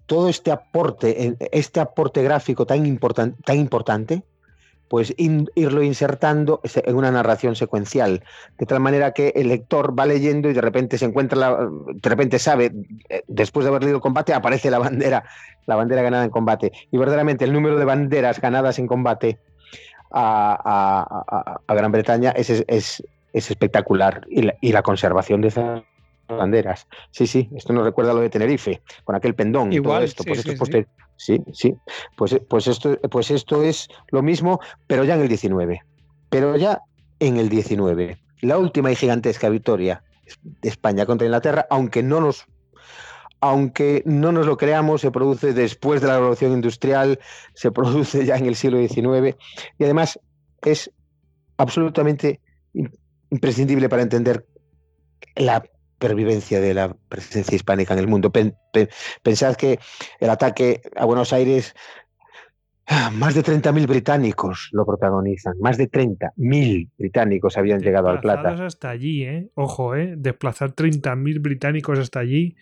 todo 0.05 0.29
este 0.29 0.51
aporte, 0.51 1.35
este 1.51 1.79
aporte 1.79 2.21
gráfico 2.21 2.67
tan, 2.67 2.99
tan 3.43 3.57
importante, 3.57 4.21
pues 4.89 5.13
irlo 5.17 5.83
insertando 5.83 6.61
en 6.63 6.95
una 6.95 7.11
narración 7.11 7.55
secuencial, 7.55 8.23
de 8.57 8.65
tal 8.65 8.79
manera 8.79 9.11
que 9.11 9.31
el 9.35 9.47
lector 9.47 9.97
va 9.97 10.07
leyendo 10.07 10.49
y 10.49 10.53
de 10.53 10.61
repente 10.61 10.97
se 10.97 11.05
encuentra, 11.05 11.37
la, 11.37 11.69
de 11.93 12.09
repente 12.09 12.39
sabe, 12.39 12.73
eh, 13.07 13.23
después 13.27 13.63
de 13.63 13.69
haber 13.69 13.83
leído 13.83 13.97
el 13.97 14.01
combate, 14.01 14.33
aparece 14.33 14.71
la 14.71 14.79
bandera, 14.79 15.23
la 15.67 15.75
bandera 15.75 16.01
ganada 16.01 16.23
en 16.25 16.31
combate. 16.31 16.71
Y 16.91 16.97
verdaderamente 16.97 17.45
el 17.45 17.53
número 17.53 17.77
de 17.77 17.85
banderas 17.85 18.41
ganadas 18.41 18.79
en 18.79 18.87
combate 18.87 19.37
a, 20.11 21.59
Gran 21.67 21.91
Bretaña 21.91 22.31
es, 22.31 22.49
es, 22.49 23.03
espectacular 23.31 24.25
y 24.27 24.71
la, 24.71 24.81
conservación 24.81 25.41
de 25.41 25.49
esas 25.49 25.83
banderas. 26.37 26.87
Sí, 27.11 27.27
sí, 27.27 27.49
esto 27.55 27.73
nos 27.73 27.83
recuerda 27.83 28.11
a 28.11 28.13
lo 28.13 28.21
de 28.21 28.29
Tenerife, 28.29 28.81
con 29.03 29.15
aquel 29.15 29.35
pendón 29.35 29.73
y 29.73 29.81
todo 29.81 29.99
esto. 29.99 30.23
pues 30.23 30.45
esto 30.45 30.65
Sí, 31.19 31.43
sí. 31.51 31.75
Pues, 32.15 32.39
pues, 32.47 32.67
esto, 32.67 32.97
pues 33.11 33.29
esto 33.29 33.61
es 33.61 33.89
lo 34.09 34.21
mismo, 34.21 34.61
pero 34.87 35.03
ya 35.03 35.15
en 35.15 35.21
el 35.21 35.27
19. 35.27 35.81
Pero 36.29 36.55
ya 36.55 36.81
en 37.19 37.37
el 37.37 37.49
19. 37.49 38.17
La 38.41 38.57
última 38.57 38.89
y 38.89 38.95
gigantesca 38.95 39.49
victoria 39.49 40.01
de 40.43 40.69
España 40.69 41.05
contra 41.05 41.25
Inglaterra, 41.25 41.67
aunque 41.69 42.03
no 42.03 42.21
nos 42.21 42.45
aunque 43.41 44.03
no 44.05 44.33
nos 44.33 44.45
lo 44.45 44.57
creamos, 44.57 44.99
se 44.99 45.11
produce 45.11 45.53
después 45.53 46.01
de 46.01 46.07
la 46.07 46.17
revolución 46.17 46.51
industrial, 46.51 47.19
se 47.53 47.71
produce 47.71 48.25
ya 48.25 48.35
en 48.35 48.45
el 48.45 48.55
siglo 48.55 48.79
XIX 48.79 49.37
y 49.77 49.83
además 49.83 50.19
es 50.61 50.91
absolutamente 51.57 52.39
imprescindible 53.29 53.89
para 53.89 54.01
entender 54.01 54.45
la 55.35 55.63
pervivencia 55.99 56.59
de 56.59 56.73
la 56.73 56.95
presencia 57.09 57.55
hispánica 57.55 57.93
en 57.93 57.99
el 57.99 58.07
mundo. 58.07 58.31
pensad 59.21 59.55
que 59.55 59.79
el 60.19 60.29
ataque 60.29 60.81
a 60.95 61.05
Buenos 61.05 61.33
Aires, 61.33 61.75
ah, 62.87 63.11
más 63.13 63.35
de 63.35 63.43
30.000 63.43 63.87
británicos 63.87 64.69
lo 64.71 64.85
protagonizan, 64.85 65.53
más 65.59 65.77
de 65.77 65.91
30.000 65.91 66.89
británicos 66.97 67.57
habían 67.57 67.81
llegado 67.81 68.09
al 68.09 68.21
Plata. 68.21 68.65
hasta 68.65 68.89
allí, 68.89 69.23
¿eh? 69.23 69.49
Ojo, 69.53 69.95
¿eh? 69.95 70.15
Desplazar 70.17 70.73
30.000 70.73 71.41
británicos 71.41 71.99
hasta 71.99 72.19
allí 72.19 72.55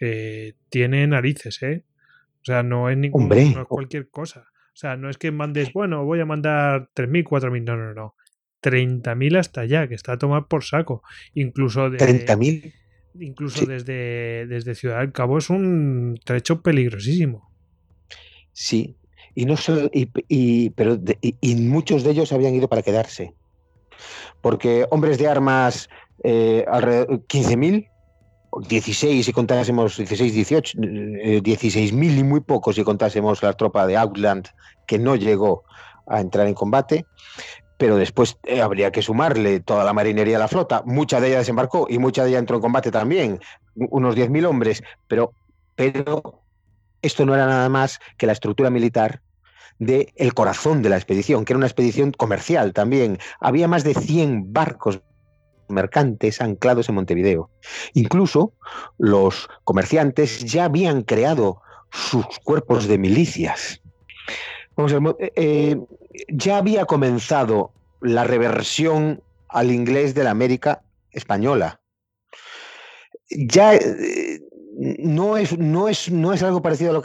eh, 0.00 0.54
tiene 0.68 1.06
narices, 1.06 1.62
¿eh? 1.62 1.84
O 2.42 2.44
sea, 2.44 2.64
no 2.64 2.90
es, 2.90 2.98
ningún, 2.98 3.30
cualquier 3.68 4.10
cosa. 4.10 4.48
O 4.50 4.76
sea, 4.76 4.96
no 4.96 5.08
es 5.08 5.16
que 5.16 5.30
mandes, 5.30 5.72
bueno, 5.72 6.04
voy 6.04 6.20
a 6.20 6.24
mandar 6.24 6.88
3.000, 6.94 7.24
4.000, 7.24 7.64
no, 7.64 7.76
no, 7.76 7.94
no. 7.94 8.14
30.000 8.62 9.38
hasta 9.38 9.62
allá, 9.62 9.88
que 9.88 9.94
está 9.94 10.12
a 10.12 10.18
tomar 10.18 10.46
por 10.46 10.64
saco. 10.64 11.02
Incluso 11.34 11.90
de, 11.90 11.98
30.000. 11.98 12.72
Incluso 13.20 13.66
desde, 13.66 14.46
desde 14.46 14.74
Ciudad 14.74 15.00
del 15.00 15.12
Cabo 15.12 15.38
es 15.38 15.50
un 15.50 16.18
trecho 16.24 16.62
peligrosísimo. 16.62 17.50
Sí, 18.52 18.96
y 19.34 19.44
no 19.44 19.56
solo, 19.56 19.90
y, 19.92 20.70
pero 20.70 20.98
y, 21.20 21.54
muchos 21.56 22.04
de 22.04 22.10
ellos 22.10 22.32
habían 22.32 22.54
ido 22.54 22.68
para 22.68 22.82
quedarse. 22.82 23.34
Porque 24.40 24.86
hombres 24.90 25.18
de 25.18 25.28
armas, 25.28 25.88
eh, 26.24 26.64
alrededor 26.68 27.26
15.000, 27.26 27.88
16 28.68 29.24
si 29.24 29.32
contásemos 29.32 29.96
16, 29.96 30.34
18, 30.34 30.78
16.000 30.78 32.18
y 32.18 32.22
muy 32.22 32.40
pocos 32.40 32.76
si 32.76 32.84
contásemos 32.84 33.42
la 33.42 33.54
tropa 33.54 33.86
de 33.86 33.96
Outland 33.96 34.48
que 34.86 34.98
no 34.98 35.16
llegó 35.16 35.64
a 36.06 36.20
entrar 36.20 36.46
en 36.46 36.54
combate 36.54 37.06
pero 37.82 37.96
después 37.96 38.38
eh, 38.44 38.62
habría 38.62 38.92
que 38.92 39.02
sumarle 39.02 39.58
toda 39.58 39.82
la 39.82 39.92
marinería 39.92 40.34
de 40.34 40.38
la 40.38 40.46
flota. 40.46 40.84
Mucha 40.86 41.20
de 41.20 41.30
ella 41.30 41.38
desembarcó 41.38 41.88
y 41.90 41.98
mucha 41.98 42.22
de 42.22 42.28
ella 42.28 42.38
entró 42.38 42.54
en 42.54 42.62
combate 42.62 42.92
también, 42.92 43.40
unos 43.74 44.14
10.000 44.14 44.46
hombres, 44.46 44.84
pero, 45.08 45.32
pero 45.74 46.44
esto 47.02 47.26
no 47.26 47.34
era 47.34 47.44
nada 47.44 47.68
más 47.68 47.98
que 48.18 48.26
la 48.26 48.34
estructura 48.34 48.70
militar 48.70 49.20
del 49.80 50.12
el 50.14 50.32
corazón 50.32 50.80
de 50.82 50.90
la 50.90 50.96
expedición, 50.96 51.44
que 51.44 51.54
era 51.54 51.58
una 51.58 51.66
expedición 51.66 52.12
comercial 52.12 52.72
también. 52.72 53.18
Había 53.40 53.66
más 53.66 53.82
de 53.82 53.94
100 53.94 54.52
barcos 54.52 55.02
mercantes 55.68 56.40
anclados 56.40 56.88
en 56.88 56.94
Montevideo. 56.94 57.50
Incluso 57.94 58.52
los 58.96 59.48
comerciantes 59.64 60.44
ya 60.44 60.66
habían 60.66 61.02
creado 61.02 61.60
sus 61.90 62.26
cuerpos 62.44 62.86
de 62.86 62.98
milicias. 62.98 63.82
Vamos 64.76 64.92
eh, 65.18 65.32
eh, 65.36 65.76
ya 66.28 66.58
había 66.58 66.86
comenzado 66.86 67.72
la 68.00 68.24
reversión 68.24 69.22
al 69.48 69.70
inglés 69.70 70.14
de 70.14 70.24
la 70.24 70.30
América 70.30 70.82
española. 71.10 71.80
Ya 73.28 73.74
eh, 73.74 74.40
no, 74.76 75.36
es, 75.36 75.58
no, 75.58 75.88
es, 75.88 76.10
no 76.10 76.32
es 76.32 76.42
algo 76.42 76.62
parecido 76.62 76.90
a 76.90 76.94
lo, 76.94 77.00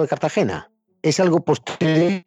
de 0.00 0.08
Cartagena, 0.08 0.70
es 1.02 1.20
algo 1.20 1.44
posterior. 1.44 2.24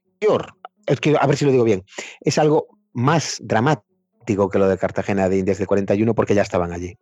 Es 0.86 1.00
que, 1.00 1.16
a 1.20 1.26
ver 1.26 1.36
si 1.36 1.46
lo 1.46 1.52
digo 1.52 1.64
bien, 1.64 1.84
es 2.22 2.38
algo 2.38 2.68
más 2.94 3.38
dramático 3.42 4.50
que 4.50 4.60
lo 4.60 4.68
de 4.68 4.78
Cartagena 4.78 5.30
de 5.30 5.38
Indias 5.40 5.58
del 5.58 5.68
41 5.68 6.16
porque 6.16 6.36
ya 6.36 6.42
estaban 6.42 6.72
allí. 6.72 6.98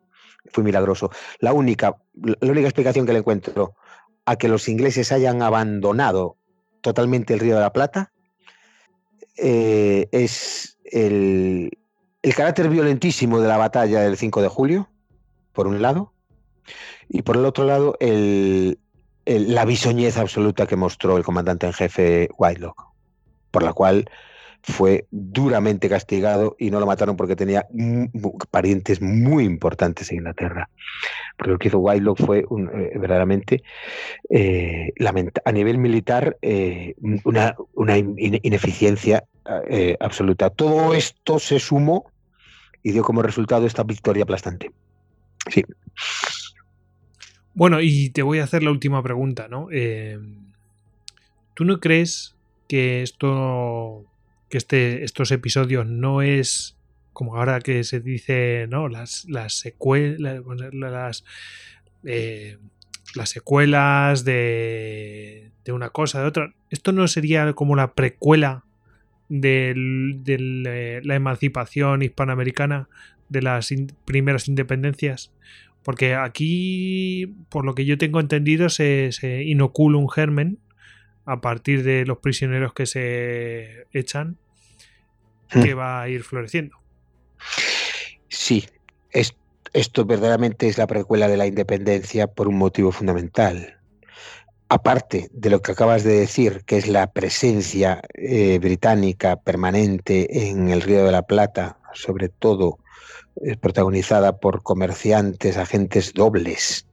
Fue 0.52 0.64
milagroso. 0.64 1.12
La 1.40 1.54
única, 1.54 1.96
la 2.14 2.52
única 2.52 2.68
explicación 2.68 3.06
que 3.06 3.14
le 3.14 3.20
encuentro 3.20 3.76
a 4.26 4.36
que 4.36 4.48
los 4.48 4.68
ingleses 4.68 5.12
hayan 5.12 5.42
abandonado 5.42 6.38
totalmente 6.84 7.34
el 7.34 7.40
Río 7.40 7.56
de 7.56 7.62
la 7.62 7.74
Plata. 7.74 8.12
Eh, 9.38 10.08
es 10.12 10.78
el, 10.86 11.72
carácter 12.36 12.70
violentísimo 12.70 13.40
de 13.40 13.48
la 13.48 13.58
batalla 13.58 14.02
del 14.02 14.18
5 14.18 14.44
de 14.44 14.48
julio, 14.48 14.90
por 15.54 15.66
un 15.66 15.82
lado, 15.82 16.14
y 17.10 17.24
por 17.24 17.38
el 17.38 17.46
otro 17.46 17.66
lado, 17.66 17.98
la 19.26 19.66
bisoñez 19.66 20.18
absoluta 20.18 20.68
que 20.68 20.76
mostró 20.76 21.18
el 21.18 21.24
comandante 21.24 21.66
en 21.66 21.74
jefe 21.74 22.30
Whitelock, 22.38 22.86
por 23.50 23.64
la 23.64 23.74
cual 23.74 24.10
fue 24.64 25.06
duramente 25.12 25.90
castigado 25.90 26.56
y 26.58 26.72
no 26.72 26.80
lo 26.80 26.86
mataron 26.86 27.18
porque 27.18 27.36
tenía 27.36 27.68
parientes 28.50 29.02
muy 29.02 29.44
importantes 29.44 30.10
en 30.10 30.20
Inglaterra. 30.20 30.70
Porque 31.38 31.52
lo 31.52 31.60
que 31.60 31.68
hizo 31.68 31.80
Whitelock 31.80 32.26
fue 32.26 32.40
eh, 32.40 32.98
verdaderamente, 32.98 33.62
eh, 34.30 34.94
a 35.44 35.52
nivel 35.52 35.78
militar, 35.78 36.38
eh, 36.42 36.96
una, 37.26 37.98
ineficiencia 37.98 39.26
absoluta. 40.00 40.50
Todo 40.50 40.94
esto 40.94 41.40
se 41.40 41.60
sumó 41.60 42.10
y 42.82 42.92
dio 42.92 43.04
como 43.04 43.22
resultado 43.22 43.66
esta 43.66 43.84
victoria 43.84 44.24
aplastante. 44.24 44.72
Sí. 45.50 45.64
Bueno, 47.54 47.82
y 47.82 48.12
te 48.12 48.24
voy 48.24 48.40
a 48.40 48.46
hacer 48.46 48.64
la 48.64 48.72
última 48.72 49.04
pregunta, 49.04 49.50
¿no? 49.50 49.68
¿Tú 51.54 51.66
no 51.66 51.80
crees 51.82 52.36
que 52.70 53.04
esto 53.04 54.06
que 54.54 54.60
este, 54.60 55.04
estos 55.04 55.32
episodios 55.32 55.88
no 55.88 56.22
es 56.22 56.78
como 57.12 57.38
ahora 57.38 57.60
que 57.60 57.84
se 57.84 58.02
dice, 58.02 58.68
¿no? 58.70 58.88
Las, 58.88 59.26
las 59.28 59.56
secuelas, 59.56 60.44
las, 60.72 61.26
eh, 62.04 62.60
las 63.16 63.30
secuelas 63.32 64.24
de, 64.26 65.50
de, 65.66 65.72
una 65.72 65.90
cosa, 65.90 66.22
de 66.22 66.28
otra. 66.28 66.54
Esto 66.70 66.92
no 66.92 67.08
sería 67.08 67.54
como 67.54 67.76
la 67.76 67.96
precuela 67.96 68.64
de 69.28 69.74
eh, 70.28 71.02
la 71.04 71.16
emancipación 71.16 72.04
hispanoamericana 72.04 72.90
de 73.30 73.42
las 73.42 73.74
primeras 74.06 74.48
independencias. 74.48 75.34
Porque 75.82 76.14
aquí, 76.14 77.34
por 77.50 77.66
lo 77.66 77.74
que 77.74 77.86
yo 77.86 77.98
tengo 77.98 78.20
entendido, 78.20 78.70
se, 78.70 79.14
se 79.14 79.46
inocula 79.46 79.98
un 79.98 80.12
germen 80.12 80.60
a 81.26 81.42
partir 81.42 81.82
de 81.82 82.06
los 82.06 82.20
prisioneros 82.20 82.76
que 82.76 82.86
se 82.86 83.88
echan 83.94 84.38
que 85.54 85.74
va 85.74 86.02
a 86.02 86.10
ir 86.10 86.24
floreciendo. 86.24 86.78
Sí, 88.28 88.66
esto 89.74 90.06
verdaderamente 90.06 90.68
es 90.68 90.78
la 90.78 90.88
precuela 90.88 91.28
de 91.28 91.38
la 91.38 91.48
independencia 91.48 92.28
por 92.28 92.48
un 92.48 92.58
motivo 92.58 92.92
fundamental. 92.92 93.80
Aparte 94.70 95.30
de 95.34 95.50
lo 95.50 95.62
que 95.62 95.72
acabas 95.72 96.04
de 96.04 96.14
decir, 96.14 96.64
que 96.66 96.78
es 96.78 96.88
la 96.88 97.12
presencia 97.12 98.02
eh, 98.14 98.60
británica 98.60 99.36
permanente 99.36 100.50
en 100.50 100.70
el 100.70 100.82
Río 100.82 101.06
de 101.06 101.12
la 101.12 101.24
Plata, 101.24 101.78
sobre 101.94 102.30
todo 102.30 102.80
eh, 103.44 103.58
protagonizada 103.58 104.38
por 104.38 104.64
comerciantes, 104.64 105.58
agentes 105.58 106.14
dobles, 106.14 106.88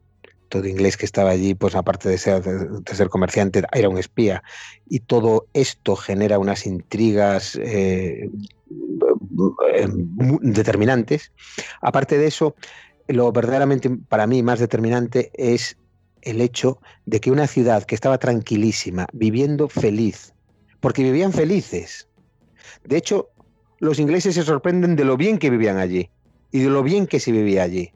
todo 0.50 0.66
inglés 0.66 0.96
que 0.98 1.06
estaba 1.06 1.30
allí, 1.30 1.54
pues 1.54 1.74
aparte 1.74 2.08
de 2.08 2.18
ser, 2.18 3.08
comerciante, 3.08 3.62
era 3.72 3.88
un 3.88 3.96
espía. 3.96 4.42
Y 4.86 5.00
todo 5.00 5.46
esto 5.54 5.96
genera 5.96 6.38
unas 6.38 6.66
intrigas 6.66 7.58
eh, 7.62 8.28
determinantes. 10.42 11.32
Aparte 11.80 12.18
de 12.18 12.26
eso, 12.26 12.54
lo 13.08 13.32
verdaderamente 13.32 13.90
para 13.90 14.26
mí 14.26 14.42
más 14.42 14.58
determinante 14.58 15.30
es 15.34 15.78
el 16.20 16.40
hecho 16.40 16.78
de 17.06 17.20
que 17.20 17.30
una 17.30 17.46
ciudad 17.46 17.84
que 17.84 17.94
estaba 17.94 18.18
tranquilísima, 18.18 19.06
viviendo 19.12 19.68
feliz, 19.68 20.34
porque 20.80 21.04
vivían 21.04 21.32
felices. 21.32 22.08
De 22.84 22.96
hecho, 22.96 23.30
los 23.78 23.98
ingleses 23.98 24.34
se 24.34 24.42
sorprenden 24.42 24.96
de 24.96 25.04
lo 25.04 25.16
bien 25.16 25.38
que 25.38 25.48
vivían 25.48 25.78
allí 25.78 26.10
y 26.50 26.58
de 26.58 26.68
lo 26.68 26.82
bien 26.82 27.06
que 27.06 27.20
se 27.20 27.32
vivía 27.32 27.62
allí 27.62 27.92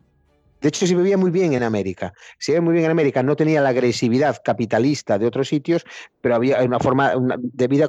De 0.65 0.69
hecho, 0.69 0.87
se 0.87 0.95
vivía 0.95 1.19
muy 1.19 1.31
bien 1.31 1.53
en 1.53 1.63
América. 1.63 2.15
Se 2.39 2.53
vivía 2.53 2.63
muy 2.63 2.73
bien 2.73 2.87
en 2.87 2.93
América. 2.93 3.23
No 3.23 3.37
tenía 3.37 3.61
la 3.61 3.69
agresividad 3.69 4.41
capitalista 4.43 5.19
de 5.19 5.27
otros 5.27 5.47
sitios, 5.47 5.85
pero 6.23 6.37
había 6.37 6.63
una 6.63 6.81
forma 6.81 7.13
de 7.37 7.69
vida 7.69 7.87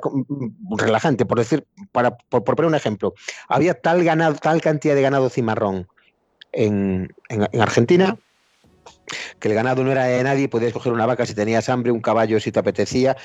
relajante. 0.78 1.26
Por 1.26 1.40
decir, 1.40 1.66
para, 1.94 2.18
por, 2.18 2.44
poner 2.44 2.66
un 2.66 2.76
ejemplo, 2.76 3.14
había 3.48 3.76
tal, 3.76 4.04
ganado, 4.04 4.36
tal 4.36 4.60
cantidad 4.60 4.94
de 4.94 5.02
ganado 5.02 5.30
cimarrón 5.30 5.88
en, 6.52 7.16
Argentina 7.58 8.18
que 9.40 9.48
el 9.48 9.54
ganado 9.54 9.82
no 9.86 9.92
era 9.94 10.04
de 10.06 10.24
nadie, 10.24 10.50
podías 10.50 10.74
coger 10.74 10.92
una 10.92 11.06
vaca 11.06 11.26
si 11.26 11.34
tenías 11.34 11.70
hambre, 11.70 11.94
un 11.94 12.02
caballo 12.02 12.42
si 12.42 12.52
te 12.52 12.60
apetecía, 12.60 13.16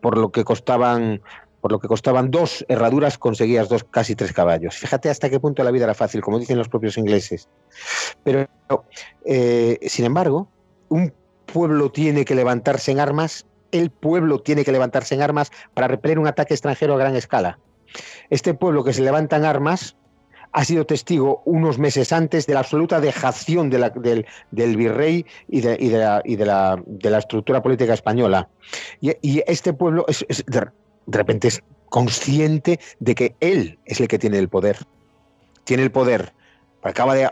por 0.00 0.16
lo 0.16 0.32
que 0.32 0.44
costaban 0.44 1.20
por 1.62 1.70
lo 1.70 1.78
que 1.78 1.86
costaban 1.86 2.30
dos 2.32 2.66
herraduras 2.68 3.16
conseguías 3.16 3.68
dos, 3.68 3.84
casi 3.84 4.16
tres 4.16 4.32
caballos. 4.32 4.76
Fíjate 4.76 5.08
hasta 5.08 5.30
qué 5.30 5.38
punto 5.38 5.62
la 5.62 5.70
vida 5.70 5.84
era 5.84 5.94
fácil, 5.94 6.20
como 6.20 6.40
dicen 6.40 6.58
los 6.58 6.68
propios 6.68 6.98
ingleses. 6.98 7.48
Pero, 8.24 8.48
eh, 9.24 9.78
sin 9.86 10.04
embargo, 10.04 10.48
un 10.88 11.14
pueblo 11.46 11.92
tiene 11.92 12.24
que 12.24 12.34
levantarse 12.34 12.90
en 12.90 12.98
armas, 12.98 13.46
el 13.70 13.90
pueblo 13.90 14.40
tiene 14.40 14.64
que 14.64 14.72
levantarse 14.72 15.14
en 15.14 15.22
armas 15.22 15.52
para 15.72 15.86
repeler 15.86 16.18
un 16.18 16.26
ataque 16.26 16.52
extranjero 16.52 16.94
a 16.94 16.98
gran 16.98 17.14
escala. 17.14 17.60
Este 18.28 18.54
pueblo 18.54 18.82
que 18.82 18.92
se 18.92 19.02
levanta 19.02 19.36
en 19.36 19.44
armas 19.44 19.96
ha 20.50 20.64
sido 20.64 20.84
testigo 20.84 21.42
unos 21.44 21.78
meses 21.78 22.12
antes 22.12 22.46
de 22.46 22.54
la 22.54 22.60
absoluta 22.60 23.00
dejación 23.00 23.70
del, 23.70 24.26
virrey 24.50 25.24
y, 25.48 25.60
de, 25.60 26.44
la, 26.44 27.18
estructura 27.18 27.62
política 27.62 27.94
española. 27.94 28.48
Y, 29.00 29.42
este 29.46 29.72
pueblo 29.72 30.04
es, 30.08 30.26
de 31.06 31.18
repente 31.18 31.48
es 31.48 31.62
consciente 31.88 32.80
de 33.00 33.14
que 33.14 33.36
él 33.40 33.78
es 33.84 34.00
el 34.00 34.08
que 34.08 34.18
tiene 34.18 34.38
el 34.38 34.48
poder. 34.48 34.78
Tiene 35.64 35.82
el 35.82 35.92
poder, 35.92 36.32
acaba 36.82 37.14
de, 37.14 37.30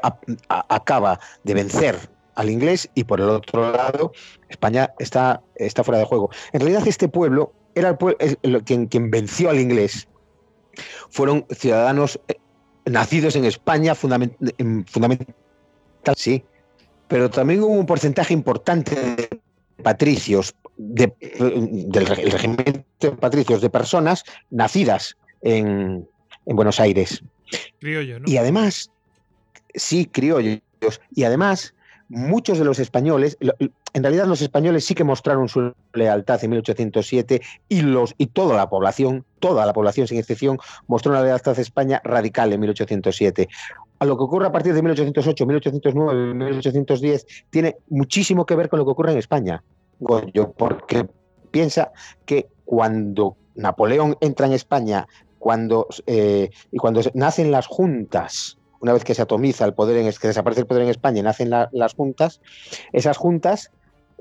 acaba 0.49 1.19
de 1.45 1.55
vencer 1.55 1.97
al 2.35 2.51
inglés 2.51 2.89
y 2.95 3.05
por 3.05 3.21
el 3.21 3.29
otro 3.29 3.73
lado 3.73 4.13
España 4.49 4.93
está, 4.99 5.43
está 5.57 5.85
fuera 5.85 5.99
de 5.99 6.05
juego. 6.05 6.31
En 6.53 6.61
realidad 6.61 6.87
este 6.87 7.09
pueblo 7.09 7.53
era 7.75 7.97
el 8.43 8.65
quien, 8.65 8.87
quien 8.87 9.11
venció 9.11 9.51
al 9.51 9.61
inglés. 9.61 10.09
Fueron 11.11 11.45
ciudadanos 11.51 12.21
eh, 12.29 12.37
nacidos 12.87 13.37
en 13.37 13.45
España 13.45 13.95
fundamental, 13.95 14.37
sí, 16.17 16.45
pero 17.09 17.29
también 17.29 17.63
hubo 17.63 17.73
un 17.73 17.87
porcentaje 17.87 18.33
importante 18.33 18.95
de 18.95 19.41
patricios, 19.83 20.55
del 20.81 22.07
régimen 22.07 22.85
de 23.01 23.11
patricios, 23.13 23.61
de 23.61 23.71
personas 23.71 24.25
nacidas 24.51 25.17
en, 25.43 26.09
Buenos 26.47 26.81
Aires. 26.81 27.23
Criollo, 27.79 28.21
¿no? 28.21 28.25
Y 28.27 28.37
además, 28.39 28.91
sí, 29.75 30.07
criollos. 30.07 30.61
Y 31.15 31.25
además, 31.25 31.75
muchos 32.09 32.59
de 32.59 32.65
los 32.65 32.79
españoles, 32.79 33.37
en 33.41 34.03
realidad 34.03 34.27
los 34.27 34.43
españoles 34.43 34.85
sí 34.85 34.95
que 34.95 35.05
mostraron 35.05 35.49
su 35.49 35.73
lealtad 35.93 36.43
en 36.43 36.51
1807 36.51 37.41
y, 37.69 37.83
los, 37.83 38.15
y 38.19 38.27
toda 38.27 38.57
la 38.57 38.69
población, 38.69 39.25
toda 39.39 39.67
la 39.67 39.73
población 39.73 40.09
sin 40.09 40.19
excepción, 40.19 40.59
mostró 40.89 41.13
una 41.13 41.23
lealtad 41.23 41.57
a 41.57 41.61
España 41.61 42.01
radical 42.05 42.53
en 42.53 42.61
1807 42.61 43.49
a 44.01 44.07
lo 44.07 44.17
que 44.17 44.25
ocurre 44.25 44.47
a 44.47 44.53
partir 44.53 44.73
de 44.75 44.83
1808, 44.83 45.47
1809, 45.47 46.35
1810 46.35 47.27
tiene 47.51 47.77
muchísimo 47.91 48.47
que 48.47 48.57
ver 48.57 48.71
con 48.71 48.79
lo 48.79 48.87
que 48.87 48.91
ocurre 48.93 49.13
en 49.13 49.19
España. 49.19 49.63
Goyo, 50.01 50.53
porque 50.53 51.07
piensa 51.51 51.93
que 52.25 52.49
cuando 52.65 53.37
Napoleón 53.55 54.17
entra 54.21 54.47
en 54.47 54.53
España, 54.53 55.07
cuando, 55.39 55.89
eh, 56.07 56.51
y 56.71 56.77
cuando 56.79 57.01
nacen 57.15 57.51
las 57.51 57.67
juntas, 57.67 58.59
una 58.81 58.93
vez 58.93 59.05
que 59.05 59.15
se 59.15 59.23
atomiza 59.23 59.65
el 59.65 59.75
poder, 59.75 59.99
en, 59.99 60.13
que 60.13 60.29
desaparece 60.29 60.63
el 60.63 60.67
poder 60.67 60.85
en 60.85 60.89
España 60.89 61.21
y 61.21 61.23
nacen 61.23 61.51
las 61.51 61.95
juntas, 61.95 62.41
esas 62.93 63.17
juntas 63.17 63.71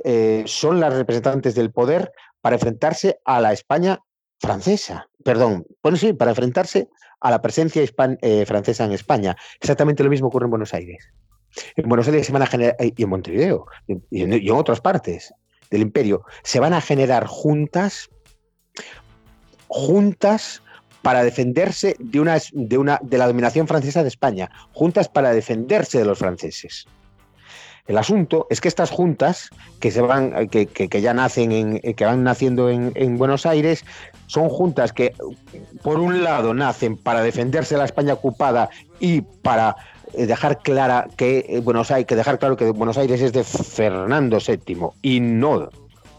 eh, 0.04 0.44
son 0.46 0.80
las 0.80 0.94
representantes 0.94 1.56
del 1.56 1.72
poder 1.72 2.12
para 2.42 2.56
enfrentarse 2.56 3.20
a 3.26 3.42
la 3.42 3.54
España 3.54 4.00
francesa, 4.40 5.10
perdón, 5.24 5.66
bueno, 5.84 5.98
sí, 5.98 6.14
para 6.14 6.32
enfrentarse 6.32 6.90
a 7.20 7.32
la 7.32 7.42
presencia 7.42 7.84
eh, 8.22 8.46
francesa 8.46 8.86
en 8.86 8.94
España. 8.94 9.36
Exactamente 9.60 10.04
lo 10.04 10.10
mismo 10.10 10.28
ocurre 10.28 10.46
en 10.46 10.52
Buenos 10.52 10.74
Aires. 10.74 11.10
En 11.76 11.90
Buenos 11.90 12.08
Aires 12.08 12.26
se 12.26 12.32
van 12.32 12.44
a 12.44 12.46
generar, 12.46 12.76
y 12.80 13.04
en 13.04 13.10
Montevideo, 13.10 13.66
y 13.88 14.22
en 14.22 14.52
otras 14.52 14.80
partes, 14.80 15.34
del 15.70 15.82
imperio, 15.82 16.24
se 16.44 16.60
van 16.60 16.74
a 16.74 16.82
generar 16.82 17.26
juntas, 17.26 18.10
juntas 19.68 20.62
para 21.02 21.24
defenderse 21.24 21.96
de, 22.00 22.20
una, 22.20 22.38
de, 22.52 22.78
una, 22.78 23.00
de 23.02 23.18
la 23.18 23.28
dominación 23.28 23.68
francesa 23.68 24.04
de 24.04 24.10
España, 24.10 24.50
juntas 24.74 25.08
para 25.08 25.32
defenderse 25.32 26.00
de 26.00 26.06
los 26.06 26.20
franceses. 26.20 26.86
El 27.88 27.98
asunto 27.98 28.46
es 28.52 28.62
que 28.62 28.68
estas 28.68 28.92
juntas, 28.92 29.50
que, 29.80 29.90
se 29.90 30.02
van, 30.02 30.48
que, 30.50 30.68
que, 30.68 31.02
ya 31.02 31.12
nacen 31.16 31.52
en, 31.52 31.80
que 31.80 32.06
van 32.06 32.24
naciendo 32.24 32.70
en, 32.70 32.92
en, 32.94 33.18
Buenos 33.18 33.48
Aires, 33.48 33.84
son 34.28 34.48
juntas 34.48 34.94
que, 34.94 35.16
por 35.82 36.00
un 36.00 36.24
lado, 36.24 36.54
nacen 36.54 36.98
para 36.98 37.24
defenderse 37.24 37.74
de 37.74 37.80
la 37.80 37.86
España 37.86 38.14
ocupada 38.14 38.70
y 39.00 39.22
para 39.22 39.76
dejar 40.14 40.60
clara 40.60 41.08
que 41.16 41.46
eh, 41.48 41.60
Buenos 41.60 41.92
Aires, 41.92 42.08
que 42.08 42.16
dejar 42.16 42.40
claro 42.40 42.58
que 42.58 42.72
Buenos 42.72 42.98
Aires 42.98 43.22
es 43.22 43.34
de 43.34 43.44
Fernando 43.44 44.38
VII 44.40 44.90
y 45.02 45.20
no 45.20 45.70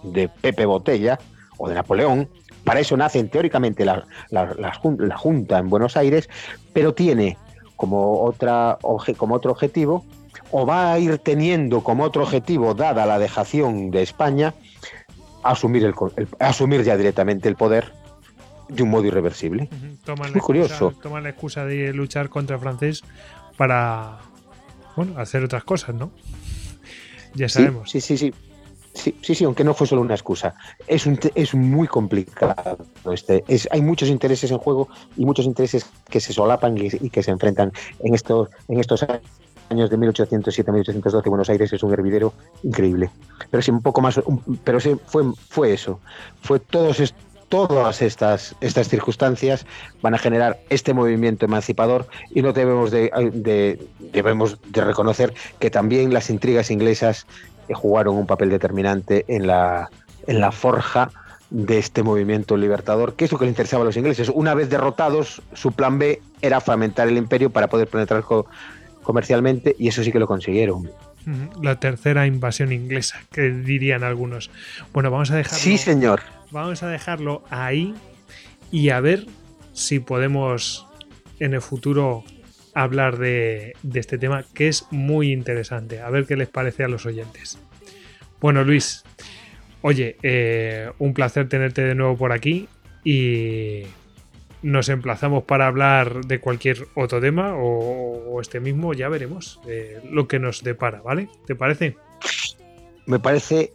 de 0.03 0.28
Pepe 0.28 0.66
Botella 0.66 1.18
o 1.59 1.68
de 1.68 1.74
Napoleón. 1.74 2.28
Para 2.64 2.80
eso 2.80 2.97
nacen 2.97 3.28
teóricamente 3.28 3.84
la, 3.84 4.05
Junta 5.16 5.59
en 5.59 5.70
Buenos 5.70 5.97
Aires, 5.97 6.28
pero 6.72 6.95
tiene 6.95 7.38
como, 7.76 8.22
otra, 8.22 8.78
como 9.16 9.34
otro 9.34 9.53
objetivo, 9.53 10.05
o 10.51 10.66
va 10.66 10.93
a 10.93 10.99
ir 10.99 11.18
teniendo 11.18 11.82
como 11.82 12.05
otro 12.05 12.22
objetivo, 12.22 12.74
dada 12.74 13.07
la 13.07 13.18
dejación 13.18 13.91
de 13.91 14.03
España, 14.03 14.55
asumir, 15.43 15.84
el, 15.84 15.95
asumir 16.38 16.82
ya 16.82 16.97
directamente 16.97 17.49
el 17.49 17.57
poder 17.57 17.93
de 18.68 18.82
un 18.82 18.91
modo 18.91 19.07
irreversible. 19.07 19.68
Muy 20.32 20.41
curioso. 20.41 20.93
Toma 21.03 21.20
la 21.20 21.30
excusa 21.30 21.64
de 21.64 21.93
luchar 21.93 22.28
contra 22.28 22.57
el 22.57 22.62
francés 22.62 23.03
para 23.61 24.17
bueno, 24.97 25.19
hacer 25.19 25.45
otras 25.45 25.65
cosas, 25.65 25.95
¿no? 25.95 26.11
Ya 27.35 27.47
sabemos. 27.47 27.91
Sí, 27.91 28.01
sí, 28.01 28.17
sí. 28.17 28.33
Sí, 28.95 29.15
sí, 29.21 29.35
sí, 29.35 29.45
aunque 29.45 29.65
no 29.65 29.75
fue 29.75 29.87
solo 29.87 30.01
una 30.01 30.15
excusa. 30.15 30.55
Es, 30.87 31.05
un, 31.05 31.21
es 31.35 31.55
muy 31.55 31.87
complicado. 31.87 32.79
Este, 33.13 33.45
es, 33.49 33.69
hay 33.71 33.83
muchos 33.83 34.09
intereses 34.09 34.51
en 34.51 34.57
juego 34.57 34.89
y 35.15 35.27
muchos 35.27 35.45
intereses 35.45 35.85
que 36.09 36.21
se 36.21 36.33
solapan 36.33 36.75
y, 36.79 37.11
que 37.11 37.23
se 37.23 37.33
enfrentan 37.33 37.71
en 37.99 38.15
estos, 38.15 38.49
en 38.67 38.81
estos 38.81 39.05
años 39.69 39.91
de 39.91 39.97
1807 39.99 40.73
1812. 40.73 41.29
Buenos 41.29 41.51
Aires 41.51 41.71
es 41.71 41.83
un 41.83 41.93
hervidero 41.93 42.33
increíble. 42.63 43.11
Pero 43.51 43.63
sí, 43.63 43.71
un 43.71 43.83
poco 43.83 44.01
más. 44.01 44.19
pero 44.65 44.81
sí, 44.81 44.97
fue, 45.05 45.23
fue 45.51 45.75
eso. 45.75 46.01
Fue 46.41 46.61
todos 46.61 46.99
estos 46.99 47.30
todas 47.51 48.01
estas, 48.01 48.55
estas 48.61 48.89
circunstancias 48.89 49.67
van 50.01 50.15
a 50.15 50.19
generar 50.19 50.61
este 50.71 50.95
movimiento 50.95 51.45
emancipador 51.45 52.07
y 52.33 52.41
no 52.43 52.55
debemos 52.55 52.91
de, 52.91 53.79
debemos 54.13 54.59
de 54.69 54.85
reconocer 54.85 55.35
que 55.59 55.69
también 55.69 56.15
las 56.15 56.31
intrigas 56.31 56.71
inglesas 56.71 57.27
jugaron 57.75 58.17
un 58.17 58.27
papel 58.27 58.51
determinante 58.51 59.25
en 59.29 59.47
la, 59.47 59.91
en 60.27 60.41
la 60.41 60.53
forja 60.53 61.11
de 61.51 61.79
este 61.79 62.05
movimiento 62.05 62.57
libertador, 62.57 63.15
que 63.15 63.25
es 63.25 63.33
lo 63.33 63.39
que 63.39 63.47
le 63.47 63.51
interesaba 63.51 63.83
a 63.83 63.87
los 63.87 63.97
ingleses. 63.97 64.31
Una 64.33 64.55
vez 64.55 64.71
derrotados, 64.71 65.43
su 65.53 65.73
plan 65.73 65.99
B 65.99 66.23
era 66.41 66.61
fragmentar 66.61 67.09
el 67.09 67.17
imperio 67.17 67.51
para 67.51 67.67
poder 67.67 67.89
penetrar 67.89 68.25
comercialmente 69.03 69.75
y 69.77 69.89
eso 69.89 70.05
sí 70.05 70.13
que 70.13 70.21
lo 70.21 70.29
consiguieron. 70.29 70.89
La 71.61 71.81
tercera 71.81 72.27
invasión 72.27 72.73
inglesa, 72.73 73.21
que 73.33 73.51
dirían 73.51 74.05
algunos. 74.05 74.51
Bueno, 74.93 75.11
vamos 75.11 75.31
a 75.33 75.37
dejarlo. 75.37 75.59
Sí, 75.59 75.77
señor. 75.77 76.23
Vamos 76.51 76.83
a 76.83 76.89
dejarlo 76.89 77.45
ahí 77.51 77.95
y 78.73 78.91
a 78.91 79.01
ver 79.01 79.27
si 79.73 80.01
podemos 80.01 80.87
en 81.39 81.55
el 81.55 81.63
futuro 81.63 82.25
hablar 82.75 83.19
de, 83.19 83.75
este 83.95 84.19
tema, 84.19 84.45
que 84.55 84.69
es 84.69 84.87
muy 84.91 85.33
interesante. 85.33 86.01
A 86.01 86.11
ver 86.11 86.27
qué 86.27 86.37
les 86.37 86.49
parece 86.49 86.85
a 86.85 86.89
los 86.89 87.07
oyentes. 87.07 87.59
Bueno, 88.41 88.65
Luis, 88.65 89.05
oye, 89.83 90.17
eh, 90.23 90.91
un 90.99 91.15
placer 91.15 91.49
tenerte 91.49 91.83
de 91.83 91.95
nuevo 91.95 92.17
por 92.17 92.33
aquí 92.33 92.69
y 93.05 93.83
nos 94.63 94.89
emplazamos 94.89 95.45
para 95.45 95.67
hablar 95.67 96.25
de 96.25 96.41
cualquier 96.41 96.87
otro 96.95 97.21
tema 97.21 97.55
o, 97.57 98.41
este 98.41 98.61
mismo, 98.61 98.95
ya 98.95 99.09
veremos 99.09 99.61
eh, 99.69 100.01
lo 100.11 100.27
que 100.27 100.39
nos 100.39 100.63
depara, 100.63 101.03
¿vale? 101.03 101.29
¿Te 101.47 101.55
parece? 101.55 101.97
Me 103.07 103.19
parece 103.19 103.73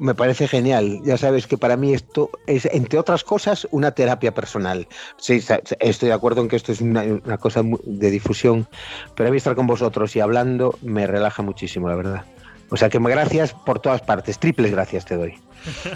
me 0.00 0.14
parece 0.14 0.48
genial. 0.48 1.00
Ya 1.04 1.18
sabes 1.18 1.46
que 1.46 1.58
para 1.58 1.76
mí 1.76 1.92
esto 1.92 2.30
es, 2.46 2.64
entre 2.72 2.98
otras 2.98 3.22
cosas, 3.22 3.68
una 3.70 3.92
terapia 3.92 4.32
personal. 4.32 4.88
Sí, 5.18 5.40
estoy 5.78 6.08
de 6.08 6.14
acuerdo 6.14 6.40
en 6.40 6.48
que 6.48 6.56
esto 6.56 6.72
es 6.72 6.80
una, 6.80 7.36
cosa 7.38 7.62
de 7.84 8.10
difusión, 8.10 8.66
pero 9.14 9.28
a 9.28 9.30
mí 9.30 9.36
estar 9.36 9.54
con 9.54 9.66
vosotros 9.66 10.16
y 10.16 10.20
hablando 10.20 10.78
me 10.82 11.06
relaja 11.06 11.42
muchísimo, 11.42 11.86
la 11.88 11.96
verdad. 11.96 12.24
O 12.70 12.76
sea 12.76 12.88
que 12.88 12.98
gracias 12.98 13.52
por 13.52 13.80
todas 13.80 14.00
partes, 14.00 14.38
triples 14.38 14.70
gracias 14.70 15.04
te 15.04 15.16
doy. 15.16 15.34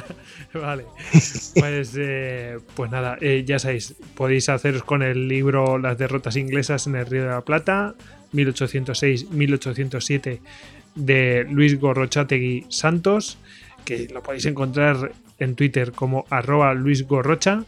vale. 0.55 0.85
Pues, 1.59 1.95
eh, 1.97 2.59
pues 2.75 2.91
nada, 2.91 3.17
eh, 3.21 3.45
ya 3.47 3.59
sabéis, 3.59 3.95
podéis 4.15 4.51
haceros 4.51 4.85
con 4.85 5.03
el 5.03 5.29
libro 5.29 5.79
Las 5.79 5.97
derrotas 5.97 6.37
inglesas 6.37 6.87
en 6.87 6.97
el 6.97 7.07
Río 7.07 7.23
de 7.23 7.31
la 7.31 7.41
Plata, 7.41 7.95
1806-1807, 8.35 10.41
de 10.95 11.47
Luis 11.49 11.81
Gorrochategui 11.81 12.67
Santos, 12.69 13.39
que 13.85 14.09
lo 14.13 14.23
podéis 14.23 14.47
encontrar 14.47 15.13
en 15.39 15.55
Twitter 15.55 15.93
como 15.93 16.25
arroba 16.31 16.75
Luis 16.75 17.07
Gorrocha. 17.07 17.63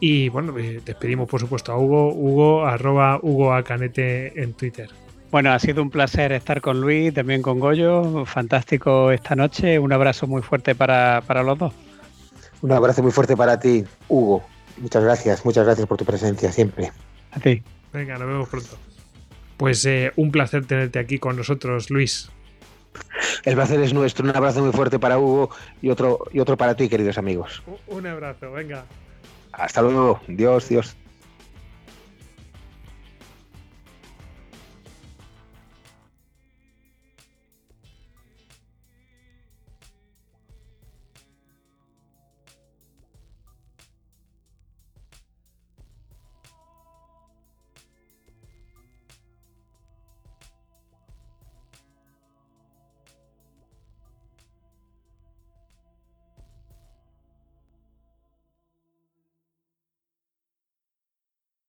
Y 0.00 0.28
bueno, 0.28 0.56
eh, 0.58 0.80
despedimos 0.84 1.28
por 1.28 1.40
supuesto 1.40 1.72
a 1.72 1.78
Hugo, 1.78 2.12
Hugo 2.12 2.64
arroba 2.64 3.18
Hugo 3.20 3.52
Acanete 3.52 4.40
en 4.40 4.52
Twitter. 4.52 4.88
Bueno, 5.30 5.52
ha 5.52 5.58
sido 5.58 5.82
un 5.82 5.90
placer 5.90 6.32
estar 6.32 6.60
con 6.60 6.80
Luis, 6.80 7.12
también 7.12 7.42
con 7.42 7.60
Goyo. 7.60 8.24
Fantástico 8.24 9.10
esta 9.10 9.36
noche. 9.36 9.78
Un 9.78 9.92
abrazo 9.92 10.26
muy 10.26 10.40
fuerte 10.40 10.74
para, 10.74 11.20
los 11.42 11.58
dos. 11.58 11.74
Un 12.62 12.72
abrazo 12.72 13.02
muy 13.02 13.12
fuerte 13.12 13.36
para 13.36 13.60
ti, 13.60 13.84
Hugo. 14.08 14.42
Muchas 14.78 15.02
gracias, 15.02 15.44
muchas 15.44 15.64
gracias 15.64 15.86
por 15.86 15.98
tu 15.98 16.04
presencia 16.04 16.50
siempre. 16.50 16.92
A 17.32 17.40
ti. 17.40 17.62
Venga, 17.92 18.16
nos 18.16 18.28
vemos 18.28 18.48
pronto. 18.48 18.78
Pues 19.58 19.84
eh, 19.84 20.12
un 20.16 20.30
placer 20.30 20.64
tenerte 20.64 20.98
aquí 20.98 21.18
con 21.18 21.36
nosotros, 21.36 21.90
Luis. 21.90 22.30
El 23.44 23.54
placer 23.54 23.80
es 23.80 23.92
nuestro. 23.92 24.24
Un 24.24 24.36
abrazo 24.36 24.62
muy 24.62 24.72
fuerte 24.72 24.98
para 24.98 25.18
Hugo 25.18 25.50
y 25.82 25.90
otro, 25.90 26.18
y 26.32 26.40
otro 26.40 26.56
para 26.56 26.74
ti, 26.74 26.88
queridos 26.88 27.18
amigos. 27.18 27.62
Un 27.86 28.06
abrazo, 28.06 28.52
venga. 28.52 28.84
Hasta 29.52 29.82
luego. 29.82 30.20
Dios, 30.26 30.68
Dios. 30.68 30.96